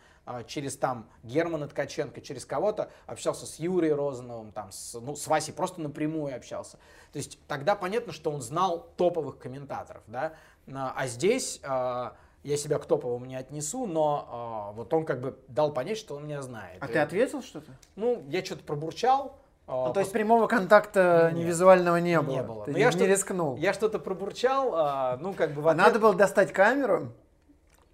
через 0.47 0.77
там 0.77 1.09
Германа 1.23 1.67
Ткаченко, 1.67 2.21
через 2.21 2.45
кого-то 2.45 2.89
общался 3.05 3.45
с 3.45 3.57
Юрием 3.59 3.97
Розановым, 3.97 4.51
там, 4.51 4.71
с, 4.71 4.99
ну, 4.99 5.15
с 5.15 5.27
Васей 5.27 5.53
просто 5.53 5.81
напрямую 5.81 6.35
общался. 6.35 6.77
То 7.11 7.17
есть 7.17 7.39
тогда 7.47 7.75
понятно, 7.75 8.13
что 8.13 8.31
он 8.31 8.41
знал 8.41 8.87
топовых 8.97 9.37
комментаторов, 9.39 10.03
да. 10.07 10.33
А, 10.73 10.93
а 10.95 11.07
здесь 11.07 11.59
а, 11.63 12.15
я 12.43 12.57
себя 12.57 12.77
к 12.79 12.85
топовому 12.85 13.25
не 13.25 13.35
отнесу, 13.35 13.85
но 13.87 14.73
вот 14.75 14.93
он 14.93 15.05
как 15.05 15.21
бы 15.21 15.37
дал 15.47 15.73
понять, 15.73 15.97
что 15.97 16.15
он 16.15 16.25
меня 16.25 16.41
знает. 16.41 16.77
А 16.81 16.87
И, 16.87 16.93
ты 16.93 16.99
ответил 16.99 17.41
что-то? 17.41 17.71
Ну, 17.95 18.23
я 18.29 18.45
что-то 18.45 18.63
пробурчал, 18.63 19.35
а, 19.67 19.87
ну, 19.87 19.93
то 19.93 19.99
есть 20.01 20.11
прямого 20.11 20.47
контакта 20.47 21.31
Нет, 21.33 21.45
невизуального 21.45 21.97
не 21.97 22.19
было? 22.19 22.35
Не 22.35 22.43
было. 22.43 22.65
Ты 22.65 22.71
Но 22.71 22.77
не, 22.77 22.83
я 22.83 22.91
не 22.91 23.07
рискнул? 23.07 23.55
Я 23.55 23.73
что-то 23.73 23.99
пробурчал, 23.99 24.73
а, 24.75 25.17
ну 25.17 25.33
как 25.33 25.53
бы... 25.53 25.61
А 25.61 25.71
ответ... 25.71 25.85
Надо 25.85 25.99
было 25.99 26.13
достать 26.13 26.51
камеру 26.51 27.13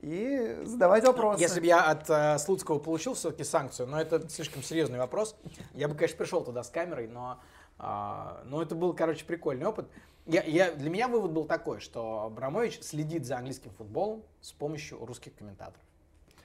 и 0.08 0.66
задавать 0.66 1.04
вопросы. 1.06 1.42
Если 1.42 1.60
бы 1.60 1.66
я 1.66 1.84
от 1.84 2.10
uh, 2.10 2.38
Слуцкого 2.38 2.80
получил 2.80 3.14
все-таки 3.14 3.44
санкцию, 3.44 3.88
но 3.88 4.00
это 4.00 4.28
слишком 4.30 4.64
серьезный 4.64 5.00
вопрос, 5.00 5.36
я 5.74 5.88
бы, 5.88 5.96
конечно, 5.96 6.18
пришел 6.18 6.44
туда 6.44 6.64
с 6.64 6.70
камерой, 6.70 7.08
но, 7.08 7.40
uh, 7.80 8.44
но 8.46 8.62
это 8.62 8.76
был, 8.76 8.94
короче, 8.94 9.26
прикольный 9.26 9.66
опыт. 9.66 9.88
Я, 10.26 10.44
я, 10.44 10.72
для 10.72 10.90
меня 10.90 11.08
вывод 11.08 11.32
был 11.32 11.46
такой, 11.46 11.80
что 11.80 12.24
Абрамович 12.24 12.82
следит 12.82 13.26
за 13.26 13.38
английским 13.38 13.72
футболом 13.72 14.24
с 14.42 14.52
помощью 14.52 15.04
русских 15.06 15.36
комментаторов. 15.36 15.82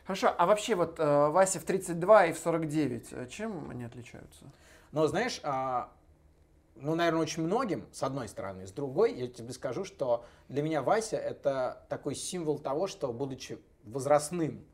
Хорошо, 0.05 0.35
а 0.37 0.46
вообще 0.46 0.75
вот 0.75 0.98
э, 0.98 1.29
Вася 1.29 1.61
в 1.61 1.64
32 1.64 2.27
и 2.27 2.33
в 2.33 2.38
49, 2.38 3.09
э, 3.12 3.27
чем 3.29 3.70
они 3.70 3.85
отличаются? 3.85 4.44
Но 4.90 5.07
знаешь, 5.07 5.40
а, 5.42 5.90
ну, 6.83 6.97
наверное, 6.97 7.23
очень 7.23 7.45
многим, 7.45 7.87
с 7.92 8.03
одной 8.03 8.29
стороны. 8.29 8.66
С 8.66 8.73
другой, 8.73 9.14
я 9.14 9.29
тебе 9.29 9.53
скажу, 9.53 9.85
что 9.85 10.25
для 10.49 10.62
меня 10.62 10.83
Вася 10.83 11.16
это 11.16 11.87
такой 11.88 12.14
символ 12.14 12.59
того, 12.59 12.88
что, 12.88 13.12
будучи 13.12 13.59
возрастным 13.85 14.64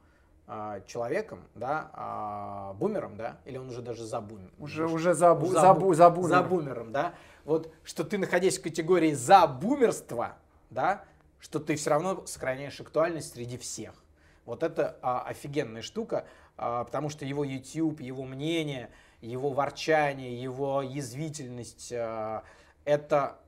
а, 0.46 0.80
человеком, 0.86 1.44
да, 1.54 1.90
а, 1.92 2.72
бумером, 2.74 3.16
да, 3.16 3.36
или 3.44 3.58
он 3.58 3.68
уже 3.68 3.82
даже 3.82 4.06
за 4.06 4.22
бумером? 4.22 4.52
Уже, 4.58 4.86
уже 4.86 5.12
за, 5.12 5.34
бу, 5.34 5.48
за, 5.48 5.74
бу, 5.74 5.92
за, 5.92 6.08
бумер. 6.08 6.28
за 6.28 6.42
бумером, 6.42 6.92
да. 6.92 7.14
Вот, 7.44 7.70
что 7.84 8.04
ты, 8.04 8.16
находясь 8.16 8.58
в 8.58 8.62
категории 8.62 9.12
за 9.12 9.46
бумерство, 9.46 10.38
да, 10.70 11.04
что 11.38 11.60
ты 11.60 11.76
все 11.76 11.90
равно 11.90 12.24
сохраняешь 12.26 12.80
актуальность 12.80 13.34
среди 13.34 13.58
всех. 13.58 13.92
Вот 14.46 14.62
это 14.62 14.96
а, 15.02 15.24
офигенная 15.24 15.82
штука, 15.82 16.26
а, 16.56 16.84
потому 16.84 17.10
что 17.10 17.26
его 17.26 17.44
YouTube, 17.44 18.00
его 18.00 18.24
мнение, 18.24 18.88
его 19.20 19.50
ворчание, 19.50 20.40
его 20.40 20.82
язвительность, 20.82 21.92
э, 21.92 22.42
это 22.84 23.38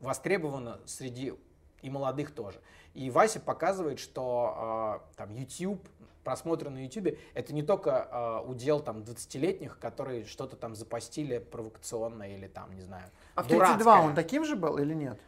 востребовано 0.00 0.80
среди 0.86 1.34
и 1.82 1.90
молодых 1.90 2.34
тоже. 2.34 2.60
И 2.94 3.10
Вася 3.10 3.40
показывает, 3.40 3.98
что 3.98 5.00
э, 5.12 5.16
там 5.16 5.30
YouTube, 5.30 5.88
просмотры 6.24 6.68
на 6.70 6.84
YouTube, 6.84 7.18
это 7.34 7.54
не 7.54 7.62
только 7.62 8.08
э, 8.10 8.48
удел 8.48 8.80
там 8.80 8.98
20-летних, 8.98 9.78
которые 9.78 10.24
что-то 10.24 10.56
там 10.56 10.74
запостили 10.74 11.38
провокационно 11.38 12.34
или 12.34 12.46
там, 12.48 12.74
не 12.74 12.82
знаю, 12.82 13.10
А 13.34 13.42
в 13.42 13.48
32 13.48 14.00
он 14.00 14.14
таким 14.14 14.44
же 14.44 14.56
был 14.56 14.78
или 14.78 14.94
нет? 14.94 15.20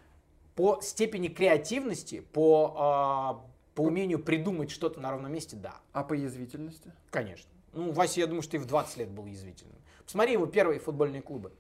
По 0.57 0.81
степени 0.83 1.29
креативности, 1.29 2.21
по, 2.21 3.43
по 3.75 3.81
умению 3.81 4.19
придумать 4.19 4.71
что-то 4.71 5.01
на 5.01 5.11
ровном 5.11 5.33
месте, 5.33 5.57
да. 5.57 5.77
А 5.93 6.03
по 6.05 6.13
язвительности? 6.13 6.93
Конечно. 7.11 7.51
Ну, 7.73 7.93
Вася, 7.93 8.21
я 8.21 8.27
думаю, 8.27 8.43
что 8.43 8.57
и 8.57 8.61
в 8.61 8.67
20 8.67 8.97
лет 8.99 9.11
был 9.11 9.27
язвительным. 9.27 9.77
Посмотри 10.05 10.33
его 10.33 10.47
первые 10.47 10.81
футбольные 10.81 11.23
клубы. 11.23 11.53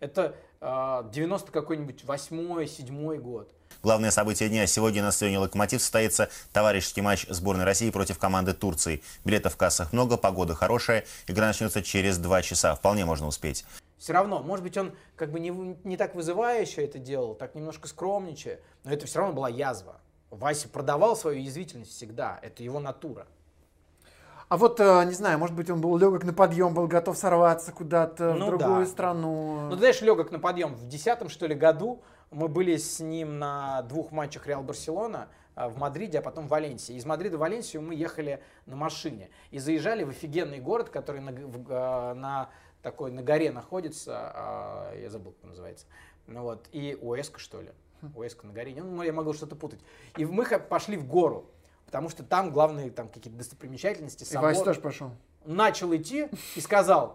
Это 0.00 0.34
э, 0.60 1.10
90 1.12 1.52
какой-нибудь 1.52 2.04
8 2.04 2.66
седьмой 2.66 3.18
год. 3.18 3.54
Главное 3.82 4.10
событие 4.10 4.48
дня. 4.48 4.66
Сегодня 4.66 5.02
на 5.02 5.12
стадионе 5.12 5.38
«Локомотив» 5.38 5.80
состоится 5.80 6.30
товарищеский 6.52 7.02
матч 7.02 7.26
сборной 7.28 7.64
России 7.64 7.90
против 7.90 8.18
команды 8.18 8.54
Турции. 8.54 9.02
Билетов 9.24 9.54
в 9.54 9.56
кассах 9.56 9.92
много, 9.92 10.16
погода 10.16 10.54
хорошая. 10.54 11.04
Игра 11.26 11.46
начнется 11.46 11.82
через 11.82 12.18
два 12.18 12.42
часа. 12.42 12.74
Вполне 12.74 13.04
можно 13.04 13.26
успеть. 13.26 13.64
Все 13.98 14.12
равно, 14.12 14.42
может 14.42 14.62
быть, 14.62 14.76
он 14.76 14.94
как 15.16 15.30
бы 15.30 15.38
не, 15.38 15.50
не 15.84 15.96
так 15.96 16.14
вызывающе 16.14 16.84
это 16.84 16.98
делал, 16.98 17.34
так 17.34 17.54
немножко 17.54 17.88
скромничая, 17.88 18.60
но 18.82 18.92
это 18.92 19.06
все 19.06 19.20
равно 19.20 19.34
была 19.34 19.48
язва. 19.48 20.00
Вася 20.30 20.68
продавал 20.68 21.16
свою 21.16 21.40
язвительность 21.40 21.92
всегда. 21.92 22.38
Это 22.42 22.62
его 22.62 22.80
натура. 22.80 23.26
А 24.54 24.56
вот, 24.56 24.78
э, 24.78 25.04
не 25.04 25.14
знаю, 25.14 25.36
может 25.40 25.56
быть, 25.56 25.68
он 25.68 25.80
был 25.80 25.96
легок 25.96 26.22
на 26.22 26.32
подъем, 26.32 26.74
был 26.74 26.86
готов 26.86 27.18
сорваться 27.18 27.72
куда-то 27.72 28.34
ну, 28.34 28.46
в 28.46 28.50
другую 28.50 28.84
да. 28.84 28.86
страну. 28.86 29.62
Ну, 29.62 29.70
ты 29.72 29.78
знаешь, 29.78 30.00
легок 30.00 30.30
на 30.30 30.38
подъем. 30.38 30.76
В 30.76 30.86
десятом, 30.86 31.28
что 31.28 31.48
ли, 31.48 31.56
году 31.56 32.02
мы 32.30 32.46
были 32.46 32.76
с 32.76 33.00
ним 33.00 33.40
на 33.40 33.82
двух 33.82 34.12
матчах 34.12 34.46
Реал 34.46 34.62
Барселона 34.62 35.26
э, 35.56 35.66
в 35.66 35.76
Мадриде, 35.78 36.20
а 36.20 36.22
потом 36.22 36.46
в 36.46 36.50
Валенсии. 36.50 36.94
Из 36.94 37.04
Мадрида 37.04 37.36
в 37.36 37.40
Валенсию 37.40 37.82
мы 37.82 37.96
ехали 37.96 38.44
на 38.66 38.76
машине 38.76 39.28
и 39.50 39.58
заезжали 39.58 40.04
в 40.04 40.10
офигенный 40.10 40.60
город, 40.60 40.88
который 40.88 41.20
на, 41.20 41.32
в, 41.32 41.72
э, 41.72 42.14
на 42.14 42.48
такой 42.80 43.10
на 43.10 43.24
горе 43.24 43.50
находится, 43.50 44.92
я 44.96 45.10
забыл, 45.10 45.32
как 45.32 45.50
называется. 45.50 45.86
Ну 46.28 46.42
вот, 46.42 46.68
и 46.70 46.96
Уэска, 47.02 47.40
что 47.40 47.60
ли. 47.60 47.72
Уэска 48.14 48.46
на 48.46 48.52
горе. 48.52 48.80
Ну, 48.80 49.02
я 49.02 49.12
могу 49.12 49.32
что-то 49.32 49.56
путать. 49.56 49.80
И 50.16 50.24
мы 50.24 50.44
пошли 50.44 50.96
в 50.96 51.08
гору, 51.08 51.50
потому 51.86 52.08
что 52.08 52.22
там 52.22 52.50
главные 52.50 52.90
там 52.90 53.08
какие-то 53.08 53.38
достопримечательности. 53.38 54.24
И 54.24 54.26
собор. 54.26 54.50
Вася 54.50 54.64
тоже 54.64 54.80
пошел. 54.80 55.10
Начал 55.44 55.94
идти 55.94 56.28
и 56.56 56.60
сказал, 56.60 57.14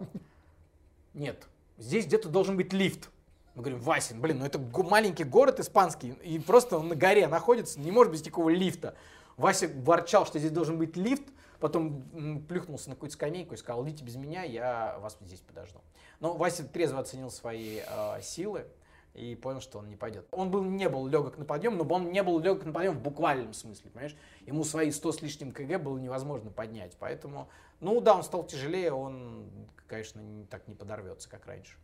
нет, 1.14 1.46
здесь 1.78 2.06
где-то 2.06 2.28
должен 2.28 2.56
быть 2.56 2.72
лифт. 2.72 3.10
Мы 3.54 3.62
говорим, 3.62 3.80
Васин, 3.80 4.20
блин, 4.20 4.38
ну 4.38 4.46
это 4.46 4.58
маленький 4.58 5.24
город 5.24 5.58
испанский, 5.58 6.10
и 6.22 6.38
просто 6.38 6.78
он 6.78 6.88
на 6.88 6.94
горе 6.94 7.26
находится, 7.26 7.80
не 7.80 7.90
может 7.90 8.12
быть 8.12 8.24
никакого 8.24 8.48
лифта. 8.50 8.94
Вася 9.36 9.68
ворчал, 9.68 10.24
что 10.24 10.38
здесь 10.38 10.52
должен 10.52 10.78
быть 10.78 10.96
лифт, 10.96 11.24
потом 11.58 12.02
плюхнулся 12.48 12.90
на 12.90 12.94
какую-то 12.94 13.14
скамейку 13.14 13.54
и 13.54 13.56
сказал, 13.56 13.84
идите 13.86 14.04
без 14.04 14.16
меня, 14.16 14.44
я 14.44 14.98
вас 15.00 15.18
здесь 15.20 15.40
подожду. 15.40 15.80
Но 16.20 16.34
Вася 16.34 16.64
трезво 16.64 17.00
оценил 17.00 17.30
свои 17.30 17.80
э, 17.86 18.22
силы 18.22 18.66
и 19.14 19.34
понял, 19.34 19.60
что 19.60 19.78
он 19.78 19.88
не 19.88 19.96
пойдет. 19.96 20.26
Он 20.30 20.50
был, 20.50 20.62
не 20.62 20.88
был 20.88 21.06
легок 21.06 21.36
на 21.36 21.44
подъем, 21.44 21.76
но 21.76 21.84
он 21.84 22.10
не 22.12 22.22
был 22.22 22.38
легок 22.38 22.64
на 22.64 22.72
подъем 22.72 22.94
в 22.94 23.02
буквальном 23.02 23.52
смысле, 23.52 23.90
понимаешь? 23.90 24.16
Ему 24.46 24.64
свои 24.64 24.90
100 24.90 25.12
с 25.12 25.22
лишним 25.22 25.52
кг 25.52 25.78
было 25.78 25.98
невозможно 25.98 26.50
поднять, 26.50 26.96
поэтому, 26.98 27.48
ну 27.80 28.00
да, 28.00 28.14
он 28.14 28.22
стал 28.22 28.44
тяжелее, 28.46 28.92
он, 28.92 29.50
конечно, 29.86 30.20
не- 30.20 30.44
так 30.44 30.68
не 30.68 30.74
подорвется, 30.74 31.28
как 31.28 31.46
раньше. 31.46 31.76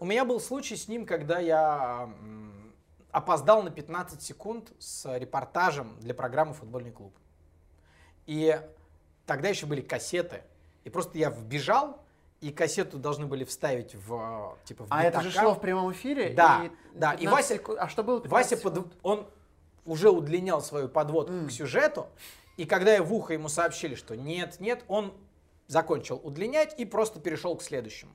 У 0.00 0.04
меня 0.06 0.24
был 0.24 0.40
случай 0.40 0.76
с 0.76 0.88
ним, 0.88 1.06
когда 1.06 1.38
я 1.38 2.12
опоздал 3.10 3.62
на 3.62 3.70
15 3.70 4.20
секунд 4.20 4.72
с 4.78 5.16
репортажем 5.16 5.96
для 6.00 6.14
программы 6.14 6.52
«Футбольный 6.52 6.90
клуб». 6.90 7.16
И 8.26 8.60
тогда 9.24 9.48
еще 9.48 9.66
были 9.66 9.80
кассеты. 9.80 10.42
И 10.82 10.90
просто 10.90 11.16
я 11.16 11.30
вбежал, 11.30 12.03
и 12.44 12.52
кассету 12.52 12.98
должны 12.98 13.26
были 13.26 13.44
вставить 13.44 13.94
в, 13.94 14.58
типа, 14.64 14.84
в 14.84 14.88
А 14.90 15.02
это 15.02 15.22
же 15.22 15.30
шло 15.30 15.54
в 15.54 15.60
прямом 15.60 15.92
эфире? 15.92 16.34
Да, 16.34 16.64
и 16.66 16.70
да, 16.98 17.14
и 17.14 17.20
15 17.20 17.58
Вася- 17.66 17.76
А 17.78 17.88
что 17.88 18.02
было? 18.04 18.20
15 18.20 18.30
Вася, 18.60 18.62
под- 18.62 18.92
он 19.02 19.26
уже 19.86 20.10
удлинял 20.10 20.60
свою 20.60 20.88
подводку 20.90 21.46
к 21.46 21.50
сюжету, 21.50 22.06
и 22.58 22.66
когда 22.66 22.92
я 22.92 23.02
в 23.02 23.12
ухо 23.14 23.32
ему 23.32 23.48
сообщили, 23.48 23.94
что 23.94 24.14
нет, 24.14 24.60
нет, 24.60 24.84
он 24.88 25.14
закончил 25.68 26.20
удлинять 26.22 26.78
и 26.78 26.84
просто 26.84 27.18
перешел 27.18 27.56
к 27.56 27.62
следующему. 27.62 28.12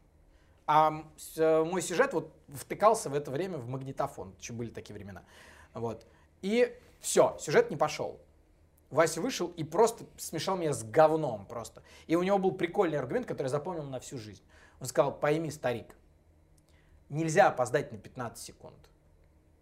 А 0.68 1.04
э, 1.36 1.64
мой 1.64 1.82
сюжет 1.82 2.14
вот 2.14 2.32
втыкался 2.54 3.10
в 3.10 3.16
это 3.16 3.32
время 3.32 3.58
в 3.58 3.68
магнитофон, 3.68 4.36
еще 4.40 4.54
были 4.54 4.70
такие 4.70 4.94
времена. 4.94 5.24
Вот. 5.74 6.06
И 6.44 6.78
все, 7.00 7.36
сюжет 7.40 7.72
не 7.72 7.78
пошел. 7.78 8.20
Вася 8.90 9.22
вышел 9.22 9.48
и 9.48 9.64
просто 9.64 10.06
смешал 10.18 10.58
меня 10.58 10.74
с 10.74 10.84
говном 10.84 11.46
просто. 11.46 11.84
И 12.08 12.16
у 12.16 12.24
него 12.24 12.40
был 12.40 12.52
прикольный 12.52 12.98
аргумент, 12.98 13.28
который 13.28 13.48
я 13.48 13.50
запомнил 13.50 13.84
на 13.84 14.00
всю 14.00 14.18
жизнь. 14.18 14.44
Он 14.80 14.88
сказал, 14.88 15.18
пойми, 15.18 15.52
старик, 15.52 15.96
нельзя 17.10 17.50
опоздать 17.50 17.92
на 17.92 17.98
15 17.98 18.44
секунд. 18.44 18.78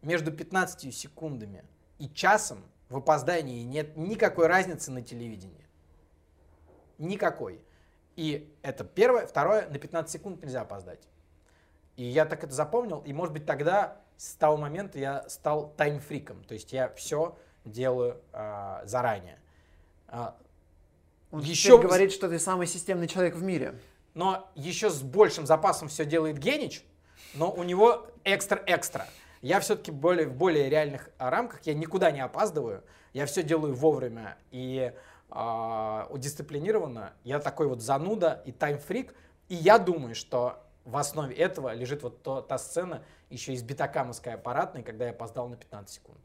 Между 0.01 0.31
15 0.31 0.95
секундами 0.95 1.65
и 1.97 2.07
часом 2.07 2.63
в 2.89 2.97
опоздании 2.97 3.63
нет 3.63 3.97
никакой 3.97 4.47
разницы 4.47 4.91
на 4.91 5.01
телевидении. 5.01 5.65
Никакой. 6.97 7.61
И 8.15 8.53
это 8.61 8.83
первое. 8.83 9.27
Второе, 9.27 9.67
на 9.69 9.77
15 9.77 10.11
секунд 10.11 10.41
нельзя 10.41 10.61
опоздать. 10.61 11.07
И 11.97 12.03
я 12.03 12.25
так 12.25 12.43
это 12.43 12.53
запомнил. 12.53 12.99
И, 12.99 13.11
может 13.11 13.33
быть, 13.33 13.45
тогда, 13.45 14.01
с 14.15 14.35
того 14.35 14.55
момента, 14.55 14.99
я 14.99 15.27
стал 15.29 15.73
таймфриком. 15.75 16.43
То 16.43 16.53
есть 16.53 16.71
я 16.71 16.89
все 16.93 17.37
делаю 17.67 18.17
а, 18.33 18.81
заранее. 18.85 19.39
А, 20.07 20.35
Он 21.31 21.41
еще 21.41 21.79
говорит, 21.81 22.11
что 22.11 22.29
ты 22.29 22.39
самый 22.39 22.67
системный 22.67 23.07
человек 23.07 23.35
в 23.35 23.43
мире. 23.43 23.75
но 24.13 24.49
еще 24.55 24.89
с 24.89 25.01
большим 25.01 25.45
запасом 25.45 25.89
все 25.89 26.05
делает 26.05 26.37
Генич, 26.39 26.83
но 27.35 27.51
у 27.51 27.63
него 27.63 28.07
экстра-экстра. 28.23 29.05
Я 29.41 29.59
все-таки 29.59 29.91
более, 29.91 30.27
в 30.27 30.33
более 30.35 30.69
реальных 30.69 31.09
а, 31.17 31.29
рамках, 31.29 31.61
я 31.63 31.73
никуда 31.73 32.09
не 32.11 32.21
опаздываю, 32.21 32.83
я 33.13 33.25
все 33.25 33.43
делаю 33.43 33.75
вовремя 33.75 34.37
и 34.51 34.91
а, 35.29 36.09
дисциплинированно. 36.15 37.13
Я 37.23 37.39
такой 37.39 37.67
вот 37.67 37.81
зануда 37.81 38.41
и 38.45 38.51
таймфрик, 38.51 39.13
и 39.49 39.55
я 39.55 39.77
думаю, 39.77 40.15
что 40.15 40.63
в 40.85 40.95
основе 40.97 41.35
этого 41.35 41.73
лежит 41.73 42.01
вот 42.01 42.23
то- 42.23 42.41
та 42.41 42.57
сцена 42.57 43.03
еще 43.29 43.53
из 43.53 43.61
битакамовской 43.61 44.33
аппаратной, 44.33 44.83
когда 44.83 45.05
я 45.05 45.11
опоздал 45.11 45.47
на 45.49 45.57
15 45.57 45.93
секунд. 45.93 46.19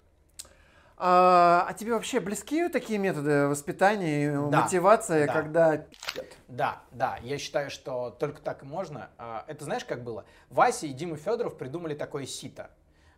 А, 1.04 1.66
а 1.68 1.74
тебе 1.74 1.94
вообще 1.94 2.20
близки 2.20 2.68
такие 2.68 2.96
методы 2.96 3.48
воспитания, 3.48 4.26
и 4.26 4.30
Да, 4.30 4.62
мотивация, 4.62 5.26
да. 5.26 5.32
когда... 5.32 5.86
Да, 6.46 6.82
да, 6.92 7.18
я 7.22 7.38
считаю, 7.38 7.70
что 7.70 8.10
только 8.10 8.40
так 8.40 8.62
и 8.62 8.66
можно. 8.66 9.10
А, 9.18 9.44
Это 9.48 9.64
знаешь, 9.64 9.84
как 9.84 10.04
было? 10.04 10.24
Вася 10.48 10.86
и 10.86 10.92
Дима 10.92 11.16
Федоров 11.16 11.58
придумали 11.58 11.96
такое 11.96 12.24
сито. 12.24 12.70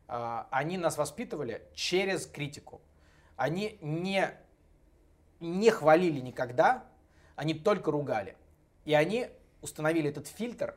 А, 0.09 0.49
Они 0.51 0.79
нас 0.79 0.97
воспитывали 0.97 1.61
через 1.75 2.27
критику. 2.27 2.81
Они 3.37 3.77
не, 3.83 4.31
не 5.41 5.71
хвалили 5.71 6.21
никогда, 6.21 6.85
они 7.37 7.53
только 7.53 7.91
ругали. 7.91 8.35
И 8.87 8.95
они 8.95 9.29
установили 9.61 10.09
этот 10.09 10.27
фильтр, 10.27 10.75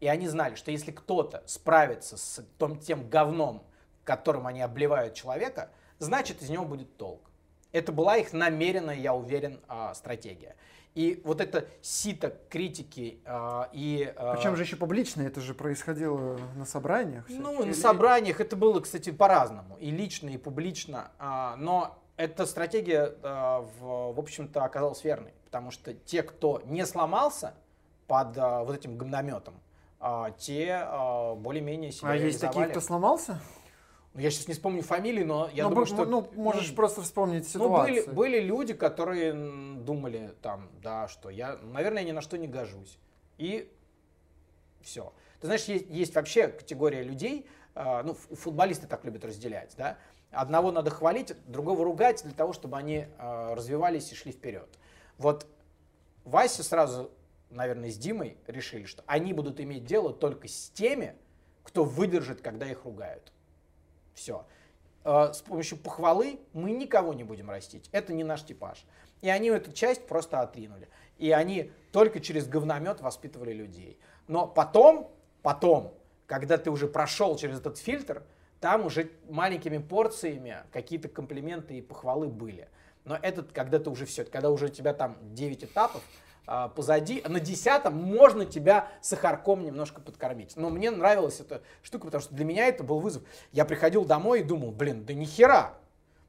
и 0.00 0.06
они 0.08 0.26
знали, 0.26 0.54
что 0.54 0.70
если 0.70 0.90
кто-то 0.90 1.42
справится 1.44 2.16
с 2.16 2.42
том, 2.56 2.78
тем 2.78 3.10
говном, 3.10 3.62
которым 4.04 4.46
они 4.46 4.62
обливают 4.62 5.12
человека, 5.12 5.68
значит 5.98 6.42
из 6.42 6.50
него 6.50 6.64
будет 6.64 6.96
толк. 6.96 7.20
Это 7.72 7.92
была 7.92 8.16
их 8.16 8.32
намеренная, 8.32 8.96
я 8.96 9.14
уверен, 9.14 9.60
а, 9.68 9.94
стратегия. 9.94 10.56
И 10.94 11.20
вот 11.24 11.42
это 11.42 11.66
сито 11.82 12.34
критики 12.48 13.20
а, 13.26 13.68
и... 13.72 14.10
а, 14.16 14.34
Причем 14.34 14.56
же 14.56 14.62
еще 14.62 14.76
публично, 14.76 15.20
это 15.22 15.40
же 15.42 15.52
происходило 15.52 16.38
на 16.56 16.64
собраниях. 16.64 17.26
ну, 17.28 17.34
всяких. 17.50 17.58
на 17.60 17.64
Или- 17.64 17.72
собраниях 17.74 18.40
это 18.40 18.56
было, 18.56 18.80
кстати, 18.80 19.10
по-разному. 19.10 19.76
И 19.78 19.90
лично, 19.90 20.30
и 20.30 20.38
публично. 20.38 21.10
А, 21.18 21.56
Но 21.56 21.98
эта 22.16 22.46
стратегия, 22.46 23.12
а, 23.22 23.60
в, 23.78 24.14
в 24.14 24.18
общем-то, 24.18 24.64
оказалась 24.64 25.04
верной. 25.04 25.32
Потому 25.44 25.70
что 25.70 25.92
те, 25.92 26.22
кто 26.22 26.62
не 26.64 26.86
сломался 26.86 27.52
под 28.06 28.38
а, 28.38 28.64
вот 28.64 28.74
этим 28.74 28.96
гомнометом, 28.96 29.54
а, 30.00 30.30
те 30.30 30.78
а, 30.82 31.34
более-менее 31.34 31.92
себя 31.92 32.08
А 32.10 32.14
есть 32.16 32.40
такие, 32.40 32.68
кто 32.68 32.80
сломался? 32.80 33.38
Ну, 34.16 34.22
я 34.22 34.30
сейчас 34.30 34.48
не 34.48 34.54
вспомню 34.54 34.82
фамилии, 34.82 35.24
но 35.24 35.50
я 35.52 35.64
ну, 35.64 35.68
думаю, 35.68 35.84
б- 35.84 35.92
что... 35.92 36.06
ну, 36.06 36.26
можешь 36.36 36.70
ну, 36.70 36.74
просто 36.74 37.02
вспомнить 37.02 37.54
ну, 37.54 37.68
были, 37.68 37.96
ситуацию. 37.96 38.14
были 38.14 38.40
люди, 38.40 38.72
которые 38.72 39.34
думали 39.34 40.34
там, 40.40 40.70
да, 40.82 41.06
что 41.06 41.28
я, 41.28 41.58
наверное, 41.58 42.02
ни 42.02 42.12
на 42.12 42.22
что 42.22 42.38
не 42.38 42.48
гожусь. 42.48 42.98
И 43.36 43.70
все. 44.80 45.12
Ты 45.38 45.48
знаешь, 45.48 45.64
есть, 45.64 45.90
есть 45.90 46.14
вообще 46.14 46.48
категория 46.48 47.02
людей, 47.02 47.46
а, 47.74 48.02
ну, 48.04 48.14
футболисты 48.14 48.86
так 48.86 49.04
любят 49.04 49.22
разделять, 49.22 49.74
да. 49.76 49.98
Одного 50.30 50.72
надо 50.72 50.88
хвалить, 50.88 51.34
другого 51.46 51.84
ругать 51.84 52.22
для 52.24 52.32
того, 52.32 52.54
чтобы 52.54 52.78
они 52.78 53.08
а, 53.18 53.54
развивались 53.54 54.10
и 54.12 54.14
шли 54.14 54.32
вперед. 54.32 54.78
Вот 55.18 55.46
Вася 56.24 56.62
сразу, 56.62 57.10
наверное, 57.50 57.90
с 57.90 57.98
Димой 57.98 58.38
решили, 58.46 58.86
что 58.86 59.04
они 59.06 59.34
будут 59.34 59.60
иметь 59.60 59.84
дело 59.84 60.14
только 60.14 60.48
с 60.48 60.70
теми, 60.70 61.14
кто 61.64 61.84
выдержит, 61.84 62.40
когда 62.40 62.66
их 62.66 62.86
ругают. 62.86 63.30
Все. 64.16 64.44
С 65.04 65.42
помощью 65.42 65.78
похвалы 65.78 66.40
мы 66.52 66.72
никого 66.72 67.14
не 67.14 67.22
будем 67.22 67.48
растить. 67.48 67.88
Это 67.92 68.12
не 68.12 68.24
наш 68.24 68.42
типаж. 68.42 68.84
И 69.20 69.28
они 69.28 69.50
эту 69.50 69.70
часть 69.72 70.06
просто 70.06 70.40
отринули. 70.40 70.88
И 71.18 71.30
они 71.30 71.70
только 71.92 72.18
через 72.18 72.48
говномет 72.48 73.00
воспитывали 73.00 73.52
людей. 73.52 74.00
Но 74.26 74.48
потом, 74.48 75.12
потом, 75.42 75.94
когда 76.26 76.58
ты 76.58 76.70
уже 76.70 76.88
прошел 76.88 77.36
через 77.36 77.60
этот 77.60 77.78
фильтр, 77.78 78.24
там 78.58 78.86
уже 78.86 79.12
маленькими 79.28 79.78
порциями 79.78 80.56
какие-то 80.72 81.08
комплименты 81.08 81.74
и 81.78 81.82
похвалы 81.82 82.26
были. 82.26 82.68
Но 83.04 83.16
этот, 83.20 83.52
когда 83.52 83.78
ты 83.78 83.90
уже 83.90 84.06
все, 84.06 84.24
когда 84.24 84.50
уже 84.50 84.66
у 84.66 84.70
тебя 84.70 84.92
там 84.92 85.18
9 85.34 85.64
этапов, 85.64 86.02
а, 86.46 86.68
позади, 86.68 87.22
на 87.26 87.40
десятом 87.40 87.94
можно 87.94 88.44
тебя 88.44 88.88
сахарком 89.00 89.64
немножко 89.64 90.00
подкормить. 90.00 90.56
Но 90.56 90.70
мне 90.70 90.90
нравилась 90.90 91.40
эта 91.40 91.62
штука, 91.82 92.06
потому 92.06 92.22
что 92.22 92.34
для 92.34 92.44
меня 92.44 92.66
это 92.66 92.84
был 92.84 93.00
вызов. 93.00 93.22
Я 93.52 93.64
приходил 93.64 94.04
домой 94.04 94.40
и 94.40 94.42
думал, 94.44 94.70
блин, 94.70 95.04
да 95.04 95.14
нихера. 95.14 95.74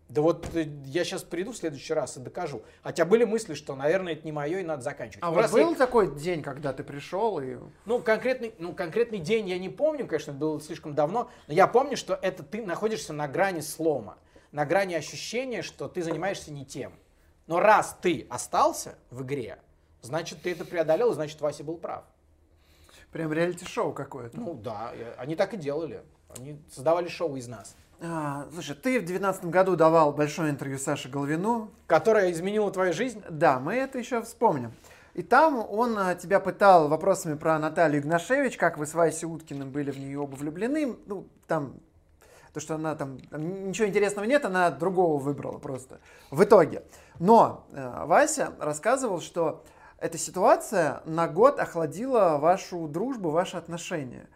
Да 0.10 0.22
вот 0.22 0.48
э, 0.56 0.68
я 0.86 1.04
сейчас 1.04 1.24
приду 1.24 1.52
в 1.52 1.58
следующий 1.58 1.94
раз 1.94 2.16
и 2.16 2.22
докажу. 2.22 2.64
Хотя 2.82 3.04
были 3.04 3.26
мысли, 3.26 3.54
что, 3.56 3.76
наверное, 3.76 4.14
это 4.14 4.24
не 4.26 4.32
мое 4.32 4.60
и 4.60 4.64
надо 4.64 4.82
заканчивать. 4.82 5.22
А 5.22 5.28
Ну, 5.28 5.34
вот 5.34 5.42
раз 5.42 5.54
я- 5.54 5.66
был 5.66 5.76
такой 5.76 6.16
день, 6.16 6.42
когда 6.42 6.72
ты 6.72 6.84
пришел 6.86 7.40
и... 7.40 7.58
ну, 7.86 8.02
конкретный, 8.02 8.56
ну, 8.58 8.74
конкретный 8.74 9.20
день 9.20 9.50
я 9.50 9.60
не 9.60 9.68
помню, 9.68 10.08
конечно, 10.08 10.32
это 10.32 10.40
было 10.40 10.62
слишком 10.62 10.96
давно, 10.96 11.30
но 11.48 11.54
я 11.54 11.68
помню, 11.68 11.98
что 11.98 12.18
это 12.22 12.42
ты 12.44 12.66
находишься 12.66 13.12
на 13.12 13.28
грани 13.28 13.60
слома, 13.60 14.18
на 14.54 14.66
грани 14.66 14.94
ощущения, 14.96 15.62
что 15.62 15.90
ты 15.90 16.02
занимаешься 16.02 16.54
не 16.54 16.66
тем. 16.66 16.94
Но 17.46 17.60
раз 17.60 17.98
ты 18.02 18.28
остался 18.30 18.96
в 19.10 19.24
игре, 19.24 19.60
значит, 20.08 20.42
ты 20.42 20.52
это 20.54 20.66
преодолел, 20.66 21.14
значит, 21.14 21.40
Вася 21.42 21.64
был 21.64 21.78
прав. 21.78 22.04
Прям 23.12 23.32
реалити-шоу 23.32 23.94
какое-то. 23.94 24.40
Ну 24.40 24.54
да, 24.54 24.92
они 25.18 25.36
так 25.36 25.54
и 25.54 25.58
делали. 25.58 26.02
Они 26.38 26.60
создавали 26.70 27.08
шоу 27.08 27.36
из 27.38 27.48
нас, 27.48 27.76
А, 28.02 28.48
слушай, 28.54 28.76
ты 28.76 29.00
в 29.00 29.06
2012 29.06 29.46
году 29.46 29.76
давал 29.76 30.12
большое 30.12 30.50
интервью 30.52 30.78
Саше 30.78 31.10
Головину. 31.10 31.72
которое 31.88 32.32
изменило 32.32 32.70
твою 32.72 32.94
жизнь. 32.94 33.24
Да, 33.30 33.60
мы 33.60 33.76
это 33.76 33.98
еще 33.98 34.22
вспомним. 34.22 34.74
И 35.14 35.24
там 35.24 35.58
он 35.58 35.98
а, 35.98 36.14
тебя 36.16 36.40
пытал 36.40 36.90
вопросами 36.90 37.36
про 37.36 37.58
Наталью 37.58 38.02
Игнашевич, 38.02 38.58
как 38.58 38.78
вы 38.78 38.86
с 38.86 38.94
Васей 38.94 39.26
Уткиным 39.28 39.72
были 39.72 39.90
в 39.90 39.98
нее 39.98 40.20
оба 40.20 40.36
влюблены. 40.36 40.96
Ну, 41.08 41.26
там, 41.48 41.80
то, 42.54 42.60
что 42.60 42.76
она 42.76 42.94
там, 42.96 43.20
там 43.32 43.70
ничего 43.70 43.88
интересного 43.88 44.26
нет, 44.26 44.46
она 44.46 44.70
другого 44.70 45.18
выбрала 45.18 45.58
просто. 45.58 46.00
В 46.30 46.44
итоге. 46.44 46.84
Но 47.20 47.66
э, 47.72 48.04
Вася 48.06 48.54
рассказывал, 48.60 49.22
что 49.22 49.64
эта 50.00 50.18
ситуация 50.18 51.02
на 51.06 51.28
год 51.28 51.60
охладила 51.60 52.38
вашу 52.38 52.88
дружбу, 52.88 53.30
ваши 53.32 53.58
отношения. 53.58 54.28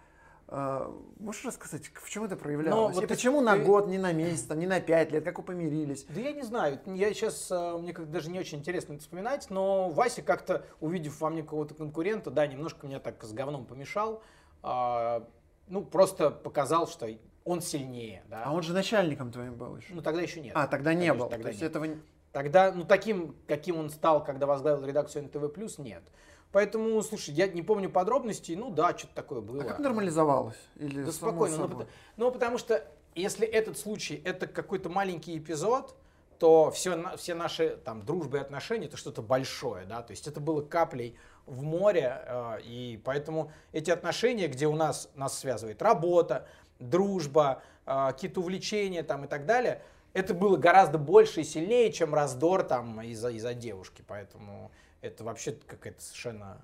Э, 0.48 0.92
можешь 1.20 1.46
рассказать, 1.46 1.92
в 1.94 2.10
чем 2.10 2.26
это 2.26 2.36
проявлялось? 2.36 2.96
вот 2.96 3.04
И 3.04 3.08
ты- 3.08 3.14
почему 3.14 3.40
на 3.42 3.56
ты- 3.56 3.64
год, 3.64 3.88
не 3.88 3.98
на 3.98 4.12
месяц, 4.12 4.44
там, 4.44 4.60
не 4.60 4.68
на 4.68 4.82
пять 4.82 5.12
лет, 5.12 5.24
как 5.24 5.38
вы 5.38 5.44
помирились? 5.46 6.06
Да 6.10 6.20
я 6.20 6.34
не 6.34 6.42
знаю, 6.42 6.80
я 6.88 7.14
сейчас, 7.14 7.50
э, 7.52 7.78
мне 7.78 7.94
как 7.94 8.12
даже 8.12 8.30
не 8.32 8.40
очень 8.40 8.58
интересно 8.58 8.94
это 8.94 9.02
вспоминать, 9.04 9.50
но 9.50 9.90
Вася 9.90 10.22
как-то, 10.24 10.66
увидев 10.82 11.22
во 11.22 11.30
мне 11.30 11.42
какого-то 11.44 11.74
конкурента, 11.76 12.32
да, 12.32 12.46
немножко 12.48 12.86
меня 12.86 13.00
так 13.00 13.24
с 13.24 13.32
говном 13.32 13.66
помешал, 13.66 14.22
а, 14.64 15.26
ну, 15.68 15.86
просто 15.86 16.32
показал, 16.32 16.88
что 16.88 17.08
он 17.46 17.62
сильнее, 17.62 18.24
да. 18.30 18.44
А 18.46 18.54
он 18.54 18.62
же 18.62 18.74
начальником 18.74 19.32
твоим 19.32 19.56
был 19.56 19.78
еще. 19.78 19.94
Ну, 19.94 20.02
тогда 20.02 20.22
еще 20.22 20.42
нет. 20.42 20.52
А, 20.56 20.68
тогда 20.68 20.94
не 20.94 21.08
Конечно, 21.08 21.24
был. 21.24 21.30
тогда 21.30 21.44
То 21.44 21.50
есть 21.50 21.62
нет. 21.62 21.72
этого... 21.72 21.88
Тогда, 22.32 22.72
ну, 22.72 22.86
таким, 22.86 23.36
каким 23.48 23.78
он 23.78 23.90
стал, 23.90 24.24
когда 24.24 24.46
возглавил 24.46 24.86
редакцию 24.86 25.26
НТВ+, 25.26 25.78
нет. 25.80 26.04
Поэтому, 26.52 27.02
слушай, 27.02 27.34
я 27.34 27.48
не 27.48 27.62
помню 27.62 27.90
подробностей, 27.90 28.56
ну 28.56 28.70
да, 28.70 28.98
что-то 28.98 29.16
такое 29.16 29.42
было. 29.42 29.64
А 29.64 29.66
как 29.66 29.80
нормализовалось? 29.80 30.58
Или 30.76 31.04
Да 31.04 31.12
спокойно. 31.12 31.58
Ну, 31.58 31.64
собой? 31.64 31.86
пот- 31.86 31.94
ну, 32.18 32.32
потому 32.32 32.58
что 32.58 32.86
если 33.16 33.48
этот 33.48 33.78
случай 33.78 34.22
это 34.26 34.48
какой-то 34.48 34.90
маленький 34.90 35.38
эпизод, 35.38 35.96
то 36.40 36.72
все, 36.72 37.16
все 37.18 37.36
наши 37.36 37.78
там 37.78 38.04
дружбы 38.04 38.38
и 38.38 38.42
отношения 38.42 38.88
это 38.88 38.98
что-то 38.98 39.22
большое, 39.22 39.86
да, 39.86 40.02
то 40.02 40.12
есть 40.12 40.28
это 40.28 40.40
было 40.40 40.62
каплей 40.62 41.16
в 41.46 41.62
море, 41.62 42.24
э, 42.26 42.62
и 42.64 43.02
поэтому 43.06 43.52
эти 43.74 43.92
отношения, 43.92 44.48
где 44.48 44.68
у 44.68 44.76
нас 44.76 45.10
нас 45.14 45.38
связывает 45.38 45.82
работа, 45.82 46.48
дружба, 46.80 47.62
э, 47.86 48.08
какие-то 48.08 48.40
увлечения 48.40 49.04
там 49.04 49.26
и 49.26 49.28
так 49.28 49.46
далее, 49.46 49.84
это 50.14 50.34
было 50.34 50.58
гораздо 50.58 50.98
больше 50.98 51.42
и 51.42 51.44
сильнее, 51.44 51.92
чем 51.92 52.14
раздор 52.14 52.64
там 52.64 53.02
из-за 53.02 53.30
из-за 53.30 53.54
девушки, 53.54 54.04
поэтому 54.06 54.72
это 55.02 55.24
вообще 55.24 55.54
какая-то 55.54 56.02
совершенно 56.02 56.62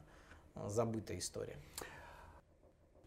э, 0.56 0.68
забытая 0.68 1.18
история. 1.18 1.58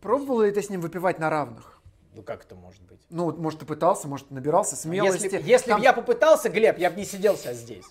Пробовал 0.00 0.42
ли 0.42 0.50
ты 0.50 0.62
с 0.62 0.70
ним 0.70 0.80
выпивать 0.80 1.18
на 1.18 1.28
равных? 1.30 1.80
Ну 2.14 2.22
как 2.22 2.44
это 2.44 2.54
может 2.54 2.82
быть? 2.82 3.00
Ну, 3.10 3.26
вот, 3.26 3.38
может, 3.38 3.60
ты 3.60 3.66
пытался, 3.66 4.08
может, 4.08 4.30
набирался 4.30 4.74
смелости. 4.74 5.24
Если, 5.24 5.42
если 5.42 5.70
Там- 5.70 5.78
бы 5.78 5.84
я 5.84 5.92
попытался, 5.92 6.48
Глеб, 6.48 6.78
я 6.78 6.90
бы 6.90 6.96
не 6.96 7.04
сидел 7.04 7.36
сейчас 7.36 7.58
здесь. 7.58 7.86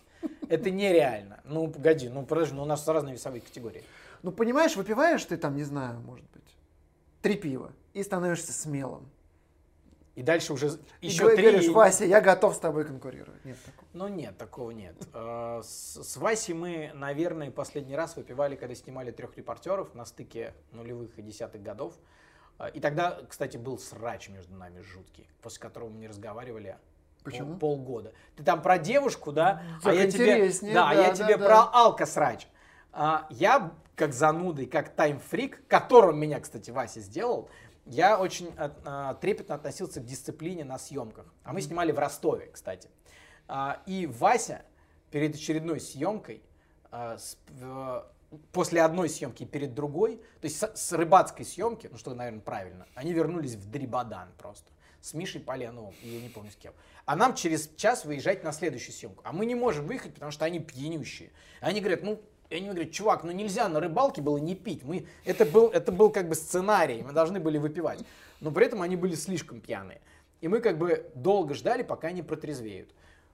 Это 0.50 0.72
нереально. 0.72 1.40
Ну, 1.46 1.70
погоди, 1.70 2.10
ну 2.10 2.26
подожди, 2.26 2.56
ну 2.56 2.64
у 2.64 2.66
нас 2.66 2.86
разные 2.88 3.14
весовые 3.14 3.42
категории. 3.42 3.84
Ну, 4.24 4.32
понимаешь, 4.32 4.76
выпиваешь 4.76 5.24
ты 5.24 5.38
там, 5.38 5.56
не 5.56 5.64
знаю, 5.64 6.00
может 6.02 6.26
быть, 6.32 6.58
три 7.22 7.36
пива 7.36 7.72
и 7.94 8.04
становишься 8.04 8.52
смелым. 8.52 9.10
И 10.20 10.22
дальше 10.22 10.52
уже 10.52 10.78
И 11.00 11.08
еще 11.08 11.22
говоришь, 11.22 11.38
три. 11.40 11.50
говоришь, 11.50 11.70
Вася, 11.70 12.04
я 12.04 12.20
готов 12.20 12.54
с 12.54 12.60
тобой 12.60 12.84
конкурировать. 12.84 13.46
Нет 13.46 13.58
такого. 13.64 13.88
Ну 13.94 14.08
нет, 14.10 14.38
такого 14.38 14.72
нет. 14.72 14.94
Э, 15.14 15.62
С, 15.64 16.18
Васей 16.18 16.54
мы, 16.54 16.92
наверное, 16.94 17.52
последний 17.52 17.96
раз 17.96 18.18
выпивали, 18.18 18.58
когда 18.58 18.76
снимали 18.76 19.12
трех 19.12 19.38
репортеров 19.38 19.96
на 19.96 20.04
стыке 20.04 20.54
нулевых 20.74 21.18
и 21.18 21.22
десятых 21.22 21.64
годов. 21.64 21.94
Э, 22.60 22.70
И 22.74 22.82
тогда, 22.82 23.22
кстати, 23.30 23.56
был 23.56 23.80
срач 23.80 24.28
между 24.28 24.54
нами 24.56 24.82
жуткий, 24.82 25.26
после 25.42 25.62
которого 25.62 25.88
мы 25.88 26.00
не 26.00 26.10
разговаривали 26.10 26.76
Почему? 27.24 27.56
пол- 27.58 27.78
полгода. 27.78 28.12
Ты 28.36 28.44
там 28.44 28.62
про 28.62 28.78
девушку, 28.78 29.32
да? 29.32 29.64
Так 29.82 29.96
я 29.96 30.12
тебе, 30.12 30.32
интереснее, 30.34 30.74
да, 30.74 30.90
а 30.90 30.96
да, 30.96 31.02
я 31.02 31.08
да, 31.12 31.16
тебе 31.16 31.38
да. 31.38 31.46
про 31.46 31.62
алкосрач. 31.72 32.46
А, 32.92 33.26
я, 33.30 33.72
как 33.96 34.12
занудый, 34.12 34.66
как 34.66 34.90
таймфрик, 34.90 35.66
которым 35.70 36.20
меня, 36.20 36.42
кстати, 36.42 36.72
Вася 36.72 37.00
сделал, 37.00 37.50
я 37.90 38.20
очень 38.20 38.54
а, 38.58 39.16
трепетно 39.16 39.56
относился 39.56 40.00
к 40.00 40.06
дисциплине 40.06 40.64
на 40.64 40.78
съемках. 40.78 41.26
А 41.44 41.54
мы 41.54 41.62
снимали 41.62 41.92
в 41.92 42.00
Ростове, 42.00 42.48
кстати. 42.54 42.90
А, 43.48 43.82
и 43.88 44.06
Вася 44.06 44.64
перед 45.10 45.36
очередной 45.36 45.80
съемкой, 45.80 46.44
а, 46.92 47.18
после 48.52 48.84
одной 48.84 49.10
съемки 49.10 49.44
и 49.44 49.46
перед 49.46 49.74
другой, 49.74 50.18
то 50.40 50.46
есть 50.46 50.60
с, 50.60 50.76
с 50.76 50.94
рыбацкой 50.94 51.46
съемки, 51.46 51.90
ну 51.92 51.98
что, 51.98 52.14
наверное, 52.14 52.42
правильно, 52.42 52.86
они 52.94 53.12
вернулись 53.12 53.56
в 53.56 53.70
Дрибадан 53.70 54.30
просто. 54.38 54.72
С 55.02 55.14
Мишей 55.14 55.42
Поляновым, 55.42 55.96
и 56.04 56.10
я 56.10 56.22
не 56.22 56.30
помню 56.30 56.52
с 56.52 56.58
кем. 56.58 56.74
А 57.06 57.16
нам 57.16 57.34
через 57.34 57.74
час 57.76 58.06
выезжать 58.06 58.44
на 58.44 58.52
следующую 58.52 58.94
съемку. 58.94 59.24
А 59.26 59.32
мы 59.32 59.46
не 59.46 59.56
можем 59.56 59.88
выехать, 59.88 60.14
потому 60.14 60.32
что 60.32 60.46
они 60.46 60.60
пьянющие. 60.60 61.32
Они 61.62 61.80
говорят, 61.80 62.04
ну, 62.04 62.22
и 62.50 62.56
они 62.56 62.70
говорят, 62.70 62.92
чувак, 62.92 63.24
ну 63.24 63.32
нельзя 63.32 63.68
на 63.70 63.80
рыбалке 63.80 64.22
было 64.22 64.38
не 64.38 64.56
пить. 64.56 64.84
Мы, 64.84 65.06
это, 65.24 65.46
был, 65.46 65.68
это 65.68 65.92
был 65.92 66.10
как 66.10 66.28
бы 66.28 66.36
сценарий, 66.36 67.04
мы 67.04 67.12
должны 67.12 67.40
были 67.40 67.58
выпивать. 67.58 68.04
Но 68.42 68.52
при 68.52 68.66
этом 68.66 68.82
они 68.82 68.96
были 68.96 69.16
слишком 69.16 69.62
пьяные. 69.62 70.02
И 70.42 70.48
мы 70.48 70.60
как 70.60 70.78
бы 70.78 71.12
долго 71.16 71.54
ждали, 71.54 71.84
пока 71.84 72.08
они 72.08 72.24
протрезвеют. 72.24 72.90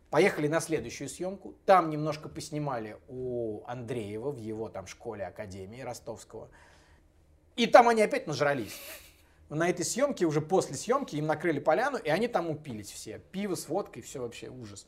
Поехали 0.10 0.48
на 0.48 0.60
следующую 0.60 1.08
съемку. 1.08 1.54
Там 1.66 1.90
немножко 1.90 2.28
поснимали 2.28 2.98
у 3.08 3.62
Андреева 3.68 4.32
в 4.32 4.38
его 4.38 4.70
там 4.70 4.88
школе, 4.88 5.26
академии 5.26 5.82
ростовского. 5.82 6.50
И 7.56 7.68
там 7.68 7.88
они 7.88 8.02
опять 8.02 8.28
нажрались. 8.28 8.78
На 9.50 9.70
этой 9.70 9.86
съемке, 9.86 10.26
уже 10.26 10.42
после 10.42 10.76
съемки, 10.76 11.16
им 11.16 11.28
накрыли 11.28 11.60
поляну, 11.60 11.98
и 11.98 12.10
они 12.10 12.28
там 12.28 12.50
упились 12.50 12.92
все. 12.92 13.20
Пиво 13.32 13.56
с 13.56 13.70
водкой, 13.70 14.02
все 14.02 14.20
вообще 14.20 14.50
ужас. 14.50 14.88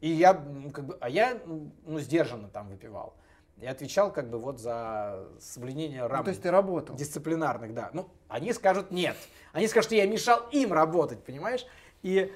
И 0.00 0.08
я, 0.08 0.34
как 0.72 0.86
бы, 0.86 0.98
а 1.00 1.08
я, 1.08 1.38
ну, 1.44 2.00
сдержанно 2.00 2.48
там 2.48 2.68
выпивал. 2.68 3.14
Я 3.60 3.72
отвечал, 3.72 4.10
как 4.10 4.30
бы, 4.30 4.38
вот 4.38 4.58
за 4.58 5.28
соблюдение 5.38 6.02
Ну, 6.02 6.08
рамок 6.08 6.24
то 6.24 6.30
есть 6.30 6.42
ты 6.42 6.50
работал. 6.50 6.96
дисциплинарных, 6.96 7.74
да. 7.74 7.90
Ну, 7.92 8.08
они 8.28 8.52
скажут 8.54 8.90
нет. 8.90 9.16
Они 9.52 9.68
скажут, 9.68 9.86
что 9.86 9.94
я 9.96 10.06
мешал 10.06 10.48
им 10.50 10.72
работать, 10.72 11.22
понимаешь? 11.22 11.66
И 12.02 12.32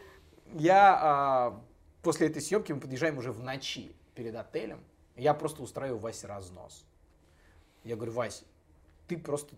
я 0.52 0.98
а, 1.00 1.60
после 2.02 2.26
этой 2.26 2.42
съемки 2.42 2.72
мы 2.72 2.80
подъезжаем 2.80 3.16
уже 3.16 3.32
в 3.32 3.42
ночи 3.42 3.96
перед 4.14 4.36
отелем. 4.36 4.80
Я 5.16 5.32
просто 5.32 5.62
устраиваю 5.62 5.98
Васе 5.98 6.26
разнос. 6.26 6.84
Я 7.84 7.96
говорю, 7.96 8.12
Вась, 8.12 8.44
ты 9.08 9.16
просто 9.16 9.54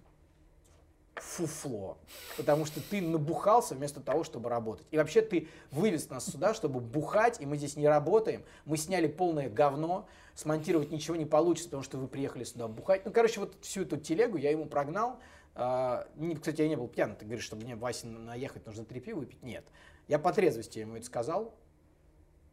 фуфло, 1.17 1.97
потому 2.37 2.67
что 2.67 2.81
ты 2.81 3.01
набухался 3.01 3.75
вместо 3.75 4.01
того, 4.01 4.23
чтобы 4.23 4.51
работать. 4.51 4.87
И 4.91 4.99
вообще 4.99 5.23
ты 5.23 5.49
вывез 5.71 6.11
нас 6.11 6.27
сюда, 6.27 6.55
чтобы 6.55 6.81
бухать, 6.81 7.41
и 7.41 7.47
мы 7.47 7.57
здесь 7.57 7.77
не 7.77 7.89
работаем. 7.89 8.45
Мы 8.67 8.77
сняли 8.77 9.07
полное 9.07 9.49
говно, 9.49 10.07
смонтировать 10.37 10.92
ничего 10.92 11.16
не 11.16 11.25
получится, 11.25 11.70
потому 11.70 11.83
что 11.83 11.99
вы 11.99 12.07
приехали 12.07 12.44
сюда 12.44 12.68
бухать. 12.68 13.05
Ну, 13.05 13.11
короче, 13.11 13.40
вот 13.40 13.57
всю 13.62 13.83
эту 13.83 13.96
телегу 13.96 14.37
я 14.37 14.51
ему 14.51 14.66
прогнал. 14.66 15.18
А, 15.55 16.07
Кстати, 16.37 16.61
я 16.61 16.68
не 16.68 16.77
был 16.77 16.87
пьян. 16.87 17.16
Ты 17.16 17.25
говоришь, 17.25 17.44
чтобы 17.44 17.64
мне 17.64 17.75
Васе 17.75 18.07
наехать, 18.07 18.66
нужно 18.66 18.85
три 18.85 19.01
пива 19.01 19.20
выпить. 19.20 19.42
Нет. 19.42 19.64
Я 20.07 20.18
по 20.18 20.33
трезвости 20.33 20.79
ему 20.79 20.96
это 20.96 21.07
сказал. 21.07 21.55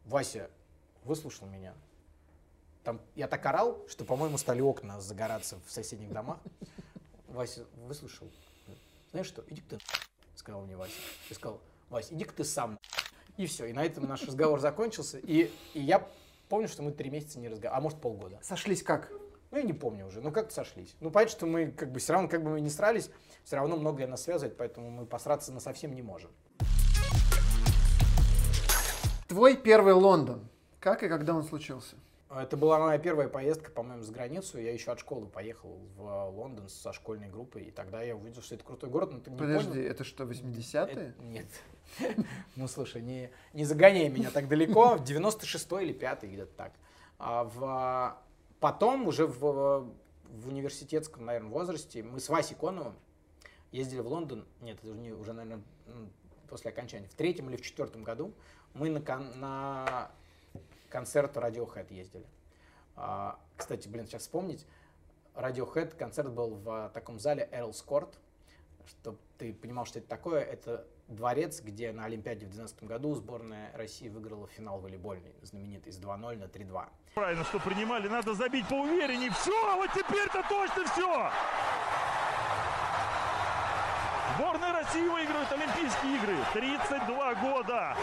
Вася 0.06 0.50
выслушал 1.04 1.46
меня. 1.46 1.74
Там 2.82 3.00
я 3.14 3.28
так 3.28 3.44
орал, 3.44 3.84
что, 3.86 4.04
по-моему, 4.04 4.38
стали 4.38 4.62
окна 4.62 5.00
загораться 5.00 5.58
в 5.66 5.70
соседних 5.70 6.10
домах. 6.10 6.38
Вася 7.28 7.66
выслушал. 7.86 8.30
Знаешь 9.10 9.26
что, 9.26 9.44
иди 9.48 9.60
ты, 9.60 9.78
сказал 10.34 10.62
мне 10.62 10.76
Вася. 10.76 10.94
Я 11.28 11.36
сказал, 11.36 11.60
Вася, 11.90 12.14
иди 12.14 12.24
ты 12.24 12.44
сам. 12.44 12.78
И 13.36 13.46
все. 13.46 13.66
И 13.66 13.72
на 13.74 13.84
этом 13.84 14.08
наш 14.08 14.22
разговор 14.22 14.58
закончился. 14.60 15.18
И, 15.18 15.50
и 15.74 15.80
я 15.80 16.08
помню, 16.48 16.68
что 16.68 16.82
мы 16.82 16.92
три 16.92 17.10
месяца 17.10 17.38
не 17.38 17.48
разговаривали, 17.48 17.78
а 17.78 17.80
может 17.82 18.00
полгода. 18.00 18.38
Сошлись 18.42 18.82
как? 18.82 19.10
Ну, 19.50 19.58
я 19.58 19.62
не 19.64 19.72
помню 19.72 20.06
уже. 20.06 20.20
Ну, 20.20 20.32
как-то 20.32 20.52
сошлись. 20.54 20.96
Ну, 21.00 21.10
понятно, 21.10 21.32
что 21.36 21.46
мы 21.46 21.70
как 21.70 21.92
бы 21.92 22.00
все 22.00 22.12
равно, 22.12 22.28
как 22.28 22.42
бы 22.42 22.50
мы 22.50 22.60
не 22.60 22.70
срались, 22.70 23.10
все 23.44 23.56
равно 23.56 23.76
многое 23.76 24.06
нас 24.06 24.22
связывает, 24.22 24.56
поэтому 24.56 24.90
мы 24.90 25.06
посраться 25.06 25.52
на 25.52 25.60
совсем 25.60 25.94
не 25.94 26.02
можем. 26.02 26.30
Твой 29.28 29.56
первый 29.56 29.94
Лондон. 29.94 30.48
Как 30.80 31.02
и 31.02 31.08
когда 31.08 31.34
он 31.34 31.42
случился? 31.44 31.96
Это 32.30 32.56
была 32.56 32.78
моя 32.80 32.98
первая 32.98 33.28
поездка, 33.28 33.70
по-моему, 33.70 34.02
за 34.02 34.12
границу. 34.12 34.58
Я 34.58 34.72
еще 34.72 34.90
от 34.90 34.98
школы 34.98 35.26
поехал 35.26 35.78
в 35.96 36.28
Лондон 36.30 36.68
со 36.68 36.92
школьной 36.92 37.28
группой, 37.28 37.62
и 37.64 37.70
тогда 37.70 38.02
я 38.02 38.16
увидел, 38.16 38.42
что 38.42 38.56
это 38.56 38.64
крутой 38.64 38.90
город, 38.90 39.12
но 39.12 39.20
ты 39.20 39.30
не 39.30 39.36
Подожди, 39.36 39.70
понял. 39.70 39.84
это 39.90 40.02
что, 40.04 40.24
80-е? 40.24 40.92
Это- 40.92 41.14
Нет. 41.22 41.46
Ну, 42.56 42.68
слушай, 42.68 43.02
не, 43.02 43.30
не 43.52 43.64
загоняй 43.64 44.08
меня 44.08 44.30
так 44.30 44.48
далеко. 44.48 44.96
В 44.96 45.02
96-й 45.02 45.84
или 45.84 45.92
5 45.92 46.22
где-то 46.24 46.52
так. 46.56 46.72
А 47.18 47.44
в, 47.44 48.18
потом, 48.60 49.08
уже 49.08 49.26
в, 49.26 49.40
в 49.40 50.48
университетском, 50.48 51.24
наверное, 51.24 51.50
возрасте, 51.50 52.02
мы 52.02 52.20
с 52.20 52.28
Васей 52.28 52.56
Коновым 52.56 52.96
ездили 53.72 54.00
в 54.00 54.08
Лондон. 54.08 54.44
Нет, 54.60 54.78
это 54.82 54.92
уже, 54.92 55.14
уже, 55.14 55.32
наверное, 55.32 55.64
после 56.48 56.70
окончания. 56.70 57.08
В 57.08 57.14
третьем 57.14 57.48
или 57.50 57.56
в 57.56 57.62
четвертом 57.62 58.04
году 58.04 58.32
мы 58.72 58.90
на, 58.90 59.00
кон- 59.00 59.38
на 59.40 60.10
концерт 60.88 61.36
Radiohead 61.36 61.92
ездили. 61.92 62.26
А, 62.96 63.38
кстати, 63.56 63.88
блин, 63.88 64.06
сейчас 64.06 64.22
вспомнить. 64.22 64.66
Radiohead 65.34 65.96
концерт 65.96 66.30
был 66.30 66.54
в 66.54 66.90
таком 66.94 67.18
зале 67.18 67.48
Earl's 67.52 67.84
Court. 67.84 68.14
Чтобы 68.86 69.18
ты 69.38 69.52
понимал, 69.52 69.86
что 69.86 69.98
это 69.98 70.08
такое, 70.08 70.42
это 70.42 70.86
дворец, 71.08 71.60
где 71.60 71.92
на 71.92 72.04
Олимпиаде 72.04 72.46
в 72.46 72.50
2012 72.50 72.84
году 72.84 73.14
сборная 73.14 73.70
России 73.76 74.08
выиграла 74.08 74.46
финал 74.48 74.80
волейбольный, 74.80 75.34
знаменитый, 75.42 75.92
с 75.92 75.98
2-0 75.98 76.36
на 76.38 76.44
3-2. 76.44 76.88
Правильно, 77.14 77.44
что 77.44 77.60
принимали, 77.60 78.08
надо 78.08 78.34
забить 78.34 78.66
поувереннее. 78.68 79.30
Все, 79.30 79.76
вот 79.76 79.90
теперь-то 79.92 80.44
точно 80.48 80.84
все. 80.92 81.30
Сборная 84.36 84.72
России 84.72 85.06
выигрывает 85.06 85.52
Олимпийские 85.52 86.16
игры. 86.16 86.36
32 86.54 87.34
года. 87.36 87.96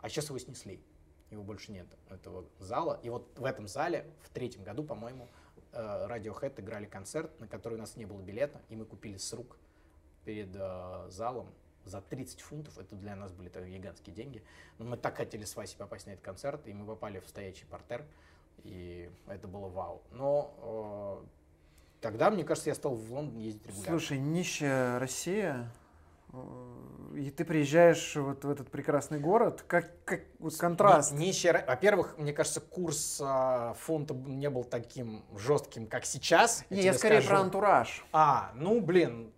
А 0.00 0.08
сейчас 0.08 0.28
его 0.28 0.38
снесли. 0.38 0.82
Его 1.30 1.42
больше 1.42 1.72
нет, 1.72 1.86
этого 2.10 2.46
зала. 2.58 3.00
И 3.02 3.08
вот 3.08 3.38
в 3.38 3.44
этом 3.44 3.66
зале 3.66 4.06
в 4.22 4.30
третьем 4.30 4.64
году, 4.64 4.84
по-моему, 4.84 5.28
э, 5.72 6.06
Radiohead 6.08 6.60
играли 6.60 6.84
концерт, 6.86 7.38
на 7.40 7.48
который 7.48 7.74
у 7.74 7.78
нас 7.78 7.96
не 7.96 8.04
было 8.04 8.20
билета, 8.20 8.60
и 8.68 8.76
мы 8.76 8.84
купили 8.84 9.16
с 9.16 9.32
рук 9.32 9.56
перед 10.24 10.54
э, 10.54 11.06
залом 11.10 11.48
за 11.84 12.00
30 12.00 12.40
фунтов. 12.40 12.78
Это 12.78 12.94
для 12.96 13.16
нас 13.16 13.32
были 13.32 13.48
так 13.48 13.66
гигантские 13.66 14.14
деньги. 14.14 14.42
Но 14.78 14.84
мы 14.84 14.96
так 14.96 15.16
хотели 15.16 15.44
с 15.44 15.56
Васей 15.56 15.76
попасть 15.76 16.06
на 16.06 16.12
этот 16.12 16.24
концерт, 16.24 16.66
и 16.66 16.72
мы 16.72 16.86
попали 16.86 17.18
в 17.20 17.28
стоячий 17.28 17.66
портер, 17.66 18.04
и 18.64 19.10
это 19.26 19.48
было 19.48 19.68
вау. 19.68 20.02
Но 20.10 21.22
э, 21.22 21.26
тогда, 22.00 22.30
мне 22.30 22.44
кажется, 22.44 22.70
я 22.70 22.74
стал 22.74 22.94
в 22.94 23.12
Лондон 23.12 23.38
ездить 23.38 23.66
регулярно. 23.66 23.98
Слушай, 23.98 24.18
нищая 24.18 24.98
Россия, 24.98 25.70
э, 26.32 27.16
и 27.16 27.30
ты 27.30 27.44
приезжаешь 27.44 28.16
вот 28.16 28.44
в 28.44 28.50
этот 28.50 28.70
прекрасный 28.70 29.18
город, 29.18 29.64
как, 29.66 29.92
как 30.04 30.20
вот 30.38 30.56
контраст. 30.56 31.12
Ни- 31.12 31.26
нищая 31.26 31.64
Во-первых, 31.66 32.16
мне 32.18 32.32
кажется, 32.32 32.60
курс 32.60 33.20
а, 33.22 33.74
фунта 33.74 34.14
б- 34.14 34.30
не 34.30 34.48
был 34.48 34.64
таким 34.64 35.24
жестким, 35.36 35.86
как 35.86 36.04
сейчас. 36.04 36.64
Не, 36.70 36.78
тебе 36.78 36.86
я 36.86 36.94
скорее 36.94 37.16
скажу. 37.20 37.28
про 37.28 37.40
антураж. 37.40 38.04
А, 38.12 38.52
ну, 38.54 38.80
блин, 38.80 39.32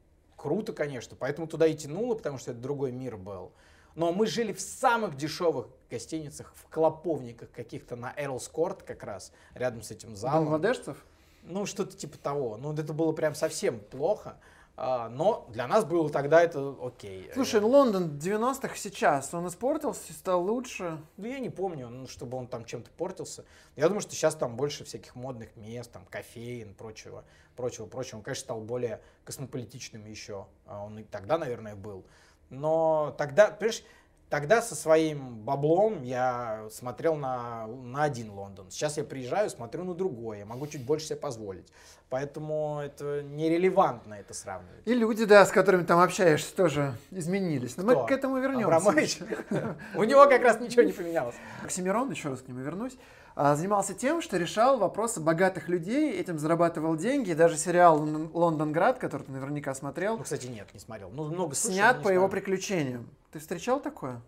круто, 0.44 0.74
конечно. 0.74 1.16
Поэтому 1.18 1.46
туда 1.46 1.66
и 1.66 1.74
тянуло, 1.74 2.14
потому 2.14 2.36
что 2.36 2.50
это 2.50 2.60
другой 2.60 2.92
мир 2.92 3.16
был. 3.16 3.50
Но 3.94 4.12
мы 4.12 4.26
жили 4.26 4.52
в 4.52 4.60
самых 4.60 5.16
дешевых 5.16 5.68
гостиницах, 5.90 6.52
в 6.54 6.68
клоповниках 6.68 7.50
каких-то 7.50 7.96
на 7.96 8.12
Эрлс 8.14 8.48
Корт 8.48 8.82
как 8.82 9.04
раз, 9.04 9.32
рядом 9.54 9.80
с 9.80 9.90
этим 9.90 10.14
залом. 10.14 10.44
Бангладешцев? 10.44 11.02
Ну, 11.44 11.64
что-то 11.64 11.96
типа 11.96 12.18
того. 12.18 12.58
Ну, 12.58 12.74
это 12.74 12.92
было 12.92 13.12
прям 13.12 13.34
совсем 13.34 13.80
плохо. 13.80 14.36
А, 14.76 15.08
но 15.08 15.46
для 15.50 15.68
нас 15.68 15.84
было 15.84 16.10
тогда 16.10 16.42
это 16.42 16.74
окей. 16.82 17.30
Слушай, 17.32 17.60
Лондон 17.60 18.18
90-х 18.18 18.74
сейчас, 18.76 19.32
он 19.32 19.46
испортился, 19.46 20.12
стал 20.12 20.42
лучше. 20.42 20.98
Ну, 21.16 21.26
я 21.28 21.38
не 21.38 21.50
помню, 21.50 21.88
ну, 21.88 22.08
чтобы 22.08 22.36
он 22.36 22.48
там 22.48 22.64
чем-то 22.64 22.90
портился. 22.90 23.44
Я 23.76 23.86
думаю, 23.86 24.00
что 24.00 24.12
сейчас 24.12 24.34
там 24.34 24.56
больше 24.56 24.84
всяких 24.84 25.14
модных 25.14 25.54
мест, 25.54 25.92
там, 25.92 26.04
кофеин, 26.06 26.74
прочего, 26.74 27.24
прочего, 27.54 27.86
прочего. 27.86 28.18
Он, 28.18 28.24
конечно, 28.24 28.44
стал 28.44 28.60
более 28.62 29.00
космополитичным 29.24 30.04
еще. 30.06 30.46
А 30.66 30.84
Он 30.84 30.98
и 30.98 31.04
тогда, 31.04 31.38
наверное, 31.38 31.76
был. 31.76 32.04
Но 32.50 33.14
тогда, 33.16 33.52
понимаешь, 33.52 33.84
тогда 34.28 34.60
со 34.60 34.74
своим 34.74 35.38
баблом 35.44 36.02
я 36.02 36.66
смотрел 36.72 37.14
на, 37.14 37.68
на 37.68 38.02
один 38.02 38.30
Лондон. 38.30 38.72
Сейчас 38.72 38.96
я 38.96 39.04
приезжаю, 39.04 39.50
смотрю 39.50 39.84
на 39.84 39.94
другой. 39.94 40.38
Я 40.38 40.46
могу 40.46 40.66
чуть 40.66 40.84
больше 40.84 41.06
себе 41.06 41.16
позволить. 41.16 41.70
Поэтому 42.14 42.80
это 42.80 43.24
нерелевантно 43.24 44.14
это 44.14 44.34
сравнивать. 44.34 44.82
И 44.84 44.94
люди, 44.94 45.24
да, 45.24 45.44
с 45.44 45.50
которыми 45.50 45.82
там 45.82 45.98
общаешься, 45.98 46.54
тоже 46.54 46.94
изменились. 47.10 47.76
Но 47.76 47.82
Кто? 47.82 48.02
мы 48.02 48.06
к 48.06 48.12
этому 48.12 48.38
вернемся. 48.38 48.66
Абрамович? 48.66 49.18
У 49.96 50.04
него 50.04 50.24
как 50.26 50.42
раз 50.42 50.60
ничего 50.60 50.82
не 50.84 50.92
поменялось. 50.92 51.34
Оксимирон, 51.64 52.08
еще 52.12 52.28
раз 52.28 52.40
к 52.40 52.46
нему 52.46 52.60
вернусь, 52.60 52.96
а, 53.34 53.56
занимался 53.56 53.94
тем, 53.94 54.22
что 54.22 54.36
решал 54.36 54.78
вопросы 54.78 55.18
богатых 55.18 55.68
людей, 55.68 56.12
этим 56.12 56.38
зарабатывал 56.38 56.94
деньги. 56.94 57.32
Даже 57.32 57.56
сериал 57.56 57.98
«Лон- 57.98 58.30
«Лондонград», 58.32 59.00
который 59.00 59.24
ты 59.24 59.32
наверняка 59.32 59.74
смотрел, 59.74 60.16
Ну, 60.16 60.22
кстати, 60.22 60.46
нет, 60.46 60.68
не 60.72 60.78
смотрел. 60.78 61.10
Ну, 61.10 61.24
много 61.24 61.56
слышал, 61.56 61.74
снят 61.74 62.00
по 62.00 62.10
его 62.10 62.28
приключениям. 62.28 63.08
Ты 63.32 63.40
встречал 63.40 63.80
такое? 63.80 64.20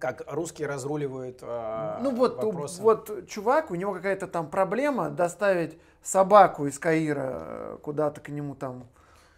Как 0.00 0.24
русские 0.26 0.66
разруливают 0.66 1.38
э, 1.42 1.98
ну 2.02 2.10
вот, 2.14 2.42
у- 2.42 2.46
вопросы. 2.46 2.82
вот 2.82 3.28
чувак, 3.28 3.70
у 3.70 3.76
него 3.76 3.94
какая-то 3.94 4.26
там 4.26 4.50
проблема 4.50 5.10
доставить 5.10 5.78
собаку 6.02 6.66
из 6.66 6.78
Каира 6.78 7.30
э, 7.36 7.78
куда-то 7.82 8.20
к 8.20 8.28
нему 8.28 8.56
там 8.56 8.88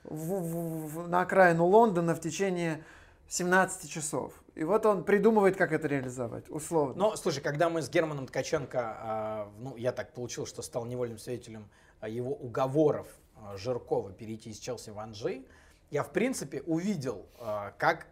в- 0.04 0.40
в- 0.40 0.86
в- 1.04 1.08
на 1.08 1.20
окраину 1.20 1.66
Лондона 1.66 2.14
в 2.14 2.20
течение 2.20 2.82
17 3.28 3.90
часов. 3.90 4.32
И 4.54 4.64
вот 4.64 4.86
он 4.86 5.04
придумывает, 5.04 5.56
как 5.56 5.70
это 5.72 5.86
реализовать, 5.86 6.48
условно. 6.48 6.94
Но, 6.96 7.16
слушай, 7.16 7.42
когда 7.42 7.68
мы 7.68 7.82
с 7.82 7.90
Германом 7.90 8.26
Ткаченко, 8.26 8.78
а, 8.80 9.48
ну, 9.58 9.76
я 9.76 9.92
так 9.92 10.12
получилось, 10.14 10.48
что 10.48 10.62
стал 10.62 10.86
невольным 10.86 11.18
свидетелем 11.18 11.68
а, 12.00 12.08
его 12.08 12.32
уговоров 12.32 13.06
а, 13.36 13.56
Жиркова 13.58 14.12
перейти 14.12 14.48
из 14.50 14.58
Челси 14.58 14.90
в 14.90 14.98
Анжи, 14.98 15.42
я, 15.90 16.02
в 16.02 16.10
принципе, 16.10 16.62
увидел, 16.62 17.26
а, 17.38 17.72
как 17.76 18.06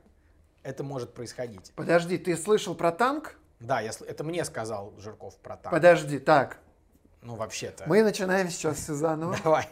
это 0.66 0.82
может 0.82 1.14
происходить. 1.14 1.72
Подожди, 1.76 2.18
ты 2.18 2.36
слышал 2.36 2.74
про 2.74 2.90
танк? 2.90 3.36
Да, 3.60 3.80
я, 3.80 3.92
это 4.06 4.24
мне 4.24 4.44
сказал 4.44 4.92
Жирков 4.98 5.36
про 5.38 5.56
танк. 5.56 5.70
Подожди, 5.72 6.18
так, 6.18 6.58
Ну, 7.22 7.36
вообще-то. 7.36 7.84
мы 7.86 8.02
начинаем 8.02 8.50
сейчас 8.50 8.78
все 8.78 8.94
заново. 8.94 9.36
Давай. 9.44 9.68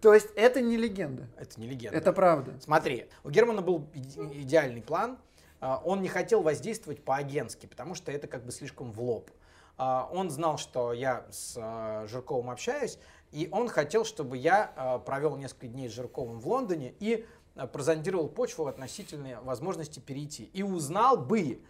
То 0.00 0.12
есть 0.14 0.28
это 0.34 0.60
не 0.60 0.76
легенда, 0.76 1.28
Это 1.36 1.60
не 1.60 1.68
легенда. 1.68 1.96
это 1.96 2.12
правда. 2.12 2.58
Смотри, 2.60 3.08
у 3.22 3.30
Германа 3.30 3.62
был 3.62 3.86
иде- 3.94 4.40
идеальный 4.42 4.82
план. 4.82 5.18
А, 5.60 5.80
Он 5.84 6.00
не 6.02 6.08
хотел 6.08 6.42
воздействовать 6.42 7.04
по-агентски, 7.04 7.66
потому 7.66 7.94
что 7.94 8.10
это 8.10 8.26
как 8.26 8.44
бы 8.44 8.50
слишком 8.52 8.92
в 8.92 9.00
лоб. 9.02 9.30
А, 9.76 10.08
Он 10.12 10.30
знал, 10.30 10.56
что 10.58 10.92
я 10.92 11.26
с 11.30 11.54
а, 11.56 12.06
Жирковым 12.06 12.50
общаюсь, 12.50 12.98
и 13.30 13.46
он 13.52 13.68
хотел, 13.68 14.06
чтобы 14.06 14.38
я 14.38 15.02
провел 15.04 15.36
несколько 15.36 15.66
дней 15.66 15.90
с 15.90 15.92
Жирковым 15.92 16.40
в 16.40 16.48
Лондоне 16.48 16.94
и 16.98 17.26
прозондировал 17.66 18.28
почву 18.28 18.66
относительно 18.66 19.40
возможности 19.42 20.00
перейти. 20.00 20.44
И 20.52 20.62
узнал 20.62 21.16
бы, 21.16 21.60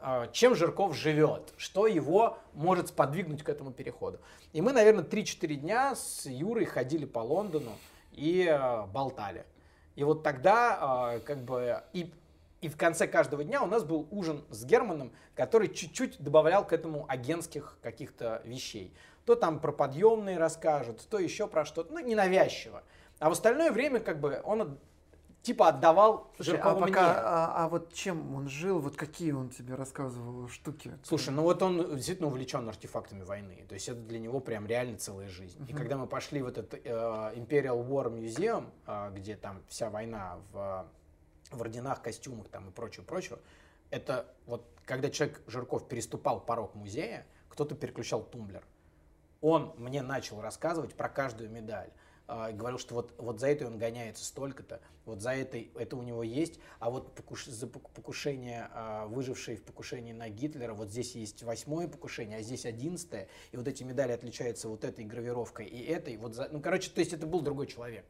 а, 0.00 0.26
чем 0.28 0.54
Жирков 0.54 0.96
живет, 0.96 1.54
что 1.56 1.86
его 1.86 2.38
может 2.52 2.88
сподвигнуть 2.88 3.42
к 3.42 3.48
этому 3.48 3.72
переходу. 3.72 4.20
И 4.52 4.60
мы, 4.60 4.72
наверное, 4.72 5.04
3-4 5.04 5.54
дня 5.54 5.94
с 5.94 6.26
Юрой 6.26 6.64
ходили 6.64 7.04
по 7.04 7.20
Лондону 7.20 7.72
и 8.12 8.46
а, 8.46 8.86
болтали. 8.86 9.46
И 9.94 10.04
вот 10.04 10.22
тогда 10.22 11.20
как 11.24 11.42
бы 11.44 11.82
и, 11.94 12.12
и 12.60 12.68
в 12.68 12.76
конце 12.76 13.06
каждого 13.06 13.44
дня 13.44 13.62
у 13.62 13.66
нас 13.66 13.82
был 13.82 14.06
ужин 14.10 14.44
с 14.50 14.64
Германом, 14.64 15.10
который 15.34 15.68
чуть-чуть 15.68 16.20
добавлял 16.20 16.66
к 16.66 16.72
этому 16.72 17.06
агентских 17.08 17.78
каких-то 17.80 18.42
вещей. 18.44 18.92
То 19.24 19.36
там 19.36 19.58
про 19.58 19.72
подъемные 19.72 20.36
расскажет, 20.36 21.06
то 21.08 21.18
еще 21.18 21.46
про 21.48 21.64
что-то, 21.64 21.94
ну, 21.94 22.00
ненавязчиво. 22.00 22.82
А 23.18 23.28
в 23.28 23.32
остальное 23.32 23.72
время 23.72 24.00
как 24.00 24.20
бы 24.20 24.40
он 24.44 24.78
типа 25.46 25.68
отдавал 25.68 26.32
Слушай, 26.36 26.48
а, 26.48 26.52
Жиркову 26.54 26.80
пока, 26.80 27.02
мне. 27.02 27.12
а, 27.18 27.64
а 27.64 27.68
вот 27.68 27.92
чем 27.92 28.34
он 28.34 28.48
жил, 28.48 28.80
вот 28.80 28.96
какие 28.96 29.30
он 29.30 29.48
тебе 29.48 29.76
рассказывал 29.76 30.48
штуки? 30.48 30.92
Слушай, 31.04 31.30
ну 31.30 31.42
вот 31.42 31.62
он 31.62 31.94
действительно 31.94 32.28
увлечен 32.28 32.68
артефактами 32.68 33.22
войны. 33.22 33.64
То 33.68 33.74
есть 33.74 33.88
это 33.88 34.00
для 34.00 34.18
него 34.18 34.40
прям 34.40 34.66
реально 34.66 34.98
целая 34.98 35.28
жизнь. 35.28 35.64
И 35.68 35.72
когда 35.72 35.96
мы 35.96 36.08
пошли 36.08 36.42
в 36.42 36.48
этот 36.48 36.74
э, 36.74 36.78
Imperial 36.88 37.86
War 37.86 38.12
Museum, 38.12 38.70
э, 38.86 39.12
где 39.14 39.36
там 39.36 39.62
вся 39.68 39.88
война 39.88 40.38
в, 40.52 40.84
в 41.52 41.60
орденах, 41.60 42.02
костюмах 42.02 42.48
там 42.48 42.68
и 42.68 42.72
прочее, 42.72 43.06
прочее, 43.06 43.38
это 43.90 44.26
вот 44.46 44.68
когда 44.84 45.10
человек 45.10 45.40
Жирков 45.46 45.86
переступал 45.86 46.40
порог 46.40 46.74
музея, 46.74 47.24
кто-то 47.48 47.76
переключал 47.76 48.22
тумблер. 48.24 48.64
Он 49.40 49.72
мне 49.76 50.02
начал 50.02 50.40
рассказывать 50.40 50.96
про 50.96 51.08
каждую 51.08 51.50
медаль. 51.50 51.90
А, 52.28 52.50
говорил, 52.50 52.78
что 52.78 52.94
вот, 52.96 53.14
вот 53.18 53.38
за 53.38 53.46
этой 53.46 53.68
он 53.68 53.78
гоняется 53.78 54.24
столько-то, 54.24 54.80
вот 55.04 55.20
за 55.20 55.30
этой 55.30 55.70
это 55.76 55.96
у 55.96 56.02
него 56.02 56.24
есть, 56.24 56.58
а 56.80 56.90
вот 56.90 57.16
покуш- 57.16 57.48
за 57.48 57.66
пок- 57.66 57.88
покушение, 57.94 58.68
а, 58.72 59.06
выжившие 59.06 59.56
в 59.56 59.62
покушении 59.62 60.12
на 60.12 60.28
Гитлера, 60.28 60.74
вот 60.74 60.90
здесь 60.90 61.14
есть 61.14 61.44
восьмое 61.44 61.86
покушение, 61.86 62.38
а 62.38 62.42
здесь 62.42 62.66
одиннадцатое, 62.66 63.28
и 63.52 63.56
вот 63.56 63.68
эти 63.68 63.84
медали 63.84 64.10
отличаются 64.10 64.68
вот 64.68 64.82
этой 64.82 65.04
гравировкой 65.04 65.66
и 65.66 65.84
этой. 65.84 66.16
Вот 66.16 66.34
за, 66.34 66.48
ну, 66.50 66.60
короче, 66.60 66.90
то 66.90 66.98
есть 67.00 67.12
это 67.12 67.28
был 67.28 67.42
другой 67.42 67.68
человек. 67.68 68.04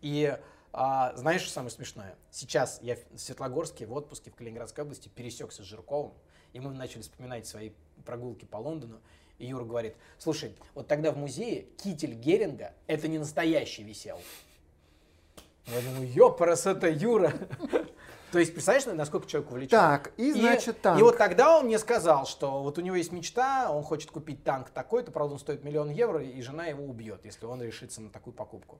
И 0.00 0.38
а, 0.72 1.16
знаешь, 1.16 1.40
что 1.40 1.50
самое 1.50 1.72
смешное? 1.72 2.16
Сейчас 2.30 2.78
я 2.82 2.94
в 2.94 3.18
Светлогорске 3.18 3.86
в 3.86 3.92
отпуске 3.94 4.30
в 4.30 4.36
Калининградской 4.36 4.84
области 4.84 5.08
пересекся 5.08 5.64
с 5.64 5.66
Жирковым, 5.66 6.12
и 6.52 6.60
мы 6.60 6.72
начали 6.72 7.02
вспоминать 7.02 7.48
свои 7.48 7.72
прогулки 8.04 8.44
по 8.44 8.58
Лондону. 8.58 9.00
И 9.38 9.46
Юра 9.46 9.64
говорит, 9.64 9.94
слушай, 10.18 10.54
вот 10.74 10.88
тогда 10.88 11.12
в 11.12 11.18
музее 11.18 11.66
китель 11.82 12.14
Геринга 12.14 12.72
это 12.86 13.08
не 13.08 13.18
настоящий 13.18 13.82
висел. 13.82 14.18
Я 15.66 15.80
думаю, 15.80 16.08
ёпарас, 16.10 16.66
это 16.66 16.88
Юра. 16.88 17.32
То 18.32 18.40
есть, 18.40 18.52
представляешь, 18.52 18.86
насколько 18.86 19.26
человек 19.26 19.50
увлечен? 19.50 19.70
Так, 19.70 20.12
и 20.16 20.32
значит 20.32 20.80
танк. 20.80 20.98
И 20.98 21.02
вот 21.02 21.16
тогда 21.16 21.58
он 21.58 21.66
мне 21.66 21.78
сказал, 21.78 22.26
что 22.26 22.62
вот 22.62 22.76
у 22.78 22.80
него 22.80 22.96
есть 22.96 23.12
мечта, 23.12 23.70
он 23.70 23.82
хочет 23.82 24.10
купить 24.10 24.42
танк 24.42 24.70
такой-то, 24.70 25.12
правда, 25.12 25.34
он 25.34 25.38
стоит 25.38 25.64
миллион 25.64 25.90
евро, 25.90 26.22
и 26.22 26.40
жена 26.42 26.66
его 26.66 26.84
убьет, 26.84 27.24
если 27.24 27.46
он 27.46 27.62
решится 27.62 28.00
на 28.00 28.10
такую 28.10 28.34
покупку. 28.34 28.78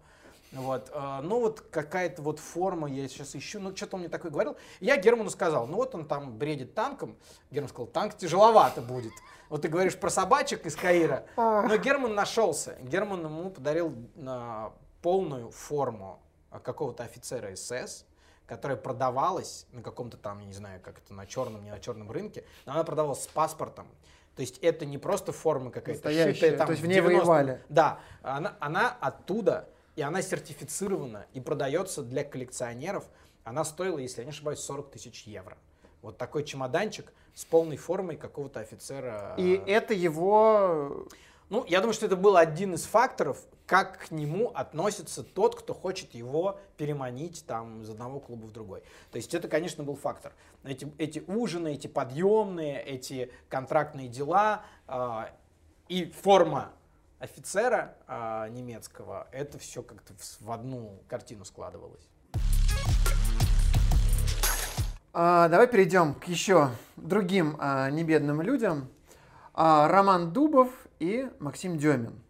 Вот, 0.52 0.90
э, 0.92 1.20
ну 1.22 1.40
вот 1.40 1.60
какая-то 1.60 2.22
вот 2.22 2.38
форма, 2.38 2.88
я 2.88 3.08
сейчас 3.08 3.34
ищу, 3.34 3.60
ну 3.60 3.74
что-то 3.76 3.96
он 3.96 4.00
мне 4.00 4.08
такое 4.08 4.30
говорил. 4.30 4.56
Я 4.80 4.96
Герману 4.96 5.30
сказал, 5.30 5.66
ну 5.66 5.76
вот 5.76 5.94
он 5.94 6.06
там 6.06 6.38
бредит 6.38 6.74
танком. 6.74 7.16
Герман 7.50 7.68
сказал, 7.68 7.86
танк 7.86 8.16
тяжеловато 8.16 8.80
будет. 8.80 9.12
Вот 9.48 9.62
ты 9.62 9.68
говоришь 9.68 9.96
про 9.96 10.10
собачек 10.10 10.66
из 10.66 10.76
Каира. 10.76 11.26
Но 11.36 11.76
Герман 11.76 12.14
нашелся. 12.14 12.76
Герман 12.82 13.24
ему 13.24 13.50
подарил 13.50 13.94
а, 14.26 14.72
полную 15.02 15.50
форму 15.50 16.20
а, 16.50 16.58
какого-то 16.58 17.04
офицера 17.04 17.54
СС, 17.54 18.04
которая 18.46 18.76
продавалась 18.76 19.66
на 19.72 19.82
каком-то 19.82 20.16
там, 20.16 20.40
я 20.40 20.46
не 20.46 20.52
знаю, 20.52 20.80
как 20.82 20.98
это, 20.98 21.14
на 21.14 21.26
черном, 21.26 21.62
не 21.64 21.70
на 21.70 21.80
черном 21.80 22.10
рынке, 22.10 22.44
но 22.64 22.72
она 22.72 22.84
продавалась 22.84 23.22
с 23.22 23.26
паспортом. 23.28 23.86
То 24.34 24.42
есть 24.42 24.58
это 24.58 24.84
не 24.84 24.98
просто 24.98 25.32
форма 25.32 25.70
какая-то 25.70 26.10
шитая 26.10 26.56
там 26.58 26.66
то 26.66 26.72
есть 26.72 26.82
в 26.82 26.86
ней 26.86 26.98
90-м. 26.98 27.04
воевали. 27.04 27.62
Да, 27.70 28.00
она, 28.22 28.56
она 28.60 28.96
оттуда, 29.00 29.68
и 29.96 30.02
она 30.02 30.22
сертифицирована, 30.22 31.26
и 31.32 31.40
продается 31.40 32.02
для 32.02 32.22
коллекционеров. 32.22 33.04
Она 33.44 33.64
стоила, 33.64 33.98
если 33.98 34.20
я 34.20 34.24
не 34.26 34.30
ошибаюсь, 34.30 34.60
40 34.60 34.90
тысяч 34.90 35.22
евро. 35.24 35.56
Вот 36.02 36.18
такой 36.18 36.44
чемоданчик 36.44 37.12
с 37.34 37.44
полной 37.44 37.78
формой 37.78 38.16
какого-то 38.16 38.60
офицера. 38.60 39.34
И 39.38 39.60
это 39.66 39.94
его... 39.94 41.08
Ну, 41.48 41.64
я 41.66 41.80
думаю, 41.80 41.94
что 41.94 42.06
это 42.06 42.16
был 42.16 42.36
один 42.36 42.74
из 42.74 42.84
факторов, 42.84 43.38
как 43.66 44.06
к 44.06 44.10
нему 44.10 44.50
относится 44.52 45.22
тот, 45.22 45.54
кто 45.54 45.74
хочет 45.74 46.14
его 46.14 46.58
переманить 46.76 47.44
там 47.46 47.82
из 47.82 47.90
одного 47.90 48.20
клуба 48.20 48.46
в 48.46 48.52
другой. 48.52 48.82
То 49.12 49.16
есть 49.16 49.32
это, 49.32 49.48
конечно, 49.48 49.84
был 49.84 49.94
фактор. 49.94 50.32
Эти, 50.64 50.92
эти 50.98 51.22
ужины, 51.28 51.74
эти 51.74 51.86
подъемные, 51.86 52.82
эти 52.82 53.30
контрактные 53.48 54.08
дела 54.08 54.64
а, 54.88 55.30
и 55.88 56.06
форма 56.06 56.72
офицера 57.18 57.94
а, 58.06 58.48
немецкого, 58.48 59.26
это 59.32 59.58
все 59.58 59.82
как-то 59.82 60.12
в, 60.14 60.40
в 60.46 60.50
одну 60.52 61.02
картину 61.08 61.44
складывалось. 61.44 62.08
А, 65.12 65.48
давай 65.48 65.66
перейдем 65.66 66.14
к 66.14 66.24
еще 66.24 66.70
другим 66.96 67.56
а, 67.58 67.90
небедным 67.90 68.42
людям. 68.42 68.88
А, 69.54 69.88
Роман 69.88 70.32
Дубов 70.32 70.68
и 70.98 71.30
Максим 71.38 71.78
Демин. 71.78 72.20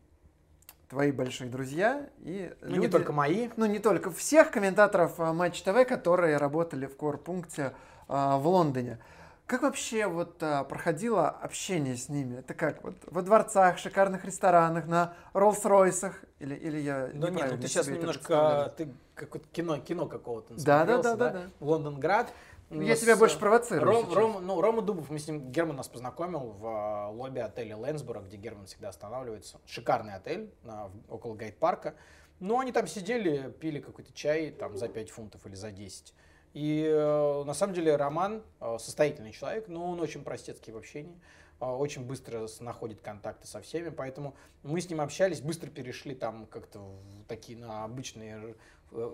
Твои 0.88 1.10
большие 1.10 1.50
друзья 1.50 2.08
и 2.20 2.54
Ну, 2.62 2.68
не 2.68 2.74
люди- 2.76 2.88
только 2.88 3.12
мои. 3.12 3.48
Ну, 3.56 3.66
не 3.66 3.80
только. 3.80 4.12
Всех 4.12 4.52
комментаторов 4.52 5.18
а, 5.18 5.32
Матч 5.32 5.60
ТВ, 5.62 5.84
которые 5.88 6.36
работали 6.36 6.86
в 6.86 6.96
корпункте 6.96 7.72
а, 8.06 8.36
в 8.38 8.46
Лондоне. 8.46 9.00
Как 9.46 9.62
вообще 9.62 10.08
вот 10.08 10.42
а, 10.42 10.64
проходило 10.64 11.28
общение 11.28 11.96
с 11.96 12.08
ними? 12.08 12.38
Это 12.40 12.52
как 12.52 12.82
вот 12.82 12.96
во 13.06 13.22
дворцах, 13.22 13.78
шикарных 13.78 14.24
ресторанах, 14.24 14.86
на 14.86 15.14
Роллс-Ройсах? 15.34 16.14
Или, 16.40 16.56
или 16.56 16.78
я 16.78 17.10
Ну 17.14 17.28
нет, 17.28 17.52
ну 17.52 17.56
ты 17.58 17.68
сейчас 17.68 17.86
немножко, 17.86 18.18
представляю? 18.18 18.70
ты 18.72 18.88
какое-то 19.14 19.48
кино, 19.52 19.78
кино 19.78 20.06
какого-то 20.06 20.54
Да, 20.64 20.84
да, 20.84 21.00
да, 21.00 21.14
да, 21.14 21.30
да. 21.30 21.42
Лондонград. 21.60 22.32
Я 22.70 22.96
С- 22.96 23.00
тебя 23.00 23.16
больше 23.16 23.38
провоцирую 23.38 23.86
Ром-. 23.88 24.12
Ром- 24.12 24.40
ну, 24.40 24.60
Рома 24.60 24.82
Дубов, 24.82 25.08
мы 25.10 25.20
с 25.20 25.28
ним, 25.28 25.52
Герман 25.52 25.76
нас 25.76 25.86
познакомил 25.86 26.56
в 26.58 26.66
э, 26.66 27.06
лобби 27.16 27.38
отеля 27.38 27.76
Лэнсбора, 27.76 28.22
где 28.22 28.36
Герман 28.36 28.66
всегда 28.66 28.88
останавливается. 28.88 29.60
Шикарный 29.64 30.14
отель 30.14 30.52
на- 30.64 30.90
около 31.08 31.36
гайд-парка. 31.36 31.94
Но 32.40 32.58
они 32.58 32.72
там 32.72 32.88
сидели, 32.88 33.52
пили 33.60 33.78
какой-то 33.78 34.12
чай 34.12 34.50
там 34.50 34.76
за 34.76 34.88
5 34.88 35.10
фунтов 35.10 35.46
или 35.46 35.54
за 35.54 35.70
10. 35.70 36.12
И 36.56 36.86
э, 36.90 37.42
на 37.44 37.52
самом 37.52 37.74
деле 37.74 37.96
Роман 37.96 38.42
э, 38.62 38.78
состоятельный 38.80 39.32
человек, 39.32 39.68
но 39.68 39.90
он 39.90 40.00
очень 40.00 40.24
простецкий 40.24 40.72
в 40.72 40.78
общении, 40.78 41.20
э, 41.60 41.66
очень 41.66 42.02
быстро 42.06 42.48
находит 42.60 43.02
контакты 43.02 43.46
со 43.46 43.60
всеми, 43.60 43.90
поэтому 43.90 44.34
мы 44.62 44.80
с 44.80 44.88
ним 44.88 45.02
общались, 45.02 45.42
быстро 45.42 45.68
перешли 45.68 46.14
там 46.14 46.46
как-то 46.46 46.78
в 46.78 47.24
такие 47.28 47.58
на 47.58 47.84
обычные 47.84 48.54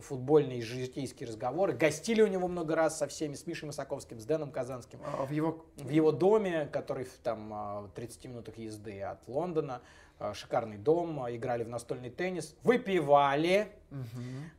футбольные 0.03 0.63
житейские 0.63 1.29
разговоры. 1.29 1.73
Гостили 1.73 2.23
у 2.23 2.29
него 2.29 2.47
много 2.47 2.77
раз 2.77 2.97
со 2.97 3.09
всеми, 3.09 3.35
с 3.35 3.45
Мишей 3.45 3.67
Масаковским, 3.67 4.21
с 4.21 4.25
Дэном 4.25 4.53
Казанским 4.53 5.01
А, 5.05 5.27
В 5.27 5.33
его 5.33 5.65
в 5.79 5.89
его 5.89 6.13
доме, 6.13 6.67
который 6.67 7.07
в 7.07 7.15
там 7.25 7.53
а, 7.53 7.81
в 7.81 7.89
30 7.89 8.25
минутах 8.27 8.57
езды 8.57 9.01
от 9.01 9.27
Лондона. 9.27 9.83
А, 10.21 10.35
Шикарный 10.35 10.79
дом, 10.79 11.21
а, 11.25 11.35
играли 11.35 11.65
в 11.65 11.69
настольный 11.69 12.11
теннис, 12.11 12.55
выпивали, 12.63 13.73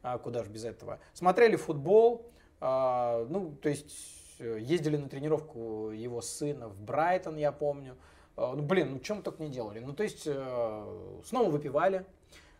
а, 0.01 0.17
куда 0.17 0.43
же 0.43 0.49
без 0.49 0.65
этого. 0.65 0.99
Смотрели 1.13 1.55
футбол, 1.55 2.32
а, 2.65 3.25
ну, 3.29 3.51
то 3.61 3.67
есть 3.67 3.93
э, 4.39 4.57
ездили 4.61 4.95
на 4.95 5.09
тренировку 5.09 5.89
его 5.91 6.21
сына 6.21 6.69
в 6.69 6.79
Брайтон, 6.79 7.35
я 7.35 7.51
помню. 7.51 7.97
А, 8.37 8.53
Ну, 8.55 8.63
блин, 8.63 8.93
ну, 8.93 8.99
чем 8.99 9.21
только 9.21 9.43
не 9.43 9.49
делали. 9.49 9.79
Ну, 9.79 9.91
то 9.93 10.03
есть 10.03 10.23
э, 10.25 11.19
снова 11.25 11.49
выпивали. 11.49 12.05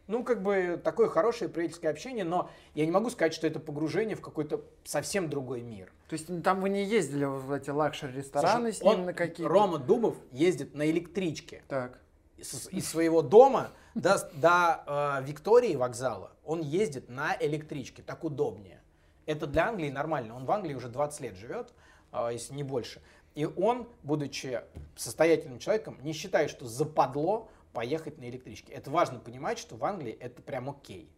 Ну, 0.08 0.26
как 0.26 0.43
бы 0.43 0.78
такое 0.84 1.08
хорошее 1.08 1.49
приятельское 1.49 1.88
общение, 1.88 2.26
но 2.26 2.49
я 2.76 2.84
не 2.86 2.91
могу 2.91 3.10
сказать, 3.10 3.34
что 3.34 3.47
это 3.47 3.62
погружение 3.62 4.18
в 4.18 4.22
какой-то 4.22 4.62
совсем 4.84 5.30
другой 5.30 5.62
мир. 5.62 5.93
То 6.10 6.16
есть 6.16 6.28
там 6.43 6.60
вы 6.60 6.68
не 6.68 6.84
ездили 6.84 7.24
в 7.24 7.49
эти 7.54 7.70
luxury-рестораны 7.70 8.74
Слушай, 8.74 8.80
с 8.80 8.82
ним 8.82 8.99
он- 8.99 9.06
на 9.06 9.14
какие-то? 9.14 9.47
Рома 9.49 9.78
Дубов 9.78 10.18
ездит 10.34 10.76
на 10.76 10.91
электричке 10.91 11.64
Так. 11.70 12.01
из, 12.36 12.68
из 12.72 12.86
своего 12.89 13.22
дома 13.22 13.70
до, 13.95 14.18
до 14.34 14.84
э, 15.22 15.24
Виктории 15.26 15.78
вокзала. 15.78 16.32
Он 16.43 16.60
ездит 16.62 17.08
на 17.08 17.38
электричке, 17.39 18.01
так 18.04 18.26
удобнее. 18.26 18.82
Это 19.26 19.48
для 19.48 19.68
Англии 19.68 19.90
нормально. 19.90 20.36
Он 20.36 20.46
в 20.46 20.52
Англии 20.52 20.74
уже 20.74 20.90
20 20.90 21.22
лет 21.22 21.36
живет, 21.36 21.74
э, 22.12 22.30
если 22.32 22.54
не 22.54 22.64
больше. 22.64 23.02
И 23.36 23.46
он, 23.46 23.88
будучи 24.04 24.62
состоятельным 24.96 25.60
человеком, 25.60 25.98
не 26.04 26.14
считает, 26.14 26.50
что 26.50 26.66
западло 26.66 27.50
поехать 27.74 28.20
на 28.20 28.30
электричке. 28.30 28.74
Это 28.74 28.92
важно 28.92 29.20
понимать, 29.20 29.58
что 29.58 29.76
в 29.76 29.84
Англии 29.84 30.16
это 30.20 30.42
прям 30.42 30.70
окей. 30.70 31.10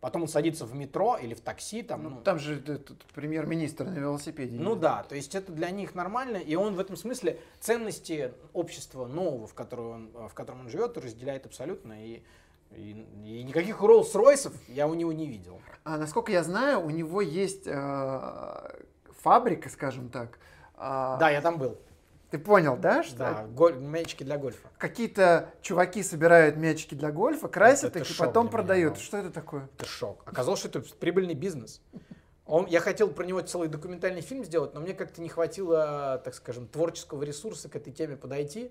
Потом 0.00 0.22
он 0.22 0.28
садится 0.28 0.66
в 0.66 0.74
метро 0.74 1.16
или 1.16 1.32
в 1.32 1.40
такси, 1.40 1.82
там, 1.82 2.02
Ну, 2.02 2.10
ну, 2.10 2.20
там 2.20 2.38
же 2.38 2.60
этот 2.60 3.02
премьер-министр 3.14 3.86
на 3.86 3.98
велосипеде. 3.98 4.54
ну 4.54 4.76
да, 4.76 5.02
то 5.02 5.14
есть 5.14 5.34
это 5.34 5.50
для 5.50 5.70
них 5.70 5.94
нормально, 5.94 6.36
и 6.36 6.54
он 6.56 6.74
в 6.74 6.78
этом 6.78 6.94
смысле 6.96 7.40
ценности 7.58 8.34
общества 8.52 9.06
нового, 9.06 9.46
в 9.46 9.54
котором 9.54 10.10
он, 10.14 10.28
в 10.28 10.34
котором 10.34 10.60
он 10.60 10.68
живет, 10.68 10.98
разделяет 10.98 11.46
абсолютно, 11.46 12.06
и, 12.06 12.22
и, 12.70 13.06
и 13.24 13.42
никаких 13.44 13.80
Роллс-Ройсов 13.80 14.52
я 14.68 14.86
у 14.86 14.94
него 14.94 15.12
не 15.12 15.26
видел. 15.26 15.60
А, 15.84 15.98
насколько 15.98 16.32
я 16.32 16.42
знаю, 16.42 16.80
у 16.84 16.90
него 16.90 17.20
есть 17.20 17.66
э, 17.66 18.70
фабрика, 19.22 19.68
скажем 19.68 20.08
так. 20.08 20.38
А, 20.76 21.16
Да, 21.18 21.30
я 21.30 21.40
там 21.40 21.58
был. 21.58 21.78
Ты 22.30 22.38
понял, 22.38 22.76
да? 22.76 23.02
Что 23.04 23.16
Да, 23.18 23.46
голь- 23.46 23.78
мячики 23.78 24.24
для 24.24 24.38
гольфа. 24.38 24.68
какие-то 24.78 25.50
чуваки 25.62 26.02
собирают 26.02 26.56
мячики 26.56 26.94
для 26.94 27.12
гольфа, 27.12 27.46
красят 27.48 27.90
Это 27.94 28.00
их 28.00 28.10
и 28.10 28.18
потом 28.18 28.46
меня 28.46 28.52
продают. 28.52 28.94
был. 28.94 29.00
Что 29.00 29.18
это 29.18 29.30
такое? 29.30 29.68
Это 29.76 29.86
шок. 29.86 30.22
Оказалось, 30.26 30.58
что 30.60 30.68
это 30.68 30.80
прибыльный 30.98 31.34
бизнес. 31.34 31.80
Он, 32.46 32.66
я 32.66 32.80
хотел 32.80 33.08
про 33.08 33.24
него 33.24 33.40
целый 33.40 33.68
документальный 33.68 34.20
фильм 34.20 34.44
сделать, 34.44 34.74
но 34.74 34.80
мне 34.80 34.94
как-то 34.94 35.22
не 35.22 35.28
хватило, 35.28 36.20
так 36.24 36.34
скажем, 36.34 36.66
творческого 36.66 37.22
ресурса 37.22 37.68
к 37.68 37.76
этой 37.76 37.92
теме 37.92 38.16
подойти, 38.16 38.70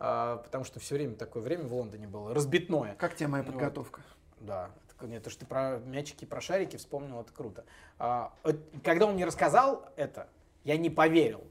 а, 0.00 0.38
потому 0.38 0.64
что 0.64 0.80
все 0.80 0.94
время 0.96 1.14
такое 1.14 1.42
время 1.42 1.64
в 1.64 1.74
Лондоне 1.74 2.08
было 2.08 2.34
разбитное. 2.34 2.94
Как 2.96 3.14
тебе 3.14 3.28
моя 3.28 3.44
Вот. 3.44 3.52
подготовка? 3.52 4.00
Да, 4.40 4.70
нет, 5.02 5.22
то, 5.22 5.30
что 5.30 5.40
ты 5.40 5.46
про 5.46 5.78
мячики, 5.78 6.24
про 6.24 6.40
шарики 6.40 6.76
вспомнил, 6.76 7.20
это 7.20 7.32
круто. 7.32 7.64
А, 7.98 8.32
когда 8.82 9.06
он 9.06 9.14
мне 9.14 9.24
рассказал 9.24 9.86
это, 9.96 10.28
я 10.64 10.76
не 10.76 10.90
поверил. 10.90 11.44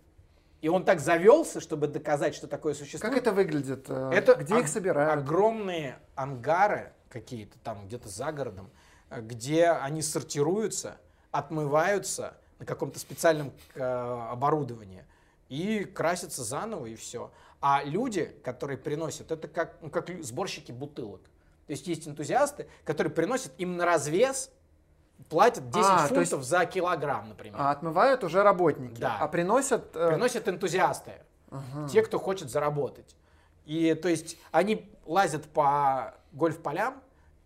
И 0.62 0.68
он 0.68 0.84
так 0.84 1.00
завелся, 1.00 1.62
чтобы 1.62 1.88
доказать, 1.88 2.36
что 2.36 2.48
такое 2.48 2.74
существует. 2.74 3.14
Как 3.14 3.22
это 3.22 3.32
выглядит? 3.32 3.86
э, 3.88 4.12
Это 4.14 4.36
Где 4.36 4.60
их 4.60 4.68
собирают? 4.68 5.14
Огромные 5.24 5.98
ангары 6.16 6.92
какие-то 7.10 7.58
там 7.60 7.86
где-то 7.86 8.10
за 8.10 8.32
городом, 8.32 8.70
э, 9.10 9.22
где 9.22 9.68
они 9.70 10.02
сортируются, 10.02 10.98
отмываются 11.32 12.36
на 12.60 12.66
каком-то 12.66 13.00
специальном 13.00 13.54
э, 13.76 13.82
оборудовании 13.82 15.06
и 15.48 15.86
красятся 15.86 16.44
заново 16.44 16.88
и 16.88 16.96
все. 16.96 17.32
А 17.62 17.84
люди, 17.84 18.26
которые 18.44 18.78
приносят, 18.78 19.32
это 19.32 19.48
как, 19.48 19.76
ну, 19.82 19.90
как 19.90 20.10
сборщики 20.24 20.72
бутылок. 20.72 21.22
То 21.68 21.72
есть 21.74 21.88
есть 21.88 22.08
энтузиасты, 22.08 22.68
которые 22.86 23.14
приносят 23.14 23.52
им 23.58 23.76
на 23.76 23.86
развес, 23.86 24.50
платят 25.28 25.70
10 25.70 25.86
А, 25.86 26.08
то 26.08 26.16
есть- 26.20 26.32
фунтов 26.32 26.48
за 26.48 26.66
килограмм, 26.66 27.30
например. 27.30 27.58
А 27.60 27.72
отмывают 27.72 28.24
уже 28.24 28.42
работники. 28.44 29.00
Да. 29.00 29.18
А 29.20 29.28
приносят... 29.28 29.96
э, 29.96 30.08
Приносят 30.10 30.48
энтузиасты, 30.48 31.12
те, 31.92 32.02
кто 32.02 32.18
хочет 32.18 32.50
заработать. 32.50 33.16
И 33.66 33.94
то 33.94 34.08
есть 34.08 34.38
они 34.52 34.90
лазят 35.06 35.46
по 35.46 36.16
гольф-полям 36.32 37.02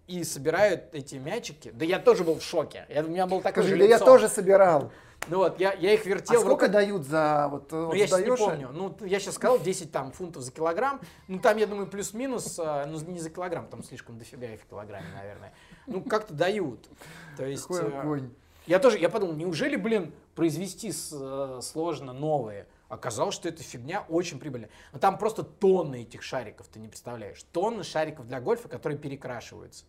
и 0.08 0.24
собирают 0.24 0.94
эти 0.94 1.16
мячики. 1.16 1.72
Да 1.74 1.84
я 1.86 1.98
тоже 2.00 2.24
был 2.24 2.36
в 2.40 2.44
шоке. 2.44 2.86
Я, 2.90 3.04
у 3.04 3.08
меня 3.08 3.26
был 3.26 3.42
такой 3.42 3.64
Скажи, 3.64 3.70
же 3.76 3.78
да 3.80 3.86
я 3.86 4.00
тоже 4.00 4.30
собирал. 4.30 4.92
Ну 5.28 5.38
вот, 5.38 5.60
я, 5.60 5.74
я 5.74 5.94
их 5.94 6.06
А 6.06 6.10
вертел. 6.10 6.42
в 6.42 6.44
сколько 6.44 6.68
дают 6.68 7.04
за... 7.06 7.48
Вот, 7.50 7.72
Ну, 7.72 7.86
вот 7.88 7.96
я 7.96 8.08
сейчас 8.08 8.20
не 8.22 8.36
помню. 8.36 8.70
Ну, 8.72 8.96
я 9.06 9.20
сейчас 9.20 9.36
сказал 9.36 9.60
10 9.60 9.92
там, 9.92 10.12
фунтов 10.12 10.44
за 10.44 10.52
килограмм. 10.52 11.02
Ну, 11.28 11.40
там, 11.40 11.58
я 11.58 11.68
думаю, 11.68 11.88
плюс-минус, 11.88 12.60
а, 12.60 12.86
ну, 12.86 13.00
не 13.00 13.20
за 13.20 13.30
килограмм, 13.30 13.68
там 13.68 13.84
слишком 13.84 14.18
дофига 14.18 14.48
их 14.48 14.62
в 14.62 14.66
килограмме, 14.66 15.08
наверное. 15.16 15.54
Ну, 15.88 16.02
как-то 16.02 16.34
дают. 16.34 16.90
То 17.38 17.46
есть, 17.46 17.64
Какой 17.64 17.82
э, 17.82 18.00
огонь. 18.00 18.30
я 18.68 18.80
тоже, 18.80 18.98
я 19.00 19.10
подумал, 19.10 19.36
неужели, 19.36 19.76
блин, 19.76 20.14
произвести 20.36 20.92
э, 20.92 21.60
сложно 21.62 22.14
новые? 22.14 22.68
Оказалось, 22.90 23.34
что 23.34 23.50
эта 23.50 23.64
фигня 23.64 24.06
очень 24.08 24.40
прибыльная. 24.40 24.70
Но 24.92 25.00
там 25.00 25.18
просто 25.18 25.44
тонны 25.44 26.04
этих 26.04 26.22
шариков, 26.22 26.68
ты 26.68 26.80
не 26.80 26.88
представляешь. 26.88 27.44
Тонны 27.52 27.84
шариков 27.84 28.28
для 28.28 28.40
гольфа, 28.40 28.68
которые 28.68 29.00
перекрашиваются. 29.00 29.86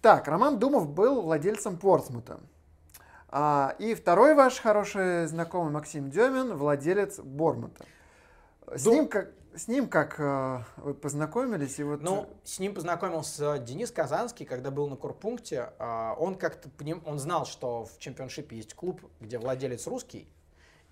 Так, 0.00 0.26
Роман 0.26 0.58
Думов 0.58 0.88
был 0.88 1.22
владельцем 1.22 1.78
Портсмута. 1.78 2.40
А, 3.36 3.74
и 3.80 3.94
второй 3.94 4.36
ваш 4.36 4.60
хороший 4.60 5.26
знакомый 5.26 5.72
Максим 5.72 6.08
Демин, 6.08 6.54
владелец 6.54 7.18
Бормута. 7.18 7.84
С 8.72 8.84
Дум- 8.84 8.94
ним 8.94 9.08
как... 9.08 9.32
с 9.56 9.66
ним 9.66 9.88
как 9.88 10.20
э, 10.20 10.60
вы 10.76 10.94
познакомились? 10.94 11.80
И 11.80 11.82
вот... 11.82 12.00
Ну, 12.00 12.28
с 12.44 12.60
ним 12.60 12.76
познакомился 12.76 13.58
Денис 13.58 13.90
Казанский, 13.90 14.46
когда 14.46 14.70
был 14.70 14.88
на 14.88 14.94
Курпункте. 14.94 15.72
А, 15.80 16.14
Он 16.14 16.36
как-то 16.36 16.70
он 17.04 17.18
знал, 17.18 17.44
что 17.44 17.86
в 17.86 17.98
чемпионшипе 17.98 18.54
есть 18.54 18.74
клуб, 18.74 19.00
где 19.18 19.36
владелец 19.38 19.88
русский, 19.88 20.28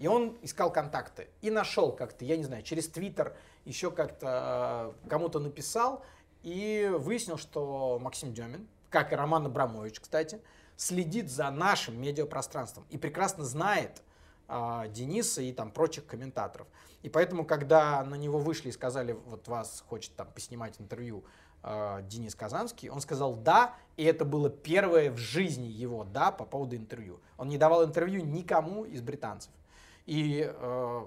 и 0.01 0.09
он 0.09 0.36
искал 0.43 0.72
контакты. 0.72 1.28
И 1.43 1.51
нашел 1.53 1.93
как-то, 1.93 2.24
я 2.24 2.36
не 2.36 2.43
знаю, 2.43 2.64
через 2.64 2.88
Твиттер 2.88 3.36
еще 3.64 3.93
как-то 3.93 4.93
э, 5.05 5.09
кому-то 5.09 5.38
написал 5.38 6.05
и 6.43 6.90
выяснил, 6.93 7.38
что 7.38 8.01
Максим 8.03 8.34
Демин, 8.34 8.66
как 8.90 9.12
и 9.12 9.14
Роман 9.14 9.47
Абрамович, 9.47 10.01
кстати, 10.01 10.40
следит 10.76 11.30
за 11.30 11.50
нашим 11.50 12.00
медиапространством 12.00 12.84
и 12.90 12.98
прекрасно 12.98 13.44
знает 13.44 14.02
а, 14.48 14.88
Дениса 14.88 15.42
и 15.42 15.52
там 15.52 15.70
прочих 15.70 16.06
комментаторов. 16.06 16.66
И 17.02 17.08
поэтому, 17.08 17.44
когда 17.44 18.02
на 18.04 18.14
него 18.14 18.38
вышли 18.38 18.68
и 18.68 18.72
сказали, 18.72 19.12
вот 19.26 19.48
вас 19.48 19.84
хочет 19.88 20.14
там 20.14 20.28
поснимать 20.28 20.80
интервью 20.80 21.24
а, 21.62 22.02
Денис 22.02 22.34
Казанский, 22.34 22.88
он 22.88 23.00
сказал 23.00 23.36
да, 23.36 23.74
и 23.96 24.04
это 24.04 24.24
было 24.24 24.50
первое 24.50 25.10
в 25.10 25.16
жизни 25.16 25.66
его 25.66 26.04
да 26.04 26.32
по 26.32 26.44
поводу 26.44 26.76
интервью. 26.76 27.20
Он 27.38 27.48
не 27.48 27.58
давал 27.58 27.84
интервью 27.84 28.24
никому 28.24 28.84
из 28.84 29.00
британцев. 29.00 29.52
И 30.06 30.52
э, 30.52 31.06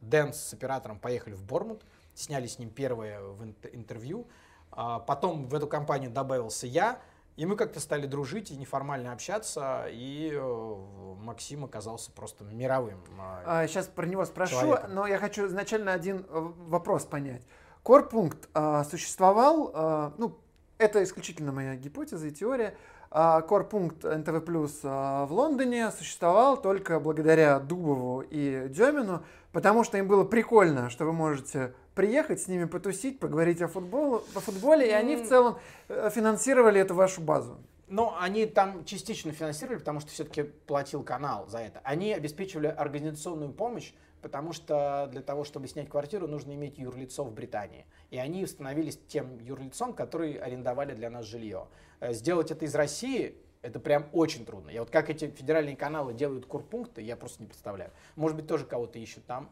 Дэн 0.00 0.32
с 0.32 0.52
оператором 0.52 0.98
поехали 0.98 1.34
в 1.34 1.42
Бормут, 1.42 1.82
сняли 2.14 2.46
с 2.46 2.58
ним 2.58 2.70
первое 2.70 3.20
в 3.20 3.42
инт- 3.42 3.68
интервью. 3.72 4.26
А 4.70 5.00
потом 5.00 5.48
в 5.48 5.54
эту 5.54 5.66
компанию 5.66 6.10
добавился 6.10 6.66
я, 6.66 7.00
и 7.38 7.46
мы 7.46 7.54
как-то 7.54 7.78
стали 7.78 8.06
дружить 8.06 8.50
и 8.50 8.56
неформально 8.56 9.12
общаться, 9.12 9.86
и 9.88 10.32
э, 10.34 10.74
Максим 11.22 11.64
оказался 11.64 12.10
просто 12.10 12.42
мировым. 12.42 13.00
а, 13.46 13.66
сейчас 13.68 13.86
про 13.86 14.06
него 14.06 14.24
спрошу, 14.24 14.60
человеком. 14.60 14.94
но 14.94 15.06
я 15.06 15.18
хочу 15.18 15.46
изначально 15.46 15.92
один 15.92 16.26
э, 16.28 16.52
вопрос 16.66 17.04
понять. 17.04 17.42
Корпункт 17.84 18.48
а, 18.54 18.82
существовал, 18.82 19.70
а, 19.72 20.12
ну, 20.18 20.36
это 20.78 21.00
исключительно 21.04 21.52
моя 21.52 21.76
гипотеза 21.76 22.26
и 22.26 22.32
теория. 22.32 22.74
а, 23.12 23.40
Корпункт 23.42 24.02
НТВ 24.02 24.44
Плюс 24.44 24.80
а, 24.82 25.24
в 25.26 25.32
Лондоне 25.32 25.92
существовал 25.92 26.60
только 26.60 26.98
благодаря 26.98 27.60
Дубову 27.60 28.20
и 28.20 28.66
Демину, 28.68 29.22
потому 29.52 29.84
что 29.84 29.96
им 29.96 30.08
было 30.08 30.24
прикольно, 30.24 30.90
что 30.90 31.04
вы 31.04 31.12
можете 31.12 31.72
приехать 31.98 32.40
с 32.40 32.46
ними 32.46 32.64
потусить, 32.64 33.18
поговорить 33.18 33.60
о, 33.60 33.66
футболу, 33.66 34.22
о 34.32 34.38
футболе, 34.38 34.86
и 34.88 34.92
они 34.92 35.16
в 35.16 35.26
целом 35.26 35.58
э, 35.88 36.10
финансировали 36.14 36.80
эту 36.80 36.94
вашу 36.94 37.20
базу. 37.20 37.58
Но 37.88 38.16
они 38.20 38.46
там 38.46 38.84
частично 38.84 39.32
финансировали, 39.32 39.78
потому 39.80 39.98
что 39.98 40.12
все-таки 40.12 40.44
платил 40.44 41.02
канал 41.02 41.48
за 41.48 41.58
это. 41.58 41.80
Они 41.82 42.12
обеспечивали 42.12 42.68
организационную 42.68 43.50
помощь, 43.50 43.94
потому 44.22 44.52
что 44.52 45.08
для 45.10 45.22
того, 45.22 45.42
чтобы 45.42 45.66
снять 45.66 45.88
квартиру, 45.88 46.28
нужно 46.28 46.52
иметь 46.52 46.78
юрлицо 46.78 47.24
в 47.24 47.32
Британии. 47.32 47.84
И 48.10 48.18
они 48.18 48.46
становились 48.46 49.00
тем 49.08 49.40
юрлицом, 49.40 49.92
который 49.92 50.34
арендовали 50.34 50.94
для 50.94 51.10
нас 51.10 51.26
жилье. 51.26 51.66
Э, 51.98 52.12
Сделать 52.12 52.52
это 52.52 52.64
из 52.64 52.76
России 52.76 53.34
это 53.62 53.80
прям 53.80 54.06
очень 54.12 54.44
трудно. 54.44 54.70
Я 54.70 54.80
вот 54.80 54.90
как 54.90 55.10
эти 55.10 55.28
федеральные 55.30 55.76
каналы 55.76 56.14
делают 56.14 56.46
курпункты, 56.46 57.02
я 57.02 57.16
просто 57.16 57.42
не 57.42 57.48
представляю. 57.48 57.90
Может 58.16 58.36
быть, 58.36 58.46
тоже 58.46 58.64
кого-то 58.64 58.98
ищут 58.98 59.26
там. 59.26 59.48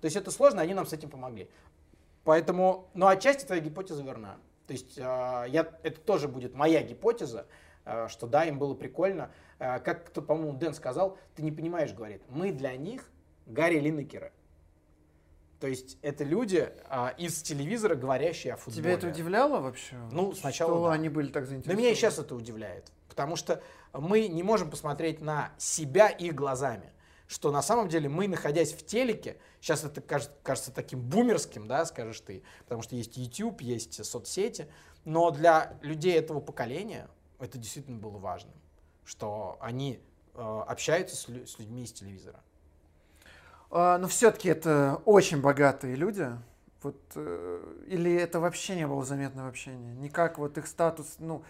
То 0.00 0.06
есть 0.06 0.16
это 0.16 0.30
сложно, 0.30 0.62
они 0.62 0.74
нам 0.74 0.86
с 0.86 0.92
этим 0.92 1.10
помогли. 1.10 1.48
Поэтому, 2.24 2.88
ну, 2.94 3.06
отчасти 3.06 3.44
твоя 3.44 3.60
гипотеза 3.60 4.02
верна. 4.02 4.36
То 4.66 4.72
есть 4.72 4.98
э, 4.98 5.02
я, 5.02 5.68
это 5.82 6.00
тоже 6.00 6.28
будет 6.28 6.54
моя 6.54 6.82
гипотеза, 6.82 7.46
э, 7.84 8.08
что 8.08 8.26
да, 8.26 8.44
им 8.44 8.58
было 8.58 8.74
прикольно. 8.74 9.30
Э, 9.58 9.80
как 9.80 10.06
кто, 10.06 10.22
по-моему, 10.22 10.52
Дэн 10.52 10.74
сказал, 10.74 11.18
ты 11.34 11.42
не 11.42 11.50
понимаешь, 11.50 11.92
говорит, 11.92 12.22
мы 12.28 12.52
для 12.52 12.76
них 12.76 13.10
Гарри 13.46 13.80
Линнекера. 13.80 14.32
То 15.60 15.66
есть 15.66 15.98
это 16.00 16.24
люди 16.24 16.72
а, 16.88 17.14
из 17.18 17.42
телевизора, 17.42 17.94
говорящие 17.94 18.54
о 18.54 18.56
футболе. 18.56 18.82
Тебя 18.82 18.92
это 18.92 19.08
удивляло 19.08 19.60
вообще? 19.60 19.94
Ну, 20.10 20.32
сначала 20.32 20.72
Что 20.72 20.86
да. 20.86 20.92
они 20.94 21.10
были 21.10 21.28
так 21.30 21.42
Да 21.42 21.50
заинтересованы? 21.50 21.82
меня 21.82 21.90
и 21.92 21.94
сейчас 21.94 22.18
это 22.18 22.34
удивляет. 22.34 22.90
Потому 23.10 23.36
что 23.36 23.62
мы 23.92 24.26
не 24.28 24.42
можем 24.42 24.70
посмотреть 24.70 25.20
на 25.20 25.52
себя 25.58 26.08
их 26.08 26.34
глазами. 26.34 26.92
Что 27.30 27.52
на 27.52 27.62
самом 27.62 27.88
деле 27.88 28.08
мы, 28.08 28.26
находясь 28.26 28.72
в 28.72 28.84
телеке, 28.84 29.38
сейчас 29.60 29.84
это 29.84 30.00
кажется, 30.00 30.34
кажется 30.42 30.72
таким 30.72 31.00
бумерским, 31.00 31.68
да, 31.68 31.86
скажешь 31.86 32.20
ты, 32.22 32.42
потому 32.64 32.82
что 32.82 32.96
есть 32.96 33.16
YouTube, 33.16 33.60
есть 33.60 34.04
соцсети, 34.04 34.66
но 35.04 35.30
для 35.30 35.78
людей 35.80 36.18
этого 36.18 36.40
поколения 36.40 37.08
это 37.38 37.56
действительно 37.56 37.98
было 38.00 38.18
важным, 38.18 38.56
что 39.04 39.58
они 39.60 40.00
э, 40.34 40.62
общаются 40.66 41.14
с, 41.14 41.28
лю- 41.28 41.46
с 41.46 41.60
людьми 41.60 41.84
из 41.84 41.92
телевизора. 41.92 42.40
А, 43.70 43.98
но 43.98 44.08
все-таки 44.08 44.48
это 44.48 45.00
очень 45.04 45.40
богатые 45.40 45.94
люди. 45.94 46.28
Вот, 46.82 47.00
э, 47.14 47.84
или 47.86 48.12
это 48.12 48.40
вообще 48.40 48.74
не 48.74 48.88
было 48.88 49.04
заметно 49.04 49.44
в 49.44 49.48
общении? 49.48 49.94
Никак 49.94 50.36
вот 50.38 50.58
их 50.58 50.66
статус, 50.66 51.14
ну... 51.20 51.44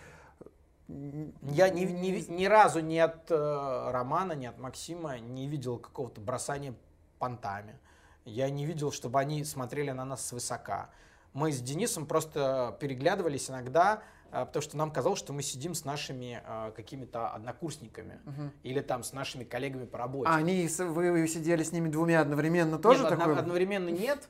Я 1.43 1.69
ни, 1.71 1.83
ни- 1.85 2.31
ни 2.31 2.45
разу 2.47 2.81
ни 2.81 2.99
от 2.99 3.31
э, 3.31 3.91
Романа, 3.91 4.33
ни 4.33 4.47
от 4.47 4.59
Максима 4.59 5.19
не 5.19 5.47
видел 5.49 5.79
какого-то 5.79 6.21
бросания 6.21 6.75
понтами. 7.19 7.79
Я 8.25 8.51
не 8.51 8.67
видел, 8.67 8.93
чтобы 8.93 9.19
они 9.21 9.45
смотрели 9.45 9.91
на 9.91 10.05
нас 10.05 10.27
свысока. 10.27 10.91
Мы 11.33 11.53
с 11.53 11.61
Денисом 11.61 12.07
просто 12.07 12.77
переглядывались 12.81 13.49
иногда, 13.51 14.03
э, 14.33 14.45
потому 14.45 14.63
что 14.63 14.77
нам 14.77 14.91
казалось, 14.91 15.19
что 15.19 15.33
мы 15.33 15.43
сидим 15.43 15.75
с 15.75 15.85
нашими 15.85 16.43
э, 16.45 16.73
какими-то 16.75 17.29
однокурсниками 17.29 18.21
Мгм. 18.25 18.53
или 18.63 18.81
там 18.81 19.03
с 19.05 19.13
нашими 19.13 19.45
коллегами 19.45 19.87
по 19.87 19.99
работе. 19.99 20.29
А 20.31 20.37
они, 20.37 20.69
вы, 20.79 21.13
вы 21.13 21.29
сидели 21.29 21.63
с 21.63 21.73
ними 21.73 21.89
двумя 21.89 22.21
одновременно 22.21 22.79
тоже 22.79 23.03
Нет, 23.05 23.13
одно- 23.13 23.25
такое? 23.25 23.39
одновременно 23.39 23.89
нет, 23.89 24.29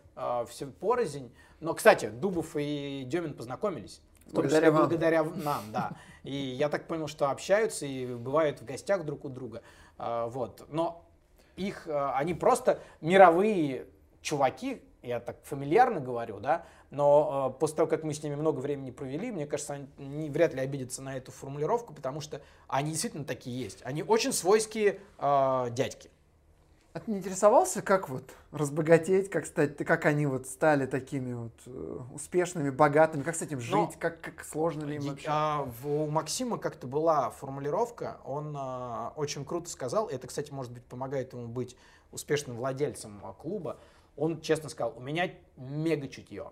все 0.49 0.67
порознь. 0.67 1.33
Но, 1.61 1.75
кстати, 1.75 2.09
Дубов 2.09 2.57
и 2.57 3.05
Демин 3.07 3.35
познакомились. 3.35 4.01
Благодаря 4.33 4.59
числе 4.61 4.71
вам. 4.71 4.81
благодаря 4.83 5.25
нам, 5.25 5.63
да. 5.73 5.93
И 6.23 6.35
я 6.35 6.68
так 6.68 6.87
понял, 6.87 7.07
что 7.07 7.31
общаются 7.31 7.87
и 7.87 8.07
бывают 8.07 8.61
в 8.61 8.64
гостях 8.64 9.05
друг 9.05 9.25
у 9.25 9.29
друга. 9.29 9.62
А, 9.99 10.29
Вот. 10.29 10.66
Но 10.68 11.05
их, 11.57 11.87
а, 11.89 12.16
они 12.16 12.35
просто 12.35 12.81
мировые 13.01 13.87
чуваки, 14.23 14.83
я 15.03 15.21
так 15.21 15.39
фамильярно 15.45 16.01
говорю, 16.01 16.41
да, 16.41 16.66
но 16.91 17.47
а, 17.47 17.51
после 17.51 17.77
того, 17.77 17.89
как 17.89 18.03
мы 18.03 18.12
с 18.12 18.23
ними 18.23 18.35
много 18.35 18.61
времени 18.61 18.91
провели, 18.91 19.31
мне 19.31 19.47
кажется, 19.47 19.75
они 19.75 19.87
не, 19.99 20.31
вряд 20.31 20.55
ли 20.55 20.61
обидятся 20.61 21.03
на 21.03 21.16
эту 21.16 21.33
формулировку, 21.33 21.95
потому 21.95 22.21
что 22.21 22.41
они 22.68 22.91
действительно 22.91 23.25
такие 23.25 23.59
есть. 23.59 23.81
Они 23.85 24.03
очень 24.03 24.33
свойские 24.33 25.01
а, 25.18 25.71
дядьки. 25.71 26.11
А 26.93 26.99
ты 26.99 27.12
не 27.12 27.18
интересовался, 27.18 27.82
как 27.82 28.09
вот 28.09 28.24
разбогатеть, 28.51 29.30
как 29.30 29.47
стать, 29.47 29.76
как 29.76 30.07
они 30.07 30.26
вот 30.26 30.49
стали 30.49 30.86
такими 30.86 31.34
вот 31.34 31.53
э, 31.66 31.99
успешными, 32.12 32.70
богатыми, 32.70 33.22
как 33.22 33.36
с 33.36 33.43
этим 33.43 33.61
жить, 33.61 33.72
Но- 33.74 33.93
как, 33.97 34.20
как 34.20 34.45
сложно 34.45 34.82
ли 34.84 34.97
им 34.97 35.03
вообще? 35.03 35.28
а, 35.30 35.62
в- 35.82 35.86
у 35.86 36.11
Максима 36.11 36.59
как-то 36.59 36.88
была 36.88 37.30
формулировка, 37.30 38.18
он 38.24 38.53
а, 38.59 39.12
очень 39.14 39.45
круто 39.45 39.70
сказал, 39.70 40.09
это, 40.09 40.26
кстати, 40.26 40.51
может 40.51 40.72
быть, 40.72 40.82
помогает 40.84 41.32
ему 41.32 41.47
быть 41.47 41.76
успешным 42.11 42.57
владельцем 42.57 43.20
а, 43.22 43.34
клуба, 43.34 43.78
он 44.16 44.41
честно 44.41 44.68
сказал, 44.68 44.93
у 44.97 45.01
меня 45.01 45.30
мега 45.57 46.09
чутье 46.09 46.51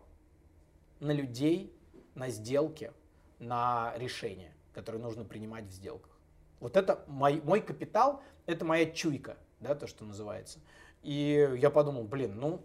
на 1.01 1.11
людей, 1.11 1.77
на 2.15 2.29
сделки, 2.29 2.93
на 3.41 3.93
решения, 3.97 4.55
которые 4.73 5.03
нужно 5.03 5.25
принимать 5.25 5.65
в 5.65 5.73
сделках. 5.73 6.13
Вот 6.61 6.77
это 6.77 7.03
мой, 7.09 7.41
мой 7.45 7.61
капитал, 7.61 8.23
это 8.47 8.65
моя 8.65 8.87
чуйка, 8.87 9.37
да, 9.61 9.75
то, 9.75 9.87
что 9.87 10.05
называется. 10.05 10.59
И 11.03 11.57
я 11.59 11.71
подумал, 11.71 12.05
блин, 12.05 12.39
ну, 12.39 12.61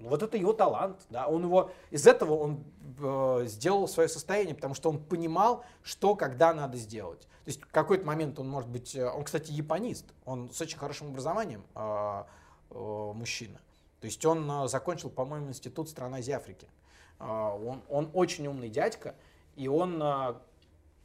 вот 0.00 0.22
это 0.22 0.36
его 0.36 0.52
талант, 0.52 1.00
да, 1.10 1.26
он 1.26 1.44
его, 1.44 1.70
из 1.90 2.06
этого 2.06 2.34
он 2.34 2.64
э, 2.98 3.44
сделал 3.46 3.86
свое 3.88 4.08
состояние, 4.08 4.54
потому 4.54 4.74
что 4.74 4.90
он 4.90 4.98
понимал, 4.98 5.64
что, 5.82 6.14
когда 6.14 6.52
надо 6.52 6.76
сделать. 6.76 7.20
То 7.20 7.48
есть 7.48 7.62
в 7.62 7.70
какой-то 7.70 8.04
момент 8.04 8.38
он 8.38 8.48
может 8.48 8.68
быть, 8.68 8.94
э, 8.94 9.08
он, 9.08 9.24
кстати, 9.24 9.52
японист, 9.52 10.06
он 10.24 10.50
с 10.50 10.60
очень 10.60 10.78
хорошим 10.78 11.08
образованием 11.08 11.64
э, 11.74 12.24
э, 12.70 13.12
мужчина. 13.14 13.60
То 14.00 14.06
есть 14.06 14.24
он 14.24 14.50
э, 14.50 14.68
закончил, 14.68 15.10
по-моему, 15.10 15.48
институт 15.48 15.88
стран 15.88 16.14
Азии 16.14 16.32
Африки. 16.32 16.66
Э, 17.20 17.24
он, 17.24 17.82
он 17.88 18.10
очень 18.12 18.46
умный 18.48 18.68
дядька, 18.68 19.14
и 19.54 19.68
он 19.68 20.02
э, 20.02 20.34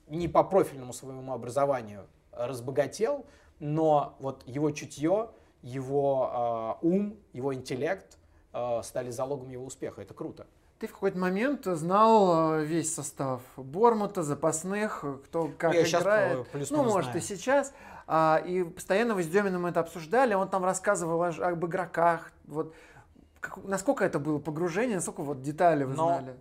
не 0.07 0.27
по 0.27 0.43
профильному 0.43 0.93
своему 0.93 1.33
образованию 1.33 2.07
разбогател, 2.31 3.25
но 3.59 4.15
вот 4.19 4.43
его 4.45 4.71
чутье, 4.71 5.29
его 5.61 6.77
э, 6.81 6.85
ум, 6.85 7.17
его 7.33 7.53
интеллект 7.53 8.17
э, 8.53 8.81
стали 8.83 9.09
залогом 9.09 9.49
его 9.49 9.65
успеха. 9.65 10.01
Это 10.01 10.13
круто. 10.13 10.47
Ты 10.79 10.87
в 10.87 10.93
какой-то 10.93 11.17
момент 11.17 11.65
знал 11.65 12.59
э, 12.59 12.65
весь 12.65 12.93
состав 12.93 13.41
Бормута, 13.55 14.21
запасных, 14.21 15.03
кто 15.25 15.51
как 15.57 15.73
Я 15.73 15.83
играет. 15.83 16.47
плюс-минус 16.49 16.85
ну, 16.85 16.91
может, 16.91 17.11
знаю. 17.11 17.17
и 17.17 17.21
сейчас. 17.21 17.73
А, 18.05 18.41
и 18.45 18.63
постоянно 18.63 19.15
вы 19.15 19.23
с 19.23 19.27
Деминым 19.27 19.65
это 19.65 19.79
обсуждали, 19.79 20.33
он 20.33 20.47
там 20.49 20.63
рассказывал 20.63 21.23
о 21.23 21.29
об 21.29 21.65
игроках. 21.65 22.31
Вот, 22.45 22.73
как- 23.39 23.63
насколько 23.65 24.05
это 24.05 24.19
было 24.19 24.39
погружение, 24.39 24.95
насколько 24.95 25.21
вот 25.21 25.41
детали 25.41 25.83
вы 25.83 25.95
Но 25.95 26.07
знали? 26.09 26.35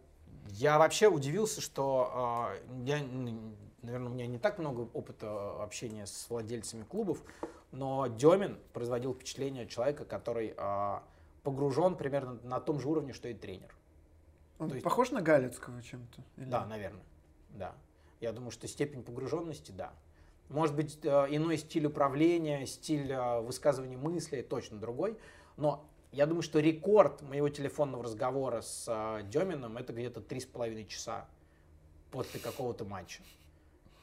Я 0.51 0.79
вообще 0.79 1.09
удивился, 1.09 1.61
что 1.61 2.53
э, 2.53 2.85
я, 2.85 2.99
наверное, 3.87 4.11
у 4.11 4.15
меня 4.15 4.27
не 4.27 4.39
так 4.39 4.59
много 4.59 4.89
опыта 4.93 5.63
общения 5.63 6.07
с 6.07 6.29
владельцами 6.29 6.83
клубов, 6.85 7.23
но 7.73 8.07
Демин 8.09 8.59
производил 8.73 9.15
впечатление 9.15 9.67
человека, 9.67 10.05
который 10.05 10.55
э, 10.57 11.01
погружен 11.43 11.95
примерно 11.97 12.39
на 12.43 12.61
том 12.61 12.81
же 12.81 12.89
уровне, 12.89 13.13
что 13.13 13.29
и 13.29 13.35
тренер. 13.35 13.75
Он 14.59 14.69
То 14.69 14.75
есть- 14.75 14.85
похож 14.85 15.11
на 15.13 15.23
Галицкого 15.23 15.83
чем-то? 15.83 16.23
или- 16.37 16.47
Да, 16.47 16.67
наверное. 16.67 17.05
Да. 17.51 17.75
Я 18.21 18.33
думаю, 18.33 18.51
что 18.51 18.67
степень 18.67 19.03
погруженности, 19.03 19.71
да. 19.71 19.93
Может 20.49 20.75
быть, 20.75 20.99
э, 21.05 21.09
иной 21.31 21.57
стиль 21.59 21.87
управления, 21.87 22.67
стиль 22.67 23.11
э, 23.13 23.41
высказывания 23.41 23.97
мыслей 23.97 24.43
точно 24.43 24.79
другой. 24.79 25.17
Но 25.57 25.87
я 26.13 26.27
думаю, 26.27 26.43
что 26.43 26.59
рекорд 26.61 27.23
моего 27.23 27.49
телефонного 27.49 28.03
разговора 28.05 28.63
с 28.63 28.85
э, 28.89 29.23
Деминым 29.29 29.77
это 29.77 29.93
где-то 29.93 30.21
три 30.21 30.41
с 30.41 30.47
половиной 30.47 30.87
часа 30.87 31.29
после 32.11 32.41
какого-то 32.41 32.85
матча. 32.85 33.23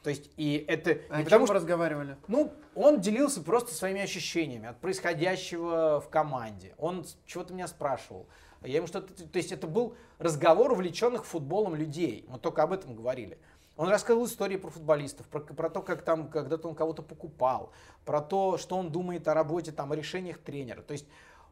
То 0.04 0.10
есть, 0.10 0.30
и 0.36 0.62
это 0.68 0.98
А 1.08 1.18
не 1.18 1.24
потому, 1.24 1.46
что 1.46 1.54
разговаривали? 1.54 2.18
ну, 2.28 2.52
он 2.74 3.00
делился 3.00 3.40
просто 3.40 3.74
своими 3.74 4.02
ощущениями 4.02 4.68
от 4.68 4.78
происходящего 4.78 6.02
в 6.02 6.10
команде. 6.10 6.74
Он 6.76 7.06
чего-то 7.24 7.54
меня 7.54 7.66
спрашивал. 7.66 8.28
Я 8.62 8.76
ему 8.76 8.86
что-то... 8.86 9.14
То 9.26 9.36
есть 9.38 9.50
это 9.50 9.66
был 9.66 9.96
разговор 10.18 10.72
увлеченных 10.72 11.24
футболом 11.24 11.74
людей. 11.74 12.26
Мы 12.28 12.38
только 12.38 12.62
об 12.62 12.74
этом 12.74 12.94
говорили. 12.94 13.38
Он 13.78 13.88
рассказывал 13.88 14.26
истории 14.26 14.56
про 14.58 14.68
футболистов, 14.68 15.26
про, 15.26 15.40
про 15.40 15.70
то, 15.70 15.80
как 15.80 16.02
там 16.02 16.28
когда-то 16.28 16.68
он 16.68 16.74
кого-то 16.74 17.02
покупал, 17.02 17.72
про 18.04 18.20
то, 18.20 18.58
что 18.58 18.76
он 18.76 18.92
думает 18.92 19.26
о 19.26 19.32
работе, 19.32 19.72
там, 19.72 19.90
о 19.90 19.96
решениях 19.96 20.38
тренера. 20.38 20.82
То 20.82 20.92
есть 20.92 21.06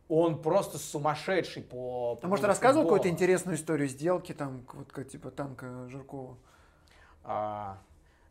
он 0.08 0.42
просто 0.42 0.76
сумасшедший 0.76 1.62
по... 1.62 2.18
А 2.22 2.28
может, 2.28 2.42
по 2.42 2.48
рассказывал 2.48 2.84
какую-то 2.84 3.08
интересную 3.08 3.56
историю 3.56 3.88
сделки, 3.88 4.34
там, 4.34 4.66
вот 4.74 5.08
типа 5.08 5.30
танка 5.30 5.88
Жиркова? 5.88 6.36
А, 7.24 7.78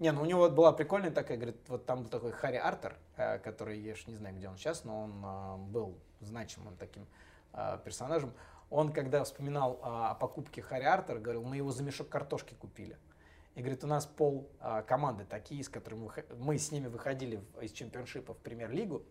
не, 0.02 0.12
ну 0.12 0.24
у 0.24 0.26
него 0.26 0.39
вот 0.39 0.54
была 0.54 0.74
прикольная 0.74 1.12
такая, 1.12 1.38
говорит, 1.38 1.58
вот 1.68 1.86
там 1.86 2.02
был 2.02 2.10
такой 2.10 2.32
Харри 2.32 2.56
Артер, 2.56 2.97
э, 3.18 3.38
который, 3.38 3.80
я 3.80 3.93
ж 3.93 4.08
не 4.08 4.16
знаю, 4.16 4.36
где 4.36 4.49
он 4.49 4.58
сейчас, 4.58 4.84
но 4.84 5.04
он 5.04 5.22
а, 5.24 5.58
был 5.58 5.95
значимым 6.22 6.76
таким 6.76 7.06
а, 7.54 7.78
персонажем. 7.78 8.34
Он, 8.72 8.91
когда 8.93 9.24
вспоминал 9.24 9.80
о 9.84 10.16
покупке 10.16 10.64
Харри 10.64 10.86
Артера, 10.86 11.20
говорил, 11.20 11.43
мы 11.43 11.58
его 11.58 11.72
за 11.72 11.84
мешок 11.84 12.10
картошки 12.10 12.56
купили. 12.56 12.97
И 13.54 13.60
говорит, 13.60 13.84
у 13.84 13.88
нас 13.88 14.06
пол 14.06 14.49
команды 14.88 15.26
такие, 15.26 15.62
с 15.62 15.68
которыми 15.68 16.10
мы, 16.39 16.58
с 16.58 16.72
ними 16.72 16.88
выходили 16.88 17.43
из 17.62 17.74
чемпионшипа 17.74 18.34
в 18.34 18.38
премьер-лигу. 18.38 19.04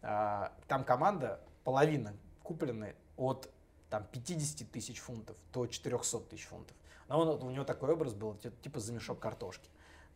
Там 0.00 0.84
команда, 0.86 1.40
половина 1.64 2.14
куплены 2.44 2.94
от 3.16 3.50
там, 3.90 4.04
50 4.04 4.70
тысяч 4.70 5.00
фунтов 5.00 5.36
до 5.52 5.66
400 5.66 6.20
тысяч 6.20 6.46
фунтов. 6.46 6.76
Но 7.08 7.20
он, 7.20 7.42
у 7.42 7.50
него 7.50 7.64
такой 7.64 7.92
образ 7.92 8.14
был, 8.14 8.36
ти- 8.36 8.52
типа 8.62 8.78
за 8.78 8.92
мешок 8.92 9.18
картошки. 9.18 9.68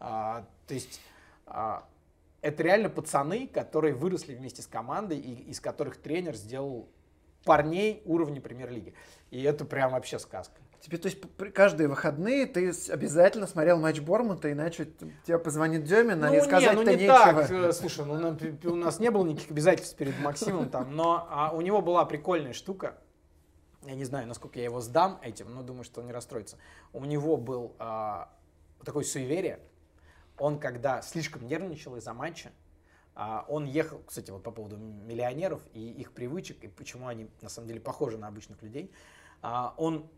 А, 0.05 0.45
то 0.67 0.75
есть 0.75 1.01
а, 1.47 1.85
это 2.41 2.65
реально 2.65 2.91
пацаны, 2.91 3.47
которые 3.47 3.95
выросли 3.95 4.35
вместе 4.35 4.61
с 4.61 4.67
командой, 4.67 5.17
и 5.19 5.51
из 5.51 5.61
которых 5.61 5.97
тренер 5.97 6.35
сделал 6.35 6.89
парней 7.45 8.03
уровня 8.05 8.41
премьер-лиги. 8.41 8.95
И 9.31 9.41
это 9.43 9.65
прям 9.65 9.93
вообще 9.93 10.19
сказка. 10.19 10.61
Тебе, 10.81 10.99
то 10.99 11.07
есть, 11.07 11.19
каждые 11.55 11.89
выходные 11.89 12.47
ты 12.47 12.73
обязательно 12.91 13.47
смотрел 13.47 13.79
матч 13.79 14.01
Бормута, 14.01 14.51
иначе 14.51 14.89
тебе 15.25 15.39
позвонит 15.39 15.85
Демин, 15.85 16.25
а 16.25 16.27
Ну, 16.27 16.33
и 16.35 16.37
не, 16.39 16.43
сказать-то 16.43 16.75
ну 16.75 16.83
не 16.83 16.97
нечего. 16.97 17.07
так. 17.07 17.51
Э, 17.53 17.73
Слушай, 17.73 18.05
ну, 18.05 18.19
нам- 18.19 18.39
у 18.65 18.75
нас 18.75 18.99
не 18.99 19.13
было 19.13 19.25
никаких 19.25 19.53
обязательств 19.53 19.97
перед 19.97 20.19
Максимом 20.19 20.69
там, 20.69 20.97
но 20.97 21.29
а, 21.31 21.53
у 21.55 21.61
него 21.61 21.81
была 21.81 22.05
прикольная 22.05 22.53
штука. 22.53 22.99
Я 23.85 23.95
не 23.95 24.05
знаю, 24.05 24.27
насколько 24.27 24.59
я 24.59 24.65
его 24.65 24.81
сдам 24.81 25.21
этим, 25.23 25.55
но 25.55 25.63
думаю, 25.63 25.85
что 25.85 26.01
он 26.01 26.09
не 26.09 26.13
расстроится. 26.13 26.57
У 26.93 27.05
него 27.05 27.37
был 27.37 27.77
а, 27.79 28.33
такое 28.85 29.05
суеверие. 29.05 29.61
Он, 30.39 30.59
когда 30.59 31.03
слишком 31.03 31.47
нервничал 31.47 31.97
из-за 31.97 32.15
матча, 32.15 32.53
а, 33.15 33.45
он 33.49 33.67
ехал, 33.67 34.03
кстати, 34.07 34.31
вот 34.31 34.43
по 34.43 34.51
поводу 34.51 34.77
миллионеров 34.77 35.63
и 35.75 35.91
их 35.91 36.13
привычек, 36.13 36.65
и 36.65 36.69
почему 36.69 37.09
они 37.09 37.29
на 37.43 37.49
самом 37.49 37.69
деле 37.69 37.81
похожи 37.81 38.17
на 38.17 38.29
обычных 38.29 38.63
людей, 38.63 38.93
а, 39.43 39.75
он 39.77 40.11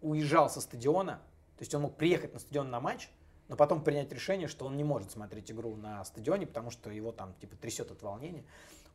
уезжал 0.00 0.48
со 0.48 0.60
стадиона, 0.60 1.16
то 1.56 1.62
есть 1.62 1.74
он 1.74 1.82
мог 1.82 1.96
приехать 1.96 2.32
на 2.32 2.38
стадион 2.38 2.70
на 2.70 2.80
матч, 2.80 3.10
но 3.48 3.56
потом 3.56 3.82
принять 3.82 4.12
решение, 4.12 4.48
что 4.48 4.66
он 4.66 4.76
не 4.76 4.84
может 4.84 5.10
смотреть 5.10 5.50
игру 5.50 5.76
на 5.76 6.04
стадионе, 6.04 6.46
потому 6.46 6.70
что 6.70 6.90
его 6.90 7.12
там 7.12 7.34
типа 7.34 7.56
трясет 7.56 7.90
от 7.90 8.02
волнения. 8.02 8.44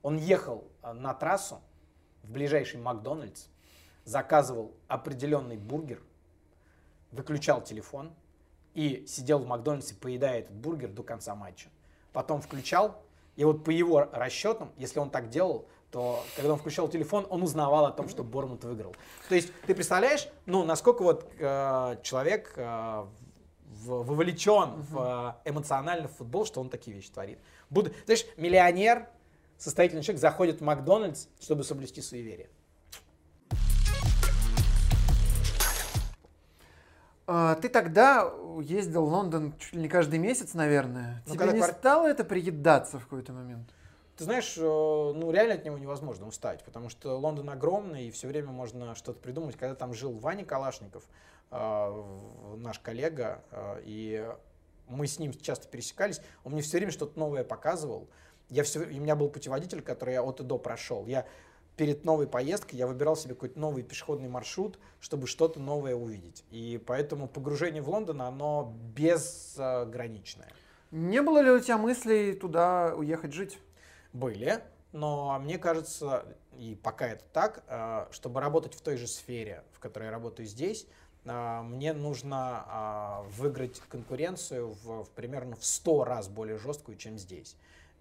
Он 0.01 0.17
ехал 0.17 0.71
а, 0.81 0.93
на 0.93 1.13
трассу 1.13 1.61
в 2.23 2.31
ближайший 2.31 2.79
Макдональдс, 2.79 3.47
заказывал 4.05 4.75
определенный 4.87 5.57
бургер, 5.57 6.01
выключал 7.11 7.61
телефон 7.61 8.13
и 8.73 9.05
сидел 9.07 9.39
в 9.39 9.47
Макдональдсе, 9.47 9.95
поедая 9.95 10.39
этот 10.39 10.53
бургер 10.53 10.89
до 10.89 11.03
конца 11.03 11.35
матча. 11.35 11.69
Потом 12.13 12.41
включал, 12.41 13.01
и 13.35 13.43
вот 13.43 13.63
по 13.63 13.69
его 13.69 14.09
расчетам, 14.11 14.71
если 14.77 14.99
он 14.99 15.09
так 15.09 15.29
делал, 15.29 15.67
то 15.91 16.23
когда 16.35 16.53
он 16.53 16.59
включал 16.59 16.87
телефон, 16.87 17.25
он 17.29 17.41
узнавал 17.41 17.85
о 17.85 17.91
том, 17.91 18.09
что 18.09 18.23
Бормут 18.23 18.63
выиграл. 18.63 18.95
То 19.27 19.35
есть 19.35 19.51
ты 19.65 19.73
представляешь, 19.73 20.27
ну, 20.45 20.63
насколько 20.63 21.01
вот 21.03 21.31
э, 21.39 21.97
человек 22.03 22.53
э, 22.57 23.05
в- 23.65 24.03
вовлечен 24.03 24.81
в 24.81 25.37
э, 25.45 25.49
эмоционально 25.49 26.07
в 26.07 26.15
футбол, 26.15 26.45
что 26.45 26.61
он 26.61 26.69
такие 26.69 26.95
вещи 26.95 27.09
творит. 27.11 27.39
Буду, 27.69 27.91
знаешь, 28.05 28.25
миллионер, 28.37 29.07
состоятельный 29.57 30.03
человек 30.03 30.21
заходит 30.21 30.61
в 30.61 30.63
Макдональдс, 30.63 31.27
чтобы 31.39 31.63
соблюсти 31.63 32.01
суеверие. 32.01 32.49
Ты 37.61 37.69
тогда 37.69 38.31
ездил 38.61 39.05
в 39.05 39.09
Лондон 39.09 39.53
чуть 39.57 39.73
ли 39.73 39.81
не 39.81 39.89
каждый 39.89 40.19
месяц, 40.19 40.53
наверное. 40.53 41.21
Ну, 41.25 41.33
Тебе 41.33 41.39
когда 41.39 41.53
не 41.53 41.59
квар- 41.61 41.73
стало 41.77 42.07
это 42.07 42.23
приедаться 42.23 42.99
в 42.99 43.03
какой-то 43.03 43.33
момент? 43.33 43.69
Ты 44.17 44.25
знаешь, 44.25 44.55
э, 44.57 44.61
ну 44.61 45.31
реально 45.31 45.53
от 45.53 45.63
него 45.63 45.77
невозможно 45.77 46.27
устать, 46.27 46.63
потому 46.65 46.89
что 46.89 47.17
Лондон 47.17 47.49
огромный, 47.49 48.07
и 48.07 48.11
все 48.11 48.27
время 48.27 48.51
можно 48.51 48.93
что-то 48.95 49.19
придумать. 49.21 49.55
Когда 49.55 49.75
там 49.75 49.93
жил 49.93 50.11
Ваня 50.13 50.43
Калашников, 50.43 51.03
э, 51.51 51.55
в- 51.57 52.57
наш 52.57 52.79
коллега, 52.79 53.41
э, 53.51 53.81
и 53.85 54.27
мы 54.87 55.07
с 55.07 55.19
ним 55.19 55.31
часто 55.33 55.67
пересекались, 55.67 56.21
он 56.43 56.51
мне 56.53 56.61
все 56.61 56.77
время 56.77 56.91
что-то 56.91 57.17
новое 57.17 57.43
показывал. 57.43 58.09
Я 58.49 58.63
все, 58.63 58.79
у 58.79 58.87
меня 58.87 59.15
был 59.15 59.29
путеводитель, 59.29 59.81
который 59.81 60.15
я 60.15 60.23
от 60.23 60.39
и 60.41 60.43
до 60.43 60.57
прошел. 60.57 61.05
Я 61.05 61.25
перед 61.79 62.03
новой 62.03 62.27
поездкой 62.27 62.77
я 62.77 62.87
выбирал 62.87 63.15
себе 63.15 63.35
какой-то 63.35 63.57
новый 63.57 63.83
пешеходный 63.83 64.27
маршрут, 64.27 64.77
чтобы 64.99 65.27
что-то 65.27 65.61
новое 65.61 65.95
увидеть. 65.95 66.43
И 66.51 66.77
поэтому 66.85 67.25
погружение 67.25 67.81
в 67.81 67.89
Лондон, 67.89 68.21
оно 68.21 68.75
безграничное. 68.93 70.49
Не 70.91 71.21
было 71.21 71.39
ли 71.39 71.49
у 71.51 71.59
тебя 71.61 71.77
мыслей 71.77 72.33
туда 72.33 72.93
уехать 72.97 73.31
жить? 73.31 73.59
Были, 74.11 74.61
но 74.91 75.39
мне 75.39 75.57
кажется, 75.57 76.25
и 76.57 76.77
пока 76.83 77.07
это 77.07 77.23
так, 77.31 77.63
э, 77.67 78.07
чтобы 78.11 78.41
работать 78.41 78.73
в 78.73 78.81
той 78.81 78.97
же 78.97 79.07
сфере, 79.07 79.63
в 79.71 79.79
которой 79.79 80.05
я 80.05 80.11
работаю 80.11 80.49
здесь, 80.49 80.85
э, 81.23 81.61
мне 81.61 81.93
нужно 81.93 82.65
а, 82.67 83.25
выиграть 83.37 83.79
конкуренцию 83.87 84.71
в, 84.83 85.05
в 85.05 85.09
примерно 85.11 85.55
в 85.55 85.63
100 85.63 86.03
раз 86.03 86.27
более 86.27 86.57
жесткую, 86.57 86.97
чем 86.97 87.17
здесь. 87.17 87.55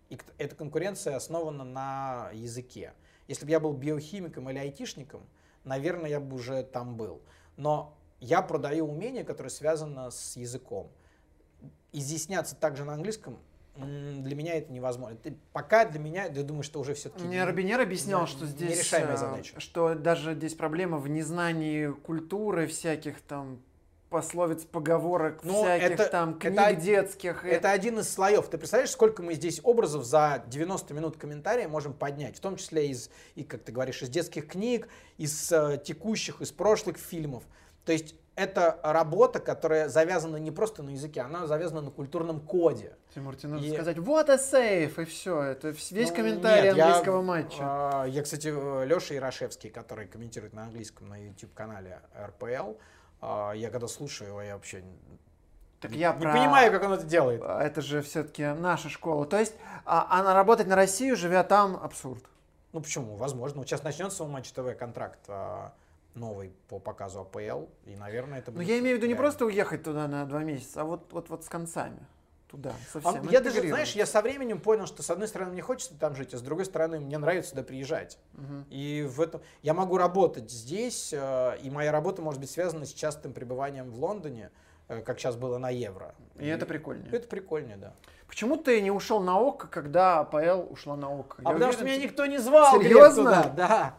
И 0.08 0.18
эта 0.38 0.56
конкуренция 0.56 1.14
основана 1.14 1.62
на 1.62 2.30
языке. 2.32 2.92
Если 3.28 3.44
бы 3.44 3.50
я 3.50 3.60
был 3.60 3.72
биохимиком 3.74 4.50
или 4.50 4.58
айтишником, 4.58 5.22
наверное, 5.64 6.10
я 6.10 6.18
бы 6.18 6.34
уже 6.36 6.62
там 6.64 6.96
был. 6.96 7.22
Но 7.56 7.96
я 8.20 8.42
продаю 8.42 8.88
умения, 8.88 9.22
которые 9.22 9.50
связаны 9.50 10.10
с 10.10 10.36
языком. 10.36 10.90
Изъясняться 11.92 12.56
также 12.56 12.84
на 12.84 12.94
английском 12.94 13.38
для 13.86 14.34
меня 14.34 14.54
это 14.54 14.72
невозможно. 14.72 15.16
Это 15.22 15.36
пока 15.52 15.84
для 15.84 16.00
меня, 16.00 16.24
я 16.24 16.42
думаю, 16.42 16.62
что 16.62 16.80
уже 16.80 16.94
все-таки... 16.94 17.24
Мне 17.24 17.44
Робинер 17.44 17.80
объяснял, 17.80 18.22
не- 18.22 18.26
что 18.26 18.46
здесь, 18.46 18.70
нерешаемая 18.70 19.14
э, 19.14 19.18
задача. 19.18 19.60
что 19.60 19.94
даже 19.94 20.34
здесь 20.34 20.54
проблема 20.54 20.98
в 20.98 21.08
незнании 21.08 21.92
культуры 21.92 22.66
всяких 22.66 23.20
там 23.20 23.60
пословиц, 24.10 24.64
поговорок, 24.64 25.40
Ну, 25.42 25.62
всяких 25.62 25.90
это- 26.00 26.06
там 26.08 26.38
книг 26.38 26.58
это- 26.58 26.80
детских. 26.80 27.44
и- 27.44 27.48
Это 27.48 27.70
один 27.72 27.98
из 27.98 28.08
слоев. 28.12 28.48
Ты 28.48 28.56
представляешь, 28.58 28.90
сколько 28.90 29.22
мы 29.22 29.34
здесь 29.34 29.60
образов 29.62 30.04
за 30.04 30.42
90 30.46 30.94
минут 30.94 31.16
комментария 31.16 31.68
можем 31.68 31.92
поднять, 31.92 32.36
в 32.36 32.40
том 32.40 32.56
числе 32.56 32.88
из, 32.88 33.10
и, 33.34 33.44
как 33.44 33.62
ты 33.62 33.72
говоришь, 33.72 34.02
из 34.02 34.08
детских 34.08 34.48
книг, 34.48 34.88
из 35.18 35.52
э, 35.52 35.78
текущих, 35.84 36.40
из 36.40 36.52
прошлых 36.52 36.96
фильмов. 36.96 37.44
То 37.84 37.92
есть 37.92 38.14
это 38.34 38.78
работа, 38.82 39.40
которая 39.40 39.88
завязана 39.88 40.36
не 40.36 40.50
просто 40.52 40.82
на 40.82 40.90
языке, 40.90 41.20
она 41.22 41.46
завязана 41.46 41.80
на 41.82 41.90
культурном 41.90 42.40
коде. 42.40 42.94
Тимур, 43.14 43.34
тебе 43.36 43.48
нужно 43.54 43.66
И- 43.66 43.72
сказать, 43.74 43.98
вот 43.98 44.30
a 44.30 44.38
сейф, 44.38 44.98
и 44.98 45.04
все. 45.04 45.42
Это 45.42 45.68
весь 45.90 46.10
Ну, 46.10 46.14
комментарий 46.16 46.68
нет, 46.68 46.76
я, 46.76 46.86
английского 46.86 47.22
матча. 47.22 47.58
а, 47.60 48.04
я, 48.04 48.22
кстати, 48.22 48.46
Леша 48.86 49.14
Ярошевский, 49.14 49.70
который 49.70 50.06
комментирует 50.06 50.52
на 50.54 50.62
английском 50.64 51.08
на 51.08 51.16
YouTube-канале 51.16 52.00
РПЛ, 52.16 52.46
а, 52.46 52.76
я 53.20 53.70
когда 53.70 53.88
слушаю 53.88 54.28
его, 54.30 54.42
я 54.42 54.54
вообще 54.54 54.82
так 55.80 55.92
не, 55.92 55.98
я 55.98 56.12
не 56.12 56.20
про- 56.20 56.32
понимаю, 56.32 56.72
как 56.72 56.82
он 56.82 56.92
это 56.92 57.04
делает. 57.04 57.40
А, 57.44 57.62
Это 57.62 57.80
же 57.82 58.02
все-таки 58.02 58.44
наша 58.46 58.88
школа. 58.88 59.26
То 59.26 59.38
есть, 59.38 59.54
а, 59.84 60.18
она 60.18 60.34
работать 60.34 60.66
на 60.66 60.76
Россию, 60.76 61.16
живя 61.16 61.44
там, 61.44 61.78
абсурд. 61.80 62.24
Ну 62.72 62.80
почему? 62.80 63.16
Возможно. 63.16 63.58
Вот 63.58 63.68
сейчас 63.68 63.82
начнется 63.82 64.24
у 64.24 64.28
Матч 64.28 64.50
ТВ 64.50 64.76
контракт 64.76 65.20
а, 65.28 65.72
новый 66.14 66.52
по 66.68 66.78
показу 66.80 67.20
АПЛ, 67.20 67.66
и, 67.84 67.94
наверное, 67.96 68.40
это 68.40 68.50
Но 68.50 68.58
будет... 68.58 68.66
Ну, 68.66 68.72
я 68.74 68.80
имею 68.80 68.96
в 68.96 68.98
виду 68.98 69.06
не 69.08 69.14
просто 69.14 69.46
уехать 69.46 69.84
туда 69.84 70.08
на 70.08 70.24
два 70.26 70.42
месяца, 70.42 70.82
а 70.82 70.84
вот, 70.84 71.12
вот, 71.12 71.28
вот 71.30 71.44
с 71.44 71.48
концами. 71.48 71.98
Туда 72.48 72.72
А 72.94 73.00
совсем. 73.00 73.28
я 73.28 73.40
даже, 73.40 73.60
знаешь, 73.66 73.92
я 73.94 74.06
со 74.06 74.22
временем 74.22 74.60
понял, 74.60 74.86
что 74.86 75.02
с 75.02 75.10
одной 75.10 75.28
стороны 75.28 75.52
мне 75.52 75.62
хочется 75.62 75.94
там 75.98 76.14
жить, 76.14 76.34
а 76.34 76.38
с 76.38 76.42
другой 76.42 76.64
стороны 76.64 76.98
мне 77.00 77.18
нравится 77.18 77.50
сюда 77.50 77.62
приезжать. 77.62 78.18
И 78.70 79.06
в 79.08 79.20
этом 79.20 79.40
я 79.62 79.74
могу 79.74 79.98
работать 79.98 80.50
здесь, 80.50 81.12
э, 81.12 81.58
и 81.62 81.70
моя 81.70 81.92
работа 81.92 82.22
может 82.22 82.40
быть 82.40 82.50
связана 82.50 82.84
с 82.86 82.92
частым 82.92 83.32
пребыванием 83.32 83.90
в 83.90 83.98
Лондоне, 83.98 84.50
э, 84.88 85.02
как 85.02 85.18
сейчас 85.18 85.36
было 85.36 85.58
на 85.58 85.70
Евро. 85.70 86.14
И 86.38 86.46
это 86.46 86.66
прикольнее. 86.66 87.08
Это 87.12 87.28
прикольнее, 87.28 87.76
да. 87.76 87.92
Почему 88.26 88.56
ты 88.56 88.80
не 88.82 88.90
ушел 88.90 89.20
на 89.20 89.38
ОК, 89.38 89.68
когда 89.70 90.20
АПЛ 90.20 90.70
ушла 90.70 90.96
на 90.96 91.08
ОК? 91.10 91.36
А 91.38 91.48
Я 91.48 91.54
потому 91.54 91.72
что 91.72 91.82
уверен, 91.82 91.98
меня 91.98 92.06
ты- 92.06 92.12
никто 92.12 92.26
не 92.26 92.38
звал. 92.38 92.80
Серьезно? 92.80 93.42
туда, 93.42 93.52
Да. 93.56 93.94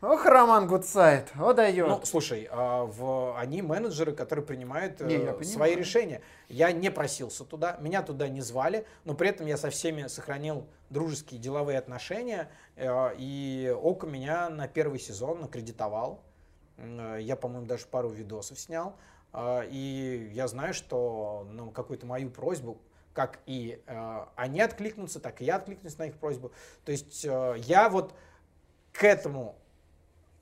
Ох, 0.00 0.26
Роман 0.26 0.68
Гудсайд, 0.68 1.32
о 1.36 1.52
дает. 1.52 1.88
Ну, 1.88 2.00
слушай, 2.04 2.46
а, 2.52 2.84
в, 2.84 3.36
они 3.36 3.62
менеджеры, 3.62 4.12
которые 4.12 4.44
принимают 4.44 5.00
э, 5.00 5.06
Не, 5.06 5.14
я 5.16 5.42
свои 5.42 5.74
решения. 5.74 6.22
Я 6.48 6.70
не 6.70 6.88
просился 6.88 7.44
туда, 7.44 7.76
меня 7.80 8.02
туда 8.02 8.28
не 8.28 8.40
звали, 8.40 8.86
но 9.04 9.14
при 9.14 9.30
этом 9.30 9.48
я 9.48 9.56
со 9.56 9.70
всеми 9.70 10.06
сохранил 10.06 10.68
дружеские 10.88 11.40
деловые 11.40 11.78
отношения, 11.78 12.48
э, 12.76 12.86
и 13.18 13.74
ОКО 13.76 14.06
меня 14.06 14.48
на 14.50 14.68
первый 14.68 15.00
сезон 15.00 15.42
аккредитовал. 15.42 16.20
Э, 16.76 17.18
Я, 17.20 17.34
по-моему, 17.34 17.66
даже 17.66 17.86
пару 17.86 18.08
видосов 18.08 18.60
снял. 18.60 18.94
А, 19.32 19.62
И 19.68 20.30
я 20.32 20.46
знаю, 20.46 20.74
что 20.74 21.44
на 21.50 21.72
какую-то 21.72 22.06
мою 22.06 22.30
просьбу, 22.30 22.78
как 23.14 23.40
и 23.46 23.82
э, 23.88 24.24
они 24.36 24.60
откликнутся, 24.60 25.18
так 25.18 25.40
и 25.42 25.44
я 25.44 25.56
откликнусь 25.56 25.98
на 25.98 26.04
их 26.04 26.14
просьбу. 26.18 26.52
То 26.84 26.92
есть 26.92 27.24
э, 27.24 27.54
я 27.58 27.88
вот 27.88 28.14
к 28.92 29.02
этому 29.02 29.56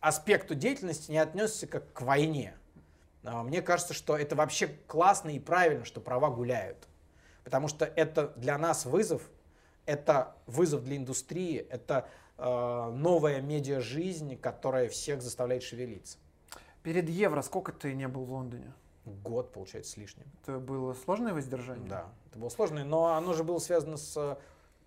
аспекту 0.06 0.54
деятельности 0.54 1.10
не 1.10 1.18
отнесся 1.18 1.66
как 1.66 1.92
к 1.92 2.02
войне. 2.02 2.54
А, 3.24 3.42
Мне 3.42 3.60
кажется, 3.60 3.92
что 3.92 4.16
это 4.16 4.36
вообще 4.36 4.68
классно 4.86 5.30
и 5.30 5.40
правильно, 5.40 5.84
что 5.84 6.00
права 6.00 6.30
гуляют. 6.30 6.86
Потому 7.42 7.66
что 7.66 7.84
это 7.84 8.28
для 8.36 8.56
нас 8.56 8.86
вызов, 8.86 9.22
это 9.84 10.36
вызов 10.46 10.84
для 10.84 10.96
индустрии, 10.96 11.58
это 11.58 12.08
э, 12.38 12.90
новая 12.94 13.40
медиа-жизнь, 13.40 14.36
которая 14.36 14.88
всех 14.88 15.22
заставляет 15.22 15.64
шевелиться. 15.64 16.18
Перед 16.84 17.08
Евро 17.08 17.42
сколько 17.42 17.72
ты 17.72 17.92
не 17.94 18.06
был 18.06 18.24
в 18.24 18.32
Лондоне? 18.32 18.72
Год, 19.04 19.52
получается, 19.52 19.92
с 19.92 19.96
лишним. 19.96 20.26
Это 20.42 20.58
было 20.58 20.94
сложное 20.94 21.34
воздержание? 21.34 21.88
Да, 21.88 22.06
это 22.30 22.38
было 22.38 22.48
сложно, 22.48 22.84
но 22.84 23.14
оно 23.14 23.32
же 23.34 23.42
было 23.42 23.58
связано 23.58 23.96
с 23.96 24.38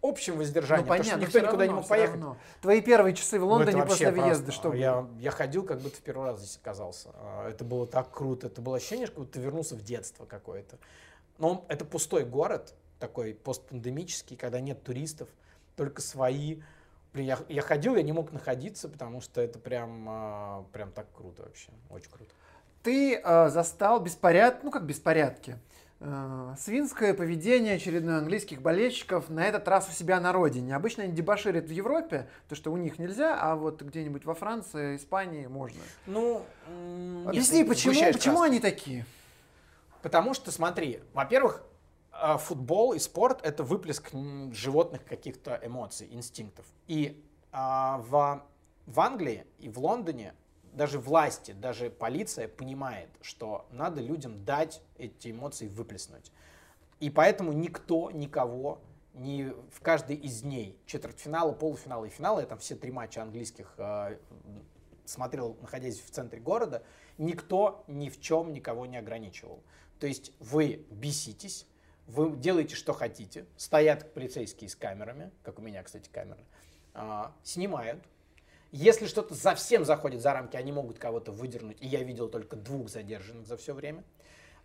общим 0.01 0.37
воздержанием, 0.37 0.85
Ну, 0.87 0.89
потому 0.91 1.03
что 1.03 1.11
понятно, 1.13 1.25
никто 1.27 1.39
никуда 1.47 1.63
не 1.65 1.67
равно, 1.69 1.75
мог 1.75 1.83
всё 1.85 1.89
поехать. 1.89 2.15
равно. 2.21 2.37
Твои 2.61 2.81
первые 2.81 3.13
часы 3.15 3.37
в 3.37 3.41
Ну, 3.41 3.47
Лондоне 3.47 3.79
это 3.79 3.87
после 3.87 4.11
въезда, 4.11 4.43
просто. 4.45 4.51
что 4.51 4.73
я, 4.73 5.07
я 5.19 5.31
ходил, 5.31 5.63
как 5.63 5.79
будто 5.79 5.97
в 5.97 6.01
первый 6.01 6.25
раз 6.27 6.39
здесь 6.39 6.57
оказался. 6.61 7.09
А, 7.15 7.49
Это 7.49 7.63
было 7.63 7.85
так 7.85 8.11
круто. 8.11 8.47
Это 8.47 8.61
было 8.61 8.77
ощущение, 8.77 9.07
как 9.07 9.15
будто 9.17 9.33
ты 9.33 9.39
вернулся 9.39 9.75
в 9.75 9.81
детство 9.81 10.25
какое-то. 10.25 10.77
Но 11.37 11.65
это 11.67 11.85
пустой 11.85 12.25
город, 12.25 12.73
такой 12.99 13.33
постпандемический, 13.33 14.35
когда 14.37 14.59
нет 14.59 14.83
туристов, 14.83 15.29
только 15.75 16.01
свои. 16.01 16.61
Я, 17.13 17.39
я 17.49 17.61
ходил, 17.61 17.95
я 17.95 18.03
не 18.03 18.11
мог 18.13 18.31
находиться, 18.31 18.87
потому 18.87 19.19
что 19.21 19.41
это 19.41 19.57
прям, 19.59 20.05
а, 20.07 20.65
прям 20.71 20.91
так 20.91 21.07
круто 21.13 21.43
вообще. 21.43 21.71
Очень 21.89 22.11
круто. 22.11 22.31
Ты 22.83 23.15
э, 23.21 23.49
застал 23.49 23.99
беспорядки, 23.99 24.63
ну 24.63 24.71
как 24.71 24.85
беспорядки, 24.85 25.57
свинское 25.99 27.13
поведение 27.13 27.75
очередной 27.75 28.19
английских 28.19 28.61
болельщиков 28.61 29.29
на 29.29 29.45
этот 29.45 29.67
раз 29.67 29.89
у 29.89 29.91
себя 29.91 30.19
на 30.21 30.31
родине. 30.31 30.75
Обычно 30.75 31.03
они 31.03 31.13
дебоширят 31.13 31.65
в 31.65 31.71
Европе, 31.71 32.29
то 32.47 32.55
что 32.55 32.71
у 32.71 32.77
них 32.77 32.99
нельзя, 32.99 33.37
а 33.39 33.55
вот 33.55 33.81
где-нибудь 33.81 34.23
во 34.23 34.33
Франции, 34.33 34.95
Испании 34.95 35.47
можно. 35.47 35.81
Ну, 36.05 36.45
нет, 36.69 37.27
Объясни, 37.27 37.63
почему, 37.65 37.93
почему 38.13 38.41
они 38.41 38.61
такие? 38.61 39.05
Потому 40.01 40.33
что, 40.33 40.51
смотри, 40.51 41.01
во-первых, 41.13 41.63
а, 42.11 42.37
футбол 42.37 42.93
и 42.93 42.99
спорт 42.99 43.39
это 43.43 43.63
выплеск 43.63 44.11
животных 44.51 45.03
каких-то 45.05 45.59
эмоций, 45.61 46.07
инстинктов. 46.11 46.65
И 46.87 47.21
а, 47.51 47.97
в, 47.99 48.45
в 48.85 48.99
Англии 48.99 49.45
и 49.59 49.67
в 49.67 49.79
Лондоне 49.79 50.33
даже 50.73 50.99
власти, 50.99 51.51
даже 51.51 51.89
полиция 51.89 52.47
понимает, 52.47 53.09
что 53.21 53.67
надо 53.71 54.01
людям 54.01 54.43
дать 54.45 54.81
эти 54.97 55.31
эмоции 55.31 55.67
выплеснуть. 55.67 56.31
И 56.99 57.09
поэтому 57.09 57.53
никто 57.53 58.11
никого 58.11 58.81
не 59.13 59.53
в 59.71 59.81
каждый 59.81 60.15
из 60.15 60.41
дней 60.41 60.79
четвертьфинала, 60.85 61.51
полуфинала 61.53 62.05
и 62.05 62.09
финала, 62.09 62.39
я 62.39 62.45
там 62.45 62.59
все 62.59 62.75
три 62.75 62.91
матча 62.91 63.21
английских 63.21 63.73
э, 63.77 64.17
смотрел, 65.05 65.57
находясь 65.61 65.99
в 65.99 66.09
центре 66.09 66.39
города, 66.39 66.83
никто 67.17 67.83
ни 67.87 68.09
в 68.09 68.19
чем 68.21 68.53
никого 68.53 68.85
не 68.85 68.97
ограничивал. 68.97 69.63
То 69.99 70.07
есть 70.07 70.31
вы 70.39 70.85
беситесь, 70.89 71.67
вы 72.07 72.35
делаете, 72.35 72.75
что 72.75 72.93
хотите, 72.93 73.45
стоят 73.57 74.13
полицейские 74.13 74.69
с 74.69 74.75
камерами, 74.75 75.31
как 75.43 75.59
у 75.59 75.61
меня, 75.61 75.83
кстати, 75.83 76.09
камеры, 76.09 76.43
а, 76.93 77.33
снимают. 77.43 78.03
Если 78.71 79.07
что-то 79.07 79.35
совсем 79.35 79.83
заходит 79.83 80.21
за 80.21 80.33
рамки, 80.33 80.55
они 80.55 80.71
могут 80.71 80.99
кого-то 80.99 81.31
выдернуть, 81.31 81.77
и 81.81 81.87
я 81.87 82.03
видел 82.03 82.29
только 82.29 82.55
двух 82.55 82.89
задержанных 82.89 83.47
за 83.47 83.57
все 83.57 83.73
время. 83.73 84.03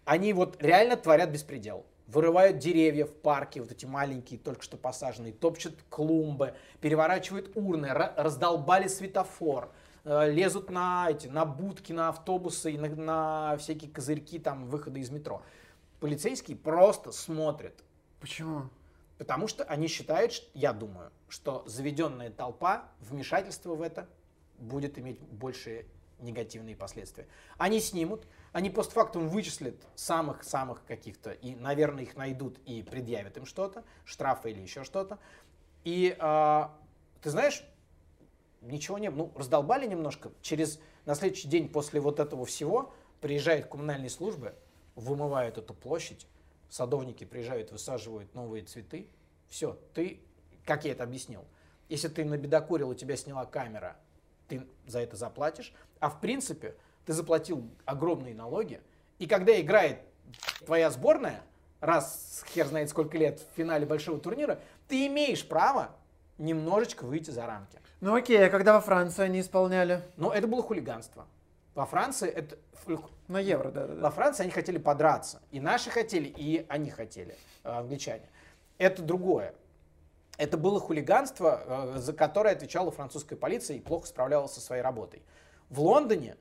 Они 0.04 0.32
вот 0.32 0.62
реально 0.62 0.96
творят 0.96 1.30
беспредел. 1.30 1.86
Вырывают 2.06 2.58
деревья 2.58 3.06
в 3.06 3.14
парке, 3.14 3.62
вот 3.62 3.72
эти 3.72 3.86
маленькие, 3.86 4.38
только 4.38 4.62
что 4.62 4.76
посаженные, 4.76 5.32
топчут 5.32 5.74
клумбы, 5.88 6.54
переворачивают 6.82 7.56
урны, 7.56 7.86
ра- 7.86 8.12
раздолбали 8.16 8.88
светофор, 8.88 9.72
э, 10.04 10.30
лезут 10.30 10.68
на 10.68 11.08
эти, 11.08 11.28
на 11.28 11.46
будки, 11.46 11.94
на 11.94 12.10
автобусы, 12.10 12.76
на, 12.76 12.88
на 12.88 13.56
всякие 13.56 13.90
козырьки 13.90 14.38
там 14.38 14.66
выхода 14.66 14.98
из 14.98 15.08
метро. 15.08 15.42
Полицейские 16.00 16.58
просто 16.58 17.10
смотрят, 17.10 17.82
Почему? 18.24 18.70
Потому 19.18 19.48
что 19.48 19.64
они 19.64 19.86
считают, 19.86 20.32
я 20.54 20.72
думаю, 20.72 21.12
что 21.28 21.62
заведенная 21.66 22.30
толпа, 22.30 22.88
вмешательство 23.00 23.74
в 23.74 23.82
это 23.82 24.08
будет 24.58 24.98
иметь 24.98 25.20
большие 25.20 25.86
негативные 26.20 26.76
последствия. 26.76 27.26
Они 27.58 27.80
снимут, 27.80 28.26
они 28.52 28.70
постфактум 28.70 29.28
вычислят 29.28 29.76
самых-самых 29.94 30.84
каких-то, 30.84 31.32
и, 31.32 31.54
наверное, 31.54 32.04
их 32.04 32.16
найдут 32.16 32.58
и 32.66 32.82
предъявят 32.82 33.36
им 33.36 33.46
что-то, 33.46 33.84
штрафы 34.04 34.50
или 34.50 34.60
еще 34.60 34.84
что-то. 34.84 35.18
И 35.84 36.16
а, 36.18 36.76
ты 37.20 37.30
знаешь, 37.30 37.64
ничего 38.62 38.98
не 38.98 39.10
было. 39.10 39.26
Ну, 39.26 39.32
раздолбали 39.36 39.86
немножко. 39.86 40.30
Через, 40.40 40.80
на 41.04 41.14
следующий 41.14 41.48
день 41.48 41.68
после 41.68 42.00
вот 42.00 42.20
этого 42.20 42.44
всего 42.46 42.92
приезжают 43.20 43.66
коммунальные 43.66 44.10
службы, 44.10 44.54
вымывают 44.94 45.58
эту 45.58 45.74
площадь, 45.74 46.26
садовники 46.68 47.24
приезжают, 47.24 47.72
высаживают 47.72 48.34
новые 48.34 48.64
цветы. 48.64 49.08
Все, 49.48 49.78
ты, 49.94 50.20
как 50.64 50.84
я 50.84 50.92
это 50.92 51.04
объяснил, 51.04 51.44
если 51.88 52.08
ты 52.08 52.24
набедокурил, 52.24 52.90
у 52.90 52.94
тебя 52.94 53.16
сняла 53.16 53.44
камера, 53.44 53.96
ты 54.48 54.66
за 54.86 55.00
это 55.00 55.16
заплатишь. 55.16 55.72
А 56.00 56.08
в 56.08 56.20
принципе, 56.20 56.74
ты 57.06 57.12
заплатил 57.12 57.68
огромные 57.84 58.34
налоги, 58.34 58.80
и 59.18 59.26
когда 59.26 59.58
играет 59.60 60.00
твоя 60.64 60.90
сборная, 60.90 61.42
раз 61.80 62.44
хер 62.48 62.66
знает 62.66 62.88
сколько 62.88 63.16
лет 63.18 63.40
в 63.40 63.56
финале 63.56 63.86
большого 63.86 64.18
турнира, 64.18 64.58
ты 64.88 65.06
имеешь 65.06 65.46
право 65.46 65.90
немножечко 66.38 67.04
выйти 67.04 67.30
за 67.30 67.46
рамки. 67.46 67.78
Ну 68.00 68.14
окей, 68.14 68.44
а 68.44 68.50
когда 68.50 68.74
во 68.74 68.80
Франции 68.80 69.22
они 69.22 69.40
исполняли? 69.40 70.02
Но 70.16 70.32
это 70.32 70.46
было 70.46 70.62
хулиганство. 70.62 71.26
Во 71.74 71.86
Франции 71.86 72.28
это... 72.28 72.56
На 73.28 73.38
Евро, 73.38 73.70
да-да-да. 73.70 74.02
Во 74.02 74.10
Франции 74.10 74.42
они 74.42 74.52
хотели 74.52 74.76
подраться. 74.76 75.40
И 75.50 75.58
наши 75.58 75.88
хотели, 75.88 76.28
и 76.28 76.66
они 76.68 76.90
хотели, 76.90 77.34
э, 77.62 77.70
англичане. 77.70 78.28
Это 78.76 79.00
другое. 79.02 79.54
Это 80.36 80.58
было 80.58 80.78
хулиганство, 80.78 81.94
э, 81.94 81.98
за 81.98 82.12
которое 82.12 82.54
отвечала 82.54 82.90
французская 82.90 83.36
полиция 83.36 83.78
и 83.78 83.80
плохо 83.80 84.06
справлялась 84.06 84.52
со 84.52 84.60
своей 84.60 84.82
работой. 84.82 85.22
В 85.70 85.80
Лондоне, 85.80 86.36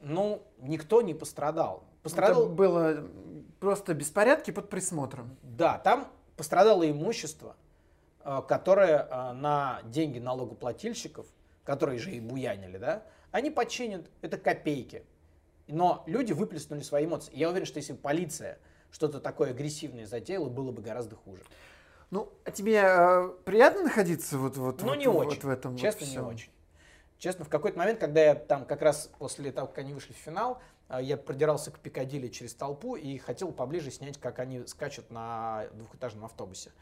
ну, 0.00 0.42
никто 0.58 1.00
не 1.00 1.14
пострадал. 1.14 1.84
Пострадал, 2.02 2.44
Это 2.44 2.52
было 2.52 3.08
просто 3.58 3.94
беспорядки 3.94 4.50
под 4.50 4.68
присмотром. 4.68 5.36
да, 5.42 5.78
там 5.78 6.08
пострадало 6.36 6.88
имущество, 6.90 7.56
э, 8.22 8.42
которое 8.46 9.32
на 9.32 9.80
деньги 9.84 10.18
налогоплательщиков, 10.18 11.26
которые 11.64 11.98
же 11.98 12.10
и 12.10 12.20
буянили, 12.20 12.76
да, 12.76 13.04
они 13.32 13.50
починят, 13.50 14.10
это 14.22 14.38
копейки. 14.38 15.04
Но 15.66 16.02
люди 16.06 16.32
выплеснули 16.32 16.80
свои 16.80 17.06
эмоции. 17.06 17.32
Я 17.34 17.48
уверен, 17.50 17.66
что 17.66 17.78
если 17.78 17.92
бы 17.92 17.98
полиция 17.98 18.58
что-то 18.90 19.20
такое 19.20 19.50
агрессивное 19.50 20.06
затеяла, 20.06 20.48
было 20.48 20.72
бы 20.72 20.82
гораздо 20.82 21.16
хуже. 21.16 21.42
Ну, 22.10 22.32
а 22.44 22.50
тебе 22.50 22.82
э, 22.84 23.28
приятно 23.44 23.84
находиться 23.84 24.36
вот, 24.36 24.56
вот, 24.56 24.82
Ну, 24.82 24.88
вот, 24.88 24.94
не 24.96 25.06
вот 25.06 25.26
очень. 25.28 25.40
в 25.42 25.48
этом? 25.48 25.72
вот 25.72 25.80
Честно, 25.80 26.04
не 26.04 26.10
всем? 26.10 26.26
очень. 26.26 26.50
Честно, 27.18 27.44
в 27.44 27.48
какой-то 27.48 27.78
момент, 27.78 28.00
когда 28.00 28.20
я 28.20 28.34
там 28.34 28.64
как 28.64 28.82
раз 28.82 29.10
после 29.18 29.52
того, 29.52 29.68
как 29.68 29.78
они 29.78 29.94
вышли 29.94 30.12
в 30.12 30.16
финал, 30.16 30.60
э, 30.88 30.98
я 31.02 31.16
продирался 31.16 31.70
к 31.70 31.78
Пикадилли 31.78 32.26
через 32.26 32.52
толпу 32.54 32.96
и 32.96 33.18
хотел 33.18 33.52
поближе 33.52 33.92
снять, 33.92 34.18
как 34.18 34.40
они 34.40 34.66
скачут 34.66 35.10
на 35.10 35.66
двухэтажном 35.74 36.24
автобусе. 36.24 36.72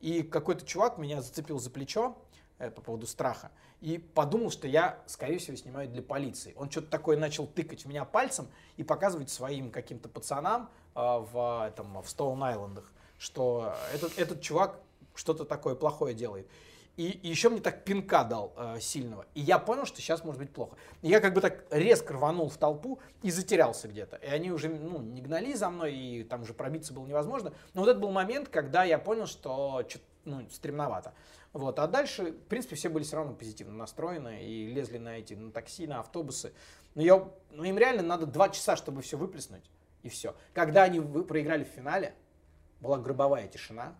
И 0.00 0.22
какой-то 0.22 0.64
чувак 0.64 0.96
меня 0.96 1.20
зацепил 1.20 1.58
за 1.58 1.68
плечо 1.70 2.16
по 2.58 2.80
поводу 2.80 3.06
страха 3.06 3.50
и 3.80 3.98
подумал, 3.98 4.50
что 4.50 4.66
я, 4.66 5.00
скорее 5.06 5.38
всего, 5.38 5.56
снимаю 5.56 5.88
для 5.88 6.02
полиции. 6.02 6.54
Он 6.56 6.70
что-то 6.70 6.88
такое 6.88 7.16
начал 7.16 7.46
тыкать 7.46 7.84
меня 7.86 8.04
пальцем 8.04 8.48
и 8.76 8.82
показывать 8.82 9.30
своим 9.30 9.70
каким-то 9.70 10.08
пацанам 10.08 10.68
э, 10.94 11.00
в, 11.00 11.66
этом, 11.68 12.02
в 12.02 12.08
Стоун-Айлендах, 12.08 12.92
что 13.18 13.74
этот, 13.94 14.18
этот 14.18 14.40
чувак 14.40 14.80
что-то 15.14 15.44
такое 15.44 15.74
плохое 15.74 16.14
делает. 16.14 16.48
И, 16.96 17.10
и 17.10 17.28
еще 17.28 17.48
мне 17.48 17.60
так 17.60 17.84
пинка 17.84 18.24
дал 18.24 18.52
э, 18.56 18.80
сильного. 18.80 19.24
И 19.34 19.40
я 19.40 19.60
понял, 19.60 19.86
что 19.86 20.00
сейчас 20.00 20.24
может 20.24 20.40
быть 20.40 20.52
плохо. 20.52 20.76
И 21.02 21.08
я 21.08 21.20
как 21.20 21.32
бы 21.32 21.40
так 21.40 21.64
резко 21.70 22.14
рванул 22.14 22.48
в 22.48 22.56
толпу 22.56 22.98
и 23.22 23.30
затерялся 23.30 23.86
где-то. 23.86 24.16
И 24.16 24.26
они 24.26 24.50
уже 24.50 24.68
ну, 24.68 25.00
не 25.00 25.22
гнали 25.22 25.54
за 25.54 25.70
мной, 25.70 25.94
и 25.94 26.24
там 26.24 26.42
уже 26.42 26.54
пробиться 26.54 26.92
было 26.92 27.06
невозможно. 27.06 27.52
Но 27.74 27.82
вот 27.82 27.90
это 27.90 28.00
был 28.00 28.10
момент, 28.10 28.48
когда 28.48 28.82
я 28.82 28.98
понял, 28.98 29.26
что 29.26 29.84
что 29.88 30.00
ну, 30.24 30.42
стремновато. 30.50 31.14
Вот. 31.52 31.78
А 31.78 31.86
дальше, 31.86 32.32
в 32.32 32.44
принципе, 32.44 32.76
все 32.76 32.88
были 32.88 33.04
все 33.04 33.16
равно 33.16 33.34
позитивно 33.34 33.74
настроены 33.74 34.44
и 34.44 34.66
лезли 34.66 34.98
на 34.98 35.18
эти 35.18 35.34
на 35.34 35.50
такси, 35.50 35.86
на 35.86 36.00
автобусы. 36.00 36.52
Но 36.94 37.02
я, 37.02 37.28
ну, 37.50 37.64
им 37.64 37.78
реально 37.78 38.02
надо 38.02 38.26
два 38.26 38.48
часа, 38.48 38.76
чтобы 38.76 39.02
все 39.02 39.16
выплеснуть. 39.16 39.70
И 40.02 40.08
все. 40.08 40.36
Когда 40.52 40.84
они 40.84 41.00
проиграли 41.00 41.64
в 41.64 41.68
финале, 41.68 42.14
была 42.80 42.98
гробовая 42.98 43.48
тишина, 43.48 43.96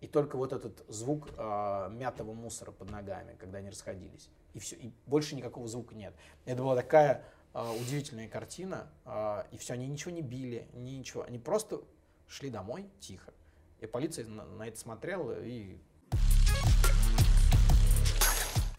и 0.00 0.08
только 0.08 0.36
вот 0.36 0.52
этот 0.52 0.84
звук 0.88 1.28
э, 1.36 1.88
мятого 1.92 2.32
мусора 2.32 2.72
под 2.72 2.90
ногами, 2.90 3.36
когда 3.38 3.58
они 3.58 3.70
расходились. 3.70 4.30
И 4.52 4.58
все, 4.58 4.74
и 4.76 4.92
больше 5.06 5.36
никакого 5.36 5.68
звука 5.68 5.94
нет. 5.94 6.12
Это 6.44 6.62
была 6.62 6.74
такая 6.74 7.24
э, 7.54 7.70
удивительная 7.80 8.28
картина, 8.28 8.90
э, 9.04 9.44
и 9.52 9.58
все, 9.58 9.74
они 9.74 9.86
ничего 9.86 10.10
не 10.10 10.22
били, 10.22 10.68
ничего, 10.72 11.22
они 11.22 11.38
просто 11.38 11.82
шли 12.26 12.50
домой 12.50 12.90
тихо. 12.98 13.32
И 13.80 13.86
полиция 13.86 14.26
на, 14.26 14.44
на 14.44 14.66
это 14.66 14.78
смотрела 14.78 15.40
и... 15.40 15.78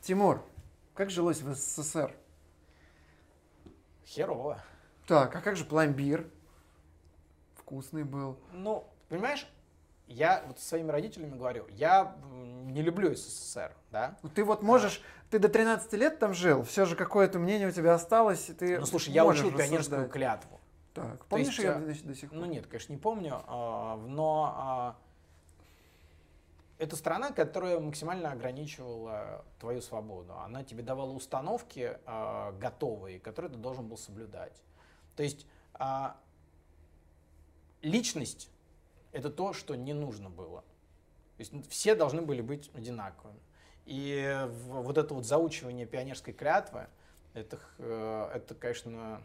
Тимур, 0.03 0.43
как 0.95 1.09
жилось 1.09 1.41
в 1.41 1.53
СССР? 1.55 2.13
Херово. 4.05 4.61
Так, 5.07 5.33
а 5.33 5.39
как 5.39 5.55
же 5.55 5.63
пломбир? 5.63 6.27
Вкусный 7.55 8.03
был. 8.03 8.37
Ну, 8.51 8.85
понимаешь, 9.07 9.47
я 10.07 10.43
вот 10.45 10.59
со 10.59 10.67
своими 10.67 10.91
родителями 10.91 11.37
говорю, 11.37 11.65
я 11.69 12.17
не 12.65 12.81
люблю 12.81 13.15
СССР, 13.15 13.71
да. 13.91 14.17
Ну, 14.23 14.29
ты 14.29 14.43
вот 14.43 14.61
можешь, 14.61 15.01
ты 15.29 15.39
до 15.39 15.47
13 15.47 15.93
лет 15.93 16.19
там 16.19 16.33
жил, 16.33 16.63
все 16.63 16.83
же 16.83 16.97
какое-то 16.97 17.39
мнение 17.39 17.69
у 17.69 17.71
тебя 17.71 17.93
осталось, 17.93 18.49
и 18.49 18.53
ты 18.53 18.79
Ну, 18.79 18.85
слушай, 18.85 19.13
я 19.13 19.23
учил 19.23 19.51
пионерскую 19.51 19.77
рассуждать. 19.79 20.11
клятву. 20.11 20.59
Так, 20.93 21.25
помнишь 21.27 21.47
есть, 21.47 21.59
ее 21.59 21.73
до, 21.75 22.07
до 22.09 22.15
сих 22.15 22.29
пор? 22.29 22.39
Ну 22.39 22.45
нет, 22.45 22.67
конечно, 22.67 22.91
не 22.91 22.99
помню, 22.99 23.41
а, 23.47 23.95
но 23.95 24.53
а, 24.53 24.95
это 26.83 26.95
страна, 26.95 27.31
которая 27.31 27.79
максимально 27.79 28.31
ограничивала 28.31 29.45
твою 29.59 29.81
свободу. 29.81 30.33
Она 30.39 30.63
тебе 30.63 30.83
давала 30.83 31.11
установки 31.11 31.97
а, 32.05 32.51
готовые, 32.53 33.19
которые 33.19 33.51
ты 33.51 33.57
должен 33.57 33.87
был 33.87 33.97
соблюдать. 33.97 34.61
То 35.15 35.23
есть 35.23 35.45
а, 35.73 36.17
личность 37.81 38.49
это 39.13 39.29
то, 39.29 39.53
что 39.53 39.75
не 39.75 39.93
нужно 39.93 40.29
было. 40.29 40.61
То 41.37 41.39
есть 41.39 41.53
ну, 41.53 41.63
все 41.69 41.95
должны 41.95 42.21
были 42.21 42.41
быть 42.41 42.69
одинаковыми. 42.73 43.39
И 43.85 44.47
вот 44.67 44.97
это 44.97 45.13
вот 45.13 45.25
заучивание 45.25 45.85
пионерской 45.85 46.33
клятвы, 46.33 46.87
это, 47.33 47.59
э, 47.79 48.31
это, 48.35 48.55
конечно, 48.55 49.21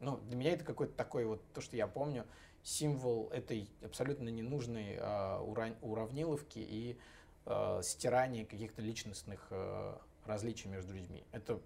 ну, 0.00 0.18
для 0.28 0.36
меня 0.36 0.52
это 0.52 0.64
какой-то 0.64 0.94
такой 0.94 1.24
вот, 1.26 1.42
то, 1.52 1.60
что 1.60 1.76
я 1.76 1.86
помню, 1.86 2.24
символ 2.62 3.28
этой 3.30 3.70
абсолютно 3.82 4.28
ненужной 4.28 4.94
э, 4.94 4.98
ура- 4.98 5.76
уравниловки 5.82 6.58
и 6.58 6.98
э, 7.46 7.80
стирания 7.82 8.44
каких-то 8.44 8.82
личностных 8.82 9.46
э, 9.50 9.96
различий 10.26 10.68
между 10.68 10.92
людьми. 10.92 11.24
Это 11.32 11.60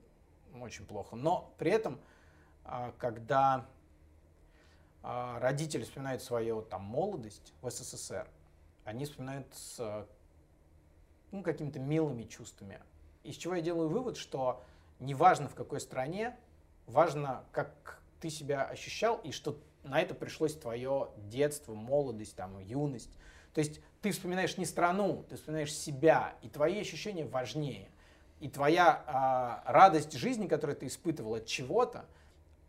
очень 0.60 0.86
плохо. 0.86 1.16
Но 1.16 1.52
при 1.58 1.70
этом, 1.70 2.00
а, 2.64 2.92
когда 2.98 3.66
а, 5.02 5.38
родители 5.40 5.84
вспоминают 5.84 6.22
свою 6.22 6.62
там 6.62 6.82
молодость 6.82 7.52
в 7.60 7.70
СССР, 7.70 8.28
они 8.84 9.04
вспоминают 9.04 9.46
с 9.54 9.76
э, 9.80 10.06
ну, 11.30 11.42
какими-то 11.42 11.78
милыми 11.78 12.24
чувствами. 12.24 12.80
Из 13.22 13.36
чего 13.36 13.54
я 13.54 13.62
делаю 13.62 13.88
вывод, 13.88 14.16
что 14.16 14.62
неважно 15.00 15.48
в 15.48 15.54
какой 15.54 15.80
стране, 15.80 16.36
важно, 16.86 17.44
как 17.52 18.00
ты 18.20 18.28
себя 18.28 18.64
ощущал 18.64 19.16
и 19.24 19.32
что 19.32 19.58
на 19.84 20.00
это 20.00 20.14
пришлось 20.14 20.54
твое 20.54 21.08
детство, 21.28 21.74
молодость, 21.74 22.36
там, 22.36 22.58
юность. 22.60 23.10
То 23.52 23.60
есть 23.60 23.80
ты 24.02 24.10
вспоминаешь 24.10 24.56
не 24.56 24.66
страну, 24.66 25.24
ты 25.28 25.36
вспоминаешь 25.36 25.72
себя, 25.72 26.34
и 26.42 26.48
твои 26.48 26.80
ощущения 26.80 27.24
важнее. 27.24 27.88
И 28.40 28.48
твоя 28.48 29.02
а, 29.06 29.62
радость 29.66 30.12
жизни, 30.12 30.48
которую 30.48 30.76
ты 30.76 30.86
испытывал 30.86 31.36
от 31.36 31.46
чего-то, 31.46 32.04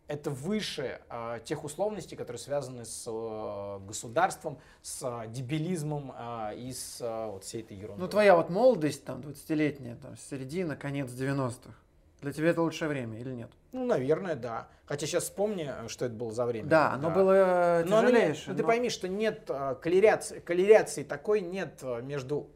это 0.08 0.30
выше 0.30 1.00
а, 1.08 1.40
тех 1.40 1.64
условностей, 1.64 2.16
которые 2.16 2.38
связаны 2.38 2.84
с 2.84 3.04
э, 3.06 3.78
государством, 3.86 4.58
с 4.80 5.00
а, 5.02 5.26
дебилизмом 5.26 6.12
а, 6.14 6.52
и 6.54 6.72
с 6.72 6.98
а, 7.00 7.32
вот 7.32 7.42
всей 7.42 7.62
этой 7.62 7.76
ерундой. 7.76 8.04
Ну, 8.04 8.08
твоя 8.08 8.36
вот 8.36 8.48
молодость, 8.48 9.04
там, 9.04 9.20
20-летняя, 9.20 9.96
там, 9.96 10.16
середина, 10.16 10.76
конец 10.76 11.10
90-х. 11.10 11.74
Для 12.22 12.32
тебя 12.32 12.48
это 12.50 12.62
лучшее 12.62 12.88
время 12.88 13.18
или 13.18 13.32
нет? 13.32 13.50
Ну, 13.72 13.84
наверное, 13.86 14.34
да. 14.36 14.68
Хотя 14.86 15.06
сейчас 15.06 15.24
вспомни, 15.24 15.70
что 15.88 16.06
это 16.06 16.14
было 16.14 16.32
за 16.32 16.46
время. 16.46 16.68
Да, 16.68 16.92
оно 16.92 17.10
было 17.10 17.82
Но 17.86 17.98
оно 17.98 18.08
не- 18.08 18.14
тяжелейшее. 18.14 18.48
ну, 18.52 18.56
ты 18.56 18.62
но- 18.62 18.66
пойми, 18.68 18.88
что 18.90 19.06
нет 19.08 19.44
а, 19.50 19.74
коллеряции, 19.74 20.38
коллеряции 20.40 21.02
такой 21.04 21.40
нет 21.40 21.82
между 22.02 22.48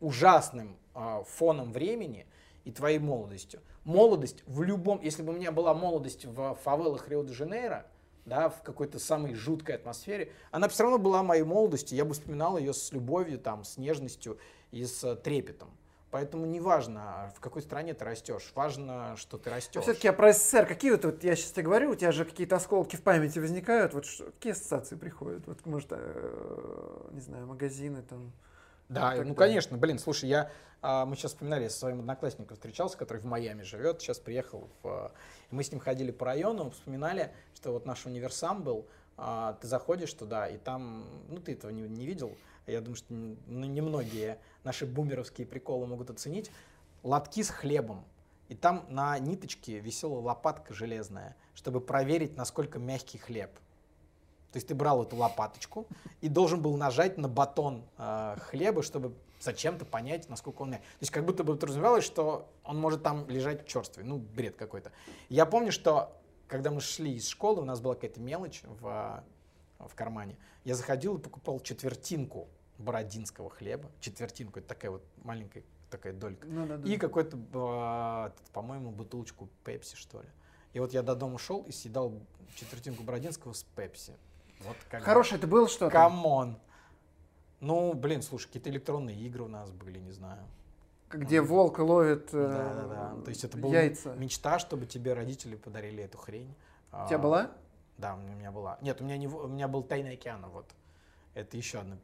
ужасным 0.00 0.76
фоном 1.26 1.72
времени 1.72 2.26
и 2.64 2.70
твоей 2.72 2.98
молодостью. 2.98 3.60
Молодость 3.84 4.42
в 4.46 4.62
любом, 4.62 5.00
если 5.00 5.22
бы 5.22 5.32
у 5.32 5.36
меня 5.36 5.50
была 5.52 5.74
молодость 5.74 6.24
в 6.26 6.54
фавелах 6.62 7.08
Рио-де-Жанейро, 7.08 7.86
да, 8.24 8.50
в 8.50 8.62
какой-то 8.62 9.00
самой 9.00 9.34
жуткой 9.34 9.74
атмосфере, 9.76 10.30
она 10.52 10.68
все 10.68 10.84
равно 10.84 10.98
была 10.98 11.22
моей 11.24 11.42
молодостью, 11.42 11.96
я 11.96 12.04
бы 12.04 12.14
вспоминал 12.14 12.56
ее 12.56 12.72
с 12.72 12.92
любовью, 12.92 13.38
там, 13.38 13.64
с 13.64 13.78
нежностью 13.78 14.38
и 14.70 14.84
с 14.84 15.02
э, 15.02 15.16
трепетом. 15.16 15.70
Поэтому 16.12 16.44
не 16.44 16.60
важно, 16.60 17.32
в 17.34 17.40
какой 17.40 17.62
стране 17.62 17.94
ты 17.94 18.04
растешь, 18.04 18.52
важно, 18.54 19.16
что 19.16 19.38
ты 19.38 19.48
растешь. 19.48 19.82
все-таки 19.82 20.08
я 20.08 20.12
про 20.12 20.34
СССР, 20.34 20.66
какие 20.66 20.90
вот, 20.90 21.06
вот 21.06 21.24
я 21.24 21.34
сейчас 21.34 21.52
тебе 21.52 21.62
говорю, 21.62 21.92
у 21.92 21.94
тебя 21.94 22.12
же 22.12 22.26
какие-то 22.26 22.56
осколки 22.56 22.96
в 22.96 23.02
памяти 23.02 23.38
возникают, 23.38 23.94
вот 23.94 24.04
что- 24.04 24.26
какие 24.26 24.52
ассоциации 24.52 24.96
приходят? 24.96 25.46
Вот, 25.46 25.64
может, 25.64 25.88
э, 25.90 27.08
не 27.12 27.20
знаю, 27.22 27.46
магазины 27.46 28.02
там. 28.02 28.30
Да, 28.90 29.12
ну 29.12 29.16
далее. 29.16 29.34
конечно, 29.34 29.78
блин, 29.78 29.98
слушай, 29.98 30.28
я, 30.28 30.50
а, 30.82 31.06
мы 31.06 31.16
сейчас 31.16 31.32
вспоминали, 31.32 31.62
я 31.62 31.70
со 31.70 31.78
своим 31.78 32.00
одноклассником 32.00 32.56
встречался, 32.56 32.98
который 32.98 33.22
в 33.22 33.24
Майами 33.24 33.62
живет, 33.62 34.02
сейчас 34.02 34.18
приехал, 34.18 34.68
в, 34.82 34.88
а, 34.88 35.12
мы 35.50 35.64
с 35.64 35.72
ним 35.72 35.80
ходили 35.80 36.10
по 36.10 36.26
району, 36.26 36.68
вспоминали, 36.72 37.32
что 37.54 37.72
вот 37.72 37.86
наш 37.86 38.04
универсам 38.04 38.62
был, 38.62 38.86
а, 39.16 39.54
ты 39.62 39.66
заходишь 39.66 40.12
туда, 40.12 40.46
и 40.46 40.58
там, 40.58 41.06
ну 41.30 41.38
ты 41.40 41.52
этого 41.52 41.70
не, 41.70 41.82
не 41.82 42.04
видел, 42.04 42.36
я 42.66 42.80
думаю, 42.80 42.96
что 42.96 43.12
ну, 43.12 43.66
немногие 43.66 44.38
наши 44.64 44.86
бумеровские 44.86 45.46
приколы 45.46 45.86
могут 45.86 46.10
оценить, 46.10 46.50
лотки 47.02 47.42
с 47.42 47.50
хлебом, 47.50 48.04
и 48.48 48.54
там 48.54 48.84
на 48.88 49.18
ниточке 49.18 49.78
висела 49.78 50.20
лопатка 50.20 50.74
железная, 50.74 51.36
чтобы 51.54 51.80
проверить, 51.80 52.36
насколько 52.36 52.78
мягкий 52.78 53.18
хлеб. 53.18 53.50
То 54.52 54.58
есть 54.58 54.68
ты 54.68 54.74
брал 54.74 55.02
эту 55.02 55.16
лопаточку 55.16 55.86
и 56.20 56.28
должен 56.28 56.60
был 56.60 56.76
нажать 56.76 57.16
на 57.16 57.28
батон 57.28 57.84
э, 57.96 58.36
хлеба, 58.38 58.82
чтобы 58.82 59.14
зачем-то 59.40 59.86
понять, 59.86 60.28
насколько 60.28 60.62
он 60.62 60.72
мягкий. 60.72 60.84
То 60.84 61.02
есть 61.02 61.12
как 61.12 61.24
будто 61.24 61.42
бы 61.42 61.56
подразумевалось, 61.56 62.04
что 62.04 62.48
он 62.62 62.78
может 62.78 63.02
там 63.02 63.26
лежать 63.30 63.66
черствый. 63.66 64.04
Ну, 64.04 64.18
бред 64.18 64.56
какой-то. 64.56 64.92
Я 65.30 65.46
помню, 65.46 65.72
что 65.72 66.14
когда 66.46 66.70
мы 66.70 66.82
шли 66.82 67.14
из 67.14 67.28
школы, 67.28 67.62
у 67.62 67.64
нас 67.64 67.80
была 67.80 67.94
какая-то 67.94 68.20
мелочь 68.20 68.60
в, 68.64 69.24
в 69.88 69.94
кармане. 69.94 70.36
Я 70.64 70.74
заходил 70.74 71.16
и 71.16 71.20
покупал 71.20 71.60
четвертинку 71.60 72.48
бородинского 72.78 73.50
хлеба. 73.50 73.90
Четвертинку, 74.00 74.58
это 74.58 74.68
такая 74.68 74.90
вот 74.90 75.04
маленькая 75.22 75.64
такая 75.92 76.12
долька. 76.12 76.46
Ну, 76.48 76.66
да, 76.66 76.78
да. 76.78 76.88
И 76.88 76.96
какой-то, 76.96 77.36
э, 77.36 78.50
по-моему, 78.52 78.90
бутылочку 78.90 79.48
пепси, 79.62 79.94
что 79.94 80.22
ли. 80.22 80.28
И 80.72 80.80
вот 80.80 80.92
я 80.92 81.02
до 81.02 81.14
дома 81.14 81.38
шел 81.38 81.62
и 81.62 81.70
съедал 81.70 82.18
четвертинку 82.54 83.02
Бородинского 83.02 83.52
с 83.52 83.62
пепси. 83.62 84.14
Вот 84.60 84.76
как 84.90 85.02
Хорошее 85.02 85.38
это 85.38 85.46
было 85.46 85.68
что-то? 85.68 85.90
Come 85.90 86.29
on. 86.29 86.58
Ну, 87.60 87.92
блин, 87.94 88.22
слушай, 88.22 88.46
какие-то 88.46 88.70
электронные 88.70 89.16
игры 89.20 89.44
у 89.44 89.48
нас 89.48 89.70
были, 89.70 89.98
не 89.98 90.12
знаю. 90.12 90.42
Где 91.10 91.42
волк 91.42 91.78
ловит 91.78 92.30
э, 92.32 92.48
Да, 92.48 92.74
да, 92.74 92.88
да. 92.88 93.22
То 93.22 93.28
есть 93.28 93.44
это 93.44 93.58
была 93.58 93.74
яйца. 93.74 94.14
мечта, 94.14 94.58
чтобы 94.58 94.86
тебе 94.86 95.12
родители 95.12 95.56
подарили 95.56 96.02
эту 96.02 96.16
хрень. 96.16 96.54
У 96.90 97.06
тебя 97.06 97.18
была? 97.18 97.50
Да, 97.98 98.14
у 98.14 98.18
меня 98.18 98.50
была. 98.50 98.78
Нет, 98.80 99.00
у 99.00 99.04
меня, 99.04 99.16
не, 99.16 99.28
у 99.28 99.46
меня 99.46 99.68
был 99.68 99.82
Тайный 99.82 100.14
океан, 100.14 100.44
вот. 100.48 100.66
Это 101.34 101.56
еще 101.56 101.78
одна 101.78 101.96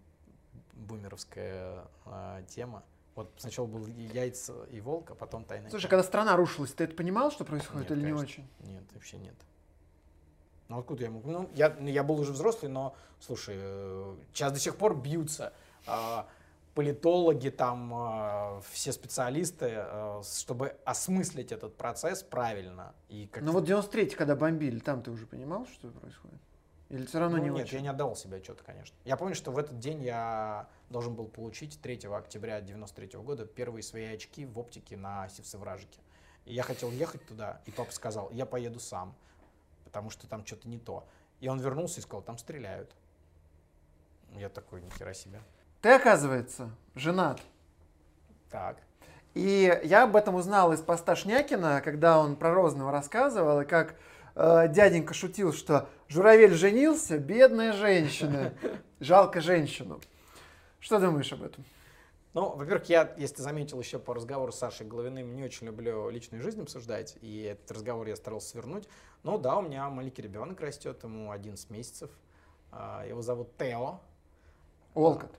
бумеровская 0.74 1.84
а, 2.06 2.42
тема. 2.44 2.82
Вот 3.14 3.32
сначала 3.36 3.66
был 3.66 3.86
яйца 3.86 4.64
и 4.70 4.80
волк, 4.80 5.10
а 5.10 5.14
потом 5.14 5.44
Тайный 5.44 5.70
Слушай, 5.70 5.88
когда 5.88 6.04
страна 6.04 6.36
рушилась, 6.36 6.72
ты 6.72 6.84
это 6.84 6.94
понимал, 6.94 7.32
что 7.32 7.44
происходит, 7.44 7.90
Нет, 7.90 7.98
или 7.98 8.06
не 8.06 8.12
конечно. 8.12 8.22
очень? 8.22 8.48
Нет, 8.60 8.84
вообще 8.94 9.18
нет. 9.18 9.34
Ну 10.68 10.78
откуда 10.78 11.02
я 11.02 11.10
мог? 11.10 11.24
Ну, 11.24 11.50
я, 11.54 11.74
ну, 11.78 11.88
я 11.88 12.04
был 12.04 12.20
уже 12.20 12.32
взрослый, 12.32 12.70
но, 12.70 12.94
слушай, 13.18 13.56
э, 13.58 14.16
сейчас 14.32 14.52
до 14.52 14.60
сих 14.60 14.76
пор 14.76 14.96
бьются 14.96 15.52
а, 15.86 16.28
политологи, 16.82 17.48
там, 17.48 17.92
а, 17.92 18.60
все 18.70 18.92
специалисты, 18.92 19.66
с- 20.22 20.38
чтобы 20.42 20.76
осмыслить 20.84 21.50
этот 21.50 21.76
процесс 21.76 22.22
правильно. 22.22 22.94
И 23.08 23.26
как 23.26 23.42
Ну 23.42 23.50
вот 23.50 23.64
93 23.64 24.10
когда 24.10 24.36
бомбили, 24.36 24.78
там 24.78 25.02
ты 25.02 25.10
уже 25.10 25.26
понимал, 25.26 25.66
что 25.66 25.88
происходит? 25.88 26.38
Или 26.88 27.04
все 27.04 27.18
равно 27.18 27.38
Ну, 27.38 27.42
не 27.42 27.50
нет, 27.50 27.64
очень? 27.64 27.78
я 27.78 27.80
не 27.82 27.88
отдавал 27.88 28.14
себе 28.14 28.36
отчета, 28.36 28.62
конечно. 28.64 28.96
Я 29.04 29.16
помню, 29.16 29.34
что 29.34 29.50
в 29.50 29.58
этот 29.58 29.80
день 29.80 30.04
я 30.04 30.68
должен 30.88 31.16
был 31.16 31.26
получить 31.26 31.80
3 31.82 32.14
октября 32.16 32.60
93 32.60 33.18
года 33.22 33.44
первые 33.44 33.82
свои 33.82 34.04
очки 34.04 34.46
в 34.46 34.56
оптике 34.56 34.96
на 34.96 35.28
Севсевражике. 35.30 35.98
И 36.44 36.54
я 36.54 36.62
хотел 36.62 36.92
ехать 36.92 37.26
туда, 37.26 37.60
и 37.66 37.72
папа 37.72 37.90
сказал, 37.90 38.30
я 38.30 38.46
поеду 38.46 38.78
сам, 38.78 39.16
потому 39.84 40.10
что 40.10 40.28
там 40.28 40.46
что-то 40.46 40.68
не 40.68 40.78
то. 40.78 41.08
И 41.40 41.48
он 41.48 41.58
вернулся 41.58 41.98
и 41.98 42.04
сказал, 42.04 42.22
там 42.22 42.38
стреляют. 42.38 42.94
Я 44.36 44.48
такой, 44.48 44.80
нихера 44.80 45.12
себе. 45.12 45.40
Ты, 45.80 45.90
оказывается, 45.90 46.70
женат. 46.94 47.40
Так. 48.50 48.78
И 49.34 49.80
я 49.84 50.04
об 50.04 50.16
этом 50.16 50.34
узнал 50.34 50.72
из 50.72 50.80
поста 50.80 51.14
Шнякина, 51.14 51.80
когда 51.80 52.18
он 52.18 52.34
про 52.34 52.52
Розного 52.52 52.90
рассказывал, 52.90 53.60
и 53.60 53.64
как 53.64 53.94
э, 54.34 54.66
дяденька 54.68 55.14
шутил, 55.14 55.52
что 55.52 55.88
Журавель 56.08 56.54
женился, 56.54 57.18
бедная 57.18 57.72
женщина, 57.72 58.54
жалко 59.00 59.40
женщину. 59.40 60.00
Что 60.80 60.98
думаешь 60.98 61.32
об 61.32 61.42
этом? 61.42 61.64
Ну, 62.34 62.56
во-первых, 62.56 62.88
я, 62.88 63.14
если 63.16 63.36
ты 63.36 63.42
заметил 63.42 63.80
еще 63.80 63.98
по 63.98 64.14
разговору 64.14 64.50
с 64.50 64.58
Сашей 64.58 64.86
Головиным, 64.86 65.34
не 65.36 65.44
очень 65.44 65.66
люблю 65.66 66.10
личную 66.10 66.42
жизнь 66.42 66.60
обсуждать, 66.60 67.16
и 67.20 67.42
этот 67.42 67.70
разговор 67.70 68.06
я 68.08 68.16
старался 68.16 68.48
свернуть. 68.48 68.88
Ну 69.22 69.38
да, 69.38 69.56
у 69.56 69.62
меня 69.62 69.88
маленький 69.88 70.22
ребенок 70.22 70.60
растет, 70.60 71.02
ему 71.04 71.30
11 71.30 71.70
месяцев. 71.70 72.10
А, 72.70 73.04
Его 73.06 73.22
зовут 73.22 73.56
Тео. 73.56 74.00
Волкот. 74.94 75.38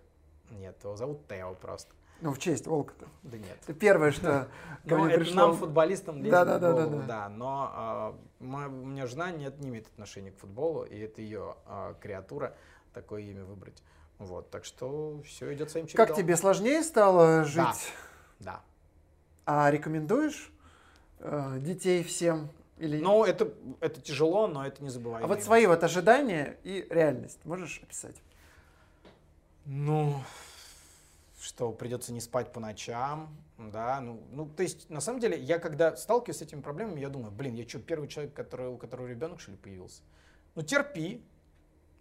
Нет, 0.51 0.75
его 0.83 0.95
зовут 0.95 1.27
Тео 1.27 1.53
просто. 1.55 1.93
Ну, 2.21 2.33
в 2.33 2.39
честь 2.39 2.67
Волкота. 2.67 3.07
Да 3.23 3.37
нет. 3.37 3.57
Это 3.63 3.73
первое, 3.73 4.11
что 4.11 4.49
ко 4.87 4.97
Ну, 4.97 5.05
мне 5.05 5.15
пришло. 5.15 5.35
нам, 5.35 5.55
футболистам, 5.55 6.17
лезет 6.17 6.31
Да, 6.31 6.45
да, 6.45 6.59
да, 6.59 6.73
да, 6.73 6.85
да. 6.85 7.29
Но 7.29 7.71
а, 7.73 8.15
у 8.39 8.43
меня 8.43 9.07
жена 9.07 9.31
нет, 9.31 9.59
не 9.59 9.69
имеет 9.69 9.87
отношения 9.87 10.31
к 10.31 10.37
футболу, 10.37 10.83
и 10.83 10.97
это 10.99 11.21
ее 11.21 11.55
а, 11.65 11.93
креатура, 12.01 12.55
такое 12.93 13.21
имя 13.21 13.45
выбрать. 13.45 13.81
Вот, 14.17 14.49
так 14.49 14.65
что 14.65 15.21
все 15.25 15.53
идет 15.53 15.71
своим 15.71 15.87
чередом. 15.87 16.07
Как 16.07 16.15
тебе 16.15 16.35
сложнее 16.35 16.83
стало 16.83 17.45
жить? 17.45 17.55
Да. 17.55 17.73
Да. 18.39 18.61
А 19.45 19.71
рекомендуешь 19.71 20.51
э, 21.19 21.57
детей 21.59 22.03
всем? 22.03 22.49
Или... 22.77 22.99
Ну, 22.99 23.23
это, 23.23 23.51
это 23.79 24.01
тяжело, 24.01 24.47
но 24.47 24.65
это 24.65 24.83
не 24.83 24.89
забываемо. 24.89 25.25
а 25.25 25.27
вот 25.27 25.41
свои 25.41 25.65
вот 25.67 25.83
ожидания 25.83 26.57
и 26.63 26.85
реальность 26.89 27.39
можешь 27.45 27.79
описать? 27.81 28.15
Ну, 29.71 30.23
что 31.39 31.71
придется 31.71 32.11
не 32.11 32.21
спать 32.21 32.51
по 32.51 32.59
ночам, 32.59 33.29
да, 33.59 34.01
ну, 34.01 34.19
ну, 34.31 34.49
то 34.49 34.63
есть, 34.63 34.89
на 34.89 34.99
самом 34.99 35.19
деле, 35.19 35.39
я 35.39 35.59
когда 35.59 35.95
сталкиваюсь 35.95 36.39
с 36.39 36.41
этими 36.41 36.61
проблемами, 36.61 36.99
я 36.99 37.09
думаю, 37.09 37.31
блин, 37.31 37.53
я 37.53 37.69
что, 37.69 37.77
первый 37.77 38.07
человек, 38.07 38.33
который, 38.33 38.69
у 38.69 38.79
которого 38.79 39.05
ребенок, 39.05 39.39
что 39.39 39.51
ли, 39.51 39.57
появился? 39.57 40.01
Ну, 40.55 40.63
терпи, 40.63 41.23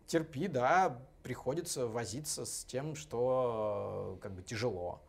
терпи, 0.06 0.48
да, 0.48 0.98
приходится 1.22 1.86
возиться 1.86 2.46
с 2.46 2.64
тем, 2.64 2.94
что, 2.94 4.18
как 4.22 4.32
бы, 4.32 4.42
тяжело. 4.42 5.02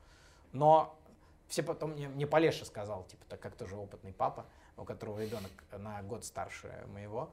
Но 0.52 1.00
все 1.48 1.64
потом 1.64 1.92
мне, 1.92 2.10
мне 2.10 2.28
Полеша 2.28 2.66
сказал, 2.66 3.06
типа, 3.06 3.24
так 3.30 3.40
как 3.40 3.56
тоже 3.56 3.78
опытный 3.78 4.12
папа, 4.12 4.46
у 4.76 4.84
которого 4.84 5.24
ребенок 5.24 5.52
на 5.72 6.04
год 6.04 6.26
старше 6.26 6.86
моего, 6.92 7.32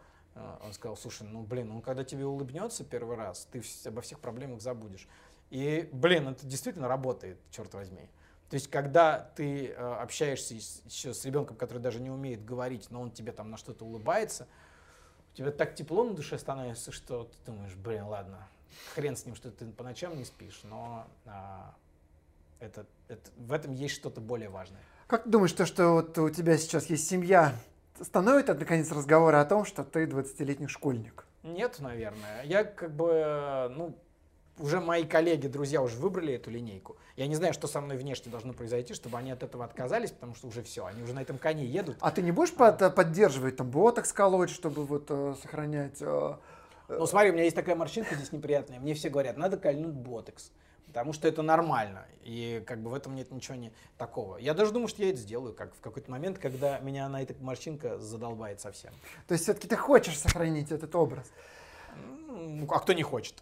он 0.62 0.72
сказал, 0.72 0.96
слушай, 0.96 1.22
ну, 1.22 1.42
блин, 1.42 1.70
он 1.70 1.82
когда 1.82 2.04
тебе 2.04 2.26
улыбнется 2.26 2.84
первый 2.84 3.16
раз, 3.16 3.48
ты 3.50 3.62
обо 3.86 4.02
всех 4.02 4.20
проблемах 4.20 4.60
забудешь. 4.60 5.08
И, 5.50 5.88
блин, 5.92 6.28
это 6.28 6.44
действительно 6.46 6.88
работает, 6.88 7.38
черт 7.50 7.72
возьми. 7.74 8.08
То 8.50 8.54
есть, 8.54 8.68
когда 8.70 9.30
ты 9.34 9.68
э, 9.68 9.74
общаешься 9.74 10.54
еще 10.54 11.14
с 11.14 11.24
ребенком, 11.24 11.56
который 11.56 11.78
даже 11.78 12.00
не 12.00 12.10
умеет 12.10 12.44
говорить, 12.44 12.90
но 12.90 13.00
он 13.00 13.10
тебе 13.10 13.32
там 13.32 13.50
на 13.50 13.56
что-то 13.56 13.84
улыбается, 13.84 14.46
у 15.32 15.36
тебя 15.36 15.50
так 15.50 15.74
тепло 15.74 16.04
на 16.04 16.14
душе 16.14 16.38
становится, 16.38 16.92
что 16.92 17.24
ты 17.24 17.52
думаешь, 17.52 17.74
блин, 17.74 18.04
ладно, 18.04 18.46
хрен 18.94 19.16
с 19.16 19.26
ним, 19.26 19.34
что 19.34 19.50
ты 19.50 19.66
по 19.66 19.82
ночам 19.82 20.16
не 20.16 20.24
спишь, 20.24 20.60
но 20.62 21.06
а, 21.26 21.74
это, 22.60 22.86
это, 23.08 23.30
в 23.36 23.52
этом 23.52 23.72
есть 23.72 23.94
что-то 23.94 24.20
более 24.20 24.48
важное. 24.48 24.80
Как 25.08 25.28
думаешь, 25.28 25.52
то, 25.52 25.66
что 25.66 25.90
вот 25.92 26.16
у 26.18 26.30
тебя 26.30 26.56
сейчас 26.56 26.86
есть 26.86 27.08
семья, 27.08 27.54
становится 28.02 28.54
наконец 28.54 28.90
разговора 28.92 29.40
о 29.40 29.44
том, 29.44 29.64
что 29.64 29.84
ты 29.84 30.04
20-летний 30.04 30.68
школьник? 30.68 31.24
Нет, 31.42 31.78
наверное. 31.80 32.42
Я 32.44 32.64
как 32.64 32.90
бы, 32.94 33.10
э, 33.12 33.68
ну, 33.68 33.96
уже 34.58 34.80
мои 34.80 35.04
коллеги, 35.04 35.46
друзья 35.46 35.82
уже 35.82 35.96
выбрали 35.96 36.34
эту 36.34 36.50
линейку. 36.50 36.96
Я 37.16 37.26
не 37.26 37.34
знаю, 37.34 37.52
что 37.52 37.66
со 37.66 37.80
мной 37.80 37.96
внешне 37.96 38.30
должно 38.32 38.52
произойти, 38.52 38.94
чтобы 38.94 39.18
они 39.18 39.30
от 39.30 39.42
этого 39.42 39.64
отказались, 39.64 40.10
потому 40.10 40.34
что 40.34 40.48
уже 40.48 40.62
все, 40.62 40.84
они 40.86 41.02
уже 41.02 41.12
на 41.14 41.20
этом 41.22 41.38
коне 41.38 41.64
едут. 41.64 41.96
А 42.00 42.10
ты 42.10 42.22
не 42.22 42.32
будешь 42.32 42.52
под- 42.52 42.94
поддерживать 42.94 43.56
там 43.56 43.70
ботокс 43.70 44.12
колоть, 44.12 44.50
чтобы 44.50 44.84
вот 44.84 45.06
э, 45.10 45.34
сохранять... 45.42 45.98
э, 46.00 46.34
Ну, 46.88 47.06
смотри, 47.06 47.30
у 47.30 47.32
меня 47.34 47.44
есть 47.44 47.56
такая 47.56 47.76
морщинка 47.76 48.14
здесь 48.14 48.32
неприятная. 48.32 48.80
Мне 48.80 48.94
все 48.94 49.08
говорят, 49.10 49.36
надо 49.36 49.56
кольнуть 49.56 49.94
ботекс. 49.94 50.50
Потому 50.96 51.12
что 51.12 51.28
это 51.28 51.42
нормально. 51.42 52.06
И 52.22 52.64
как 52.66 52.80
бы 52.80 52.88
в 52.88 52.94
этом 52.94 53.14
нет 53.14 53.30
ничего 53.30 53.54
не 53.54 53.70
такого. 53.98 54.38
Я 54.38 54.54
даже 54.54 54.72
думаю, 54.72 54.88
что 54.88 55.02
я 55.02 55.10
это 55.10 55.18
сделаю 55.18 55.52
как 55.52 55.74
в 55.74 55.80
какой-то 55.82 56.10
момент, 56.10 56.38
когда 56.38 56.78
меня 56.78 57.06
на 57.10 57.20
эта 57.22 57.34
морщинка 57.38 57.98
задолбает 57.98 58.62
совсем. 58.62 58.92
То 59.28 59.32
есть 59.32 59.44
все-таки 59.44 59.68
ты 59.68 59.76
хочешь 59.76 60.18
сохранить 60.18 60.72
этот 60.72 60.94
образ? 60.94 61.30
Ну, 62.28 62.66
а 62.70 62.80
кто 62.80 62.94
не 62.94 63.02
хочет? 63.02 63.34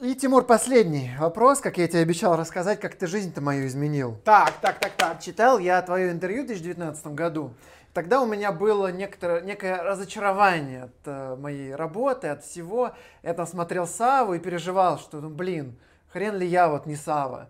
И, 0.00 0.14
Тимур, 0.14 0.46
последний 0.46 1.10
вопрос, 1.18 1.58
как 1.58 1.76
я 1.76 1.88
тебе 1.88 2.02
обещал 2.02 2.36
рассказать, 2.36 2.78
как 2.78 2.94
ты 2.94 3.08
жизнь-то 3.08 3.40
мою 3.40 3.66
изменил. 3.66 4.16
Так, 4.24 4.52
так, 4.60 4.78
так, 4.78 4.92
так. 4.92 5.20
Читал 5.20 5.58
я 5.58 5.82
твое 5.82 6.12
интервью 6.12 6.44
в 6.44 6.46
2019 6.46 7.06
году. 7.08 7.52
Тогда 7.92 8.22
у 8.22 8.26
меня 8.26 8.52
было 8.52 8.92
некоторое, 8.92 9.40
некое 9.40 9.82
разочарование 9.82 10.84
от 10.84 11.06
э, 11.06 11.34
моей 11.34 11.74
работы, 11.74 12.28
от 12.28 12.44
всего. 12.44 12.92
Я 13.24 13.34
там 13.34 13.48
смотрел 13.48 13.88
Саву 13.88 14.34
и 14.34 14.38
переживал, 14.38 15.00
что, 15.00 15.20
ну, 15.20 15.28
блин, 15.28 15.76
хрен 16.12 16.36
ли 16.36 16.46
я 16.46 16.68
вот 16.68 16.86
не 16.86 16.96
Сава. 16.96 17.48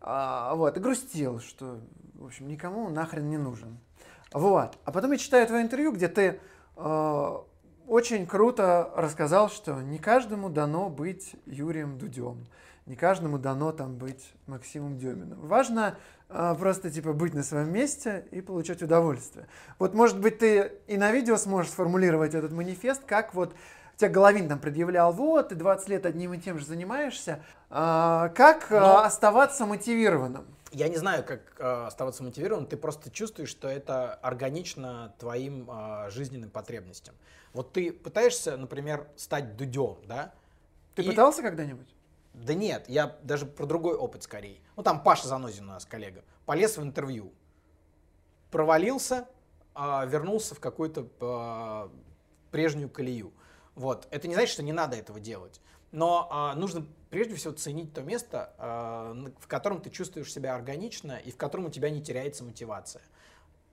А, 0.00 0.54
вот, 0.54 0.76
и 0.76 0.80
грустил, 0.80 1.40
что, 1.40 1.80
в 2.14 2.26
общем, 2.26 2.48
никому 2.48 2.88
нахрен 2.90 3.28
не 3.28 3.38
нужен. 3.38 3.78
Вот. 4.32 4.78
А 4.84 4.92
потом 4.92 5.12
я 5.12 5.18
читаю 5.18 5.46
твое 5.46 5.62
интервью, 5.62 5.92
где 5.92 6.08
ты 6.08 6.40
э, 6.76 7.36
очень 7.86 8.26
круто 8.26 8.90
рассказал, 8.96 9.48
что 9.48 9.80
не 9.80 9.98
каждому 9.98 10.50
дано 10.50 10.90
быть 10.90 11.36
Юрием 11.46 11.98
Дудем, 11.98 12.46
не 12.84 12.96
каждому 12.96 13.38
дано 13.38 13.72
там 13.72 13.96
быть 13.96 14.32
Максимом 14.46 14.98
Деминым. 14.98 15.38
Важно 15.46 15.96
э, 16.28 16.54
просто 16.58 16.90
типа 16.90 17.12
быть 17.12 17.32
на 17.32 17.42
своем 17.42 17.72
месте 17.72 18.26
и 18.30 18.40
получать 18.40 18.82
удовольствие. 18.82 19.46
Вот, 19.78 19.94
может 19.94 20.20
быть, 20.20 20.38
ты 20.38 20.72
и 20.86 20.96
на 20.96 21.12
видео 21.12 21.36
сможешь 21.36 21.70
сформулировать 21.70 22.34
этот 22.34 22.52
манифест, 22.52 23.04
как 23.04 23.34
вот 23.34 23.54
тебе 23.96 24.10
Головин 24.10 24.48
там 24.48 24.58
предъявлял, 24.58 25.12
вот, 25.12 25.48
ты 25.50 25.54
20 25.54 25.88
лет 25.88 26.06
одним 26.06 26.34
и 26.34 26.38
тем 26.38 26.58
же 26.58 26.66
занимаешься, 26.66 27.42
А, 27.70 28.28
как 28.30 28.70
э, 28.70 28.78
Но- 28.78 29.02
оставаться 29.04 29.66
мотивированным? 29.66 30.46
Я 30.70 30.88
не 30.88 30.96
знаю, 30.96 31.24
как 31.24 31.40
э, 31.58 31.86
оставаться 31.86 32.22
мотивированным. 32.22 32.66
Ты 32.68 32.76
просто 32.76 33.10
чувствуешь, 33.10 33.48
что 33.48 33.68
это 33.68 34.14
органично 34.14 35.14
твоим 35.18 35.68
э, 35.70 36.10
жизненным 36.10 36.50
потребностям. 36.50 37.14
Вот 37.52 37.72
ты 37.72 37.92
пытаешься, 37.92 38.56
например, 38.56 39.06
стать 39.16 39.56
дудем, 39.56 39.96
да? 40.06 40.32
Ты 40.94 41.02
И- 41.02 41.06
пытался 41.08 41.42
когда-нибудь? 41.42 41.86
Да 42.32 42.54
нет, 42.54 42.84
я 42.88 43.16
даже 43.22 43.46
про 43.46 43.66
другой 43.66 43.94
опыт 43.94 44.24
скорее. 44.24 44.58
Ну 44.76 44.82
там 44.82 45.00
Паша 45.02 45.28
Занозин 45.28 45.64
у 45.64 45.72
нас 45.72 45.84
коллега. 45.84 46.22
Полез 46.46 46.76
в 46.76 46.82
интервью. 46.82 47.32
Провалился, 48.50 49.26
а, 49.74 50.04
вернулся 50.06 50.54
в 50.54 50.60
какую-то 50.60 51.08
а, 51.20 51.90
прежнюю 52.50 52.88
колею. 52.88 53.32
Вот. 53.74 54.06
Это 54.10 54.28
не 54.28 54.34
значит, 54.34 54.52
что 54.52 54.62
не 54.62 54.72
надо 54.72 54.96
этого 54.96 55.20
делать. 55.20 55.60
Но 55.92 56.26
а, 56.30 56.54
нужно 56.54 56.86
прежде 57.10 57.36
всего 57.36 57.52
ценить 57.54 57.92
то 57.92 58.02
место, 58.02 58.52
а, 58.58 59.14
в 59.38 59.46
котором 59.46 59.80
ты 59.80 59.90
чувствуешь 59.90 60.32
себя 60.32 60.54
органично 60.54 61.12
и 61.24 61.30
в 61.30 61.36
котором 61.36 61.66
у 61.66 61.70
тебя 61.70 61.90
не 61.90 62.02
теряется 62.02 62.44
мотивация. 62.44 63.02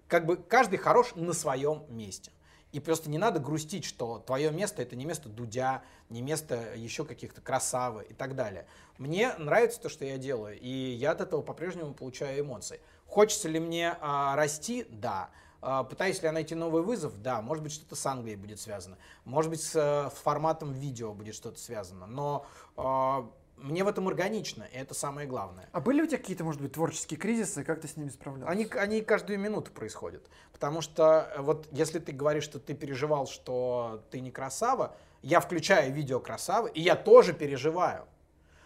Как 0.07 0.25
бы 0.25 0.37
каждый 0.37 0.77
хорош 0.77 1.15
на 1.15 1.33
своем 1.33 1.83
месте. 1.89 2.31
И 2.71 2.79
просто 2.79 3.09
не 3.09 3.17
надо 3.17 3.39
грустить, 3.39 3.83
что 3.83 4.19
твое 4.19 4.51
место 4.51 4.81
это 4.81 4.95
не 4.95 5.05
место 5.05 5.27
Дудя, 5.27 5.83
не 6.09 6.21
место 6.21 6.73
еще 6.75 7.03
каких-то 7.03 7.41
красавы 7.41 8.05
и 8.09 8.13
так 8.13 8.35
далее. 8.35 8.65
Мне 8.97 9.33
нравится 9.37 9.81
то, 9.81 9.89
что 9.89 10.05
я 10.05 10.17
делаю, 10.17 10.57
и 10.59 10.69
я 10.69 11.11
от 11.11 11.21
этого 11.21 11.41
по-прежнему 11.41 11.93
получаю 11.93 12.41
эмоции. 12.41 12.79
Хочется 13.07 13.49
ли 13.49 13.59
мне 13.59 13.97
а, 13.99 14.35
расти? 14.35 14.85
Да. 14.89 15.31
А, 15.61 15.83
пытаюсь 15.83 16.21
ли 16.21 16.25
я 16.25 16.31
найти 16.31 16.55
новый 16.55 16.81
вызов? 16.81 17.21
Да. 17.21 17.41
Может 17.41 17.63
быть, 17.63 17.71
что-то 17.71 17.95
с 17.95 18.05
Англией 18.05 18.35
будет 18.35 18.59
связано. 18.59 18.97
Может 19.25 19.51
быть, 19.51 19.61
с, 19.61 19.75
э, 19.75 20.09
форматом 20.23 20.73
видео 20.73 21.13
будет 21.13 21.35
что-то 21.35 21.59
связано. 21.59 22.07
Но 22.07 22.45
а, 22.75 23.29
мне 23.57 23.83
в 23.83 23.87
этом 23.87 24.07
органично, 24.07 24.63
и 24.63 24.75
это 24.75 24.93
самое 24.93 25.27
главное. 25.27 25.69
А 25.71 25.79
были 25.79 26.01
у 26.01 26.07
тебя 26.07 26.17
какие-то, 26.17 26.43
может 26.43 26.61
быть, 26.61 26.73
творческие 26.73 27.19
кризисы, 27.19 27.63
как 27.63 27.79
ты 27.79 27.87
с 27.87 27.95
ними 27.95 28.09
справлялся? 28.09 28.51
Они, 28.51 28.65
они 28.73 29.01
каждую 29.01 29.39
минуту 29.39 29.71
происходят. 29.71 30.27
Потому 30.51 30.81
что 30.81 31.31
э, 31.35 31.41
вот 31.41 31.67
если 31.71 31.99
ты 31.99 32.11
говоришь, 32.11 32.43
что 32.43 32.59
ты 32.59 32.73
переживал, 32.73 33.27
что 33.27 34.03
ты 34.09 34.19
не 34.19 34.31
красава, 34.31 34.95
я 35.21 35.39
включаю 35.39 35.93
видео 35.93 36.19
красавы, 36.19 36.71
и 36.71 36.81
я 36.81 36.95
тоже 36.95 37.33
переживаю. 37.33 38.07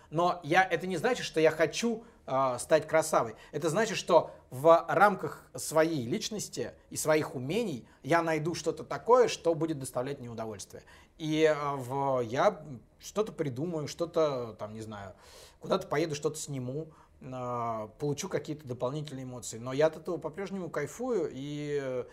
Но 0.09 0.39
я, 0.43 0.63
это 0.63 0.87
не 0.87 0.95
значит, 0.95 1.25
что 1.25 1.41
я 1.41 1.51
хочу 1.51 2.05
э, 2.25 2.57
стать 2.59 2.87
красавой. 2.87 3.35
Это 3.51 3.69
значит, 3.69 3.97
что 3.97 4.31
в 4.55 4.85
рамках 4.87 5.43
своей 5.53 6.05
личности 6.05 6.71
и 6.89 6.95
своих 6.95 7.35
умений 7.35 7.85
я 8.03 8.21
найду 8.21 8.55
что-то 8.55 8.85
такое, 8.85 9.27
что 9.27 9.53
будет 9.53 9.79
доставлять 9.79 10.19
мне 10.19 10.29
удовольствие. 10.29 10.83
И 11.17 11.43
э, 11.43 11.75
в, 11.75 12.21
я 12.21 12.63
что-то 12.99 13.33
придумаю, 13.33 13.89
что-то, 13.89 14.55
там, 14.57 14.73
не 14.73 14.79
знаю, 14.79 15.13
куда-то 15.59 15.87
поеду, 15.87 16.15
что-то 16.15 16.37
сниму, 16.37 16.87
э, 17.19 17.89
получу 17.99 18.29
какие-то 18.29 18.65
дополнительные 18.65 19.25
эмоции. 19.25 19.57
Но 19.57 19.73
я 19.73 19.87
от 19.87 19.97
этого 19.97 20.17
по-прежнему 20.17 20.69
кайфую 20.69 21.29
и 21.33 21.77
э, 21.83 22.05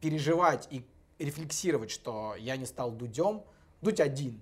переживать 0.00 0.66
и 0.70 0.86
рефлексировать, 1.18 1.90
что 1.90 2.34
я 2.38 2.56
не 2.56 2.64
стал 2.64 2.92
дудем, 2.92 3.42
дуть 3.82 4.00
один, 4.00 4.40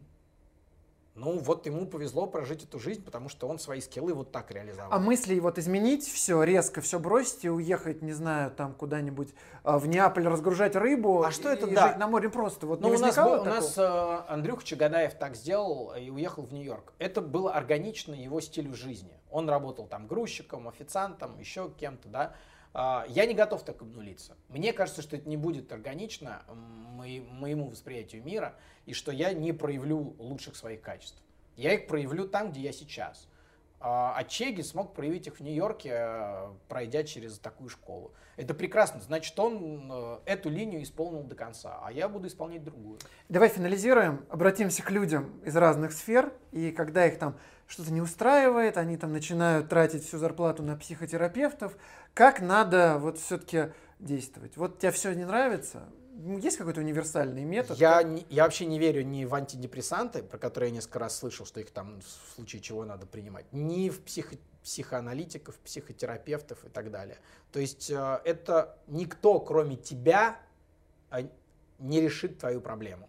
ну, 1.15 1.39
вот 1.39 1.67
ему 1.67 1.87
повезло 1.87 2.27
прожить 2.27 2.65
эту 2.65 2.79
жизнь, 2.79 3.05
потому 3.05 3.29
что 3.29 3.47
он 3.47 3.59
свои 3.59 3.81
скиллы 3.83 4.15
вот 4.15 4.33
так 4.33 4.51
реализовал. 4.51 4.91
А 4.91 4.99
мысли 4.99 5.39
вот 5.41 5.59
изменить 5.59 6.07
все, 6.07 6.43
резко 6.43 6.81
все 6.81 6.99
бросить 6.99 7.45
и 7.45 7.51
уехать, 7.51 8.01
не 8.01 8.13
знаю, 8.13 8.51
там 8.51 8.73
куда-нибудь 8.73 9.29
а, 9.63 9.79
в 9.79 9.87
Неаполь 9.87 10.27
разгружать 10.27 10.75
рыбу 10.75 11.23
а 11.23 11.31
что 11.31 11.51
это, 11.51 11.67
и 11.67 11.75
да. 11.75 11.89
жить 11.89 11.99
на 11.99 12.07
море 12.07 12.31
просто? 12.31 12.67
Вот 12.67 12.81
ну, 12.81 12.89
не 12.89 12.97
у 12.97 12.99
нас, 12.99 13.17
был, 13.17 13.43
у 13.43 13.45
нас 13.45 13.77
э, 13.77 14.21
Андрюха 14.29 14.65
Чагадаев 14.65 15.13
так 15.15 15.37
сделал 15.37 15.93
и 15.95 16.09
уехал 16.09 16.45
в 16.45 16.53
Нью-Йорк. 16.53 16.95
Это 16.99 17.21
было 17.21 17.53
органично 17.53 18.15
его 18.15 18.41
стилю 18.41 18.75
жизни. 18.75 19.13
Он 19.31 19.51
работал 19.51 19.87
там 19.87 20.07
грузчиком, 20.07 20.67
официантом, 20.67 21.39
еще 21.39 21.71
кем-то, 21.79 22.09
да. 22.09 22.35
А, 22.75 23.05
Я 23.09 23.27
не 23.27 23.35
готов 23.35 23.63
так 23.65 23.83
обнулиться. 23.83 24.37
Мне 24.49 24.73
кажется, 24.73 25.03
что 25.03 25.17
это 25.17 25.29
не 25.29 25.37
будет 25.37 25.71
органично 25.73 26.43
мо- 26.49 27.25
моему 27.31 27.69
восприятию 27.69 28.23
мира, 28.25 28.55
и 28.87 28.95
что 28.95 29.13
я 29.13 29.33
не 29.33 29.53
проявлю 29.53 30.15
лучших 30.19 30.57
своих 30.57 30.81
качеств. 30.81 31.23
Я 31.57 31.75
их 31.75 31.87
проявлю 31.87 32.27
там, 32.29 32.51
где 32.51 32.61
я 32.61 32.73
сейчас. 32.73 33.29
А 33.85 34.23
Чеги 34.25 34.63
смог 34.63 34.95
проявить 34.95 35.27
их 35.27 35.39
в 35.39 35.41
Нью-Йорке, 35.41 35.91
э, 35.93 36.53
пройдя 36.69 37.03
через 37.03 37.41
такую 37.41 37.69
школу. 37.69 38.13
Это 38.37 38.55
прекрасно. 38.55 39.01
Значит, 39.01 39.37
он 39.41 39.91
э, 39.93 40.19
эту 40.25 40.51
линию 40.51 40.85
исполнил 40.85 41.25
до 41.25 41.35
конца, 41.35 41.81
а 41.83 41.91
я 41.91 42.09
буду 42.09 42.29
исполнять 42.29 42.63
другую. 42.63 43.01
Давай 43.29 43.49
финализируем, 43.49 44.25
обратимся 44.31 44.85
к 44.85 44.91
людям 44.93 45.41
из 45.45 45.57
разных 45.57 45.91
сфер, 45.93 46.33
и 46.53 46.71
когда 46.71 47.07
их 47.07 47.19
там 47.19 47.37
что-то 47.73 47.91
не 47.91 48.03
устраивает, 48.03 48.77
они 48.77 48.99
там 48.99 49.13
начинают 49.13 49.71
тратить 49.71 50.05
всю 50.05 50.19
зарплату 50.19 50.63
на 50.63 50.77
психотерапевтов, 50.77 51.75
как 52.13 52.43
надо 52.43 52.99
вот 52.99 53.19
все-таки 53.19 53.73
действовать? 53.99 54.59
Вот 54.59 54.79
тебе 54.79 54.93
все 54.93 55.15
не 55.15 55.25
нравится? 55.25 55.89
Есть 56.39 56.59
какой-то 56.59 56.81
универсальный 56.81 57.45
метод? 57.45 57.79
Я, 57.79 58.03
не- 58.03 58.27
я 58.29 58.45
вообще 58.45 58.67
не 58.67 58.79
верю 58.79 59.03
ни 59.03 59.25
в 59.25 59.35
антидепрессанты, 59.35 60.23
про 60.23 60.37
которые 60.37 60.69
я 60.69 60.77
несколько 60.77 60.99
раз 60.99 61.17
слышал, 61.17 61.47
что 61.47 61.61
их 61.61 61.71
там 61.71 62.03
в 62.03 62.35
случае 62.35 62.61
чего 62.61 62.85
надо 62.85 63.07
принимать, 63.07 63.47
ни 63.53 63.89
в 63.89 64.03
психо- 64.03 64.37
психоаналитиков, 64.63 65.55
психотерапевтов 65.57 66.67
и 66.67 66.69
так 66.69 66.91
далее. 66.91 67.17
То 67.53 67.59
есть 67.59 67.91
э, 67.91 68.21
это 68.27 68.77
никто, 68.87 69.41
кроме 69.41 69.77
тебя, 69.77 70.37
э, 71.11 71.27
не 71.79 72.03
решит 72.03 72.39
твою 72.39 72.61
проблему. 72.61 73.09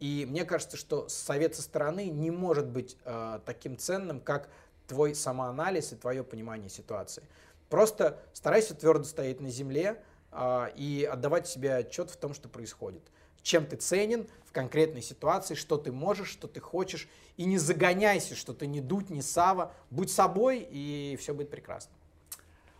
И 0.00 0.26
мне 0.28 0.44
кажется, 0.44 0.76
что 0.76 1.08
совет 1.08 1.54
со 1.54 1.62
стороны 1.62 2.08
не 2.08 2.30
может 2.30 2.66
быть 2.66 2.96
э, 3.04 3.40
таким 3.46 3.78
ценным, 3.78 4.20
как 4.20 4.48
твой 4.86 5.14
самоанализ 5.14 5.92
и 5.92 5.96
твое 5.96 6.22
понимание 6.22 6.68
ситуации. 6.68 7.22
Просто 7.68 8.20
старайся 8.32 8.74
твердо 8.74 9.04
стоять 9.04 9.40
на 9.40 9.48
земле 9.48 10.02
э, 10.32 10.68
и 10.76 11.08
отдавать 11.10 11.48
себе 11.48 11.76
отчет 11.76 12.10
в 12.10 12.16
том, 12.16 12.34
что 12.34 12.48
происходит. 12.48 13.02
Чем 13.42 13.64
ты 13.64 13.76
ценен 13.76 14.26
в 14.44 14.52
конкретной 14.52 15.02
ситуации, 15.02 15.54
что 15.54 15.76
ты 15.76 15.92
можешь, 15.92 16.28
что 16.28 16.48
ты 16.48 16.60
хочешь. 16.60 17.08
И 17.36 17.44
не 17.44 17.58
загоняйся, 17.58 18.34
что 18.34 18.52
ты 18.52 18.66
не 18.66 18.80
дуть, 18.80 19.08
не 19.08 19.22
сава. 19.22 19.72
Будь 19.90 20.10
собой, 20.10 20.66
и 20.68 21.16
все 21.20 21.32
будет 21.32 21.50
прекрасно. 21.50 21.92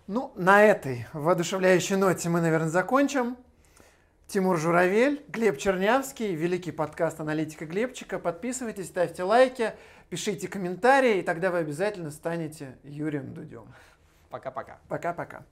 Ну, 0.07 0.33
на 0.37 0.63
этой 0.65 1.07
воодушевляющей 1.13 1.97
ноте 1.97 2.29
мы, 2.29 2.41
наверное, 2.41 2.69
закончим. 2.69 3.37
Тимур 4.29 4.59
Журавель, 4.59 5.25
Глеб 5.29 5.57
Чернявский, 5.57 6.35
великий 6.35 6.73
подкаст 6.73 7.21
аналитика 7.21 7.65
Глебчика. 7.65 8.19
Подписывайтесь, 8.19 8.89
ставьте 8.89 9.23
лайки, 9.23 9.75
пишите 10.11 10.49
комментарии, 10.49 11.19
и 11.19 11.23
тогда 11.23 11.53
вы 11.53 11.59
обязательно 11.59 12.11
станете 12.11 12.77
Юрием 12.83 13.33
Дудем. 13.33 13.73
Пока-пока. 14.29 14.81
Пока-пока. 14.89 15.45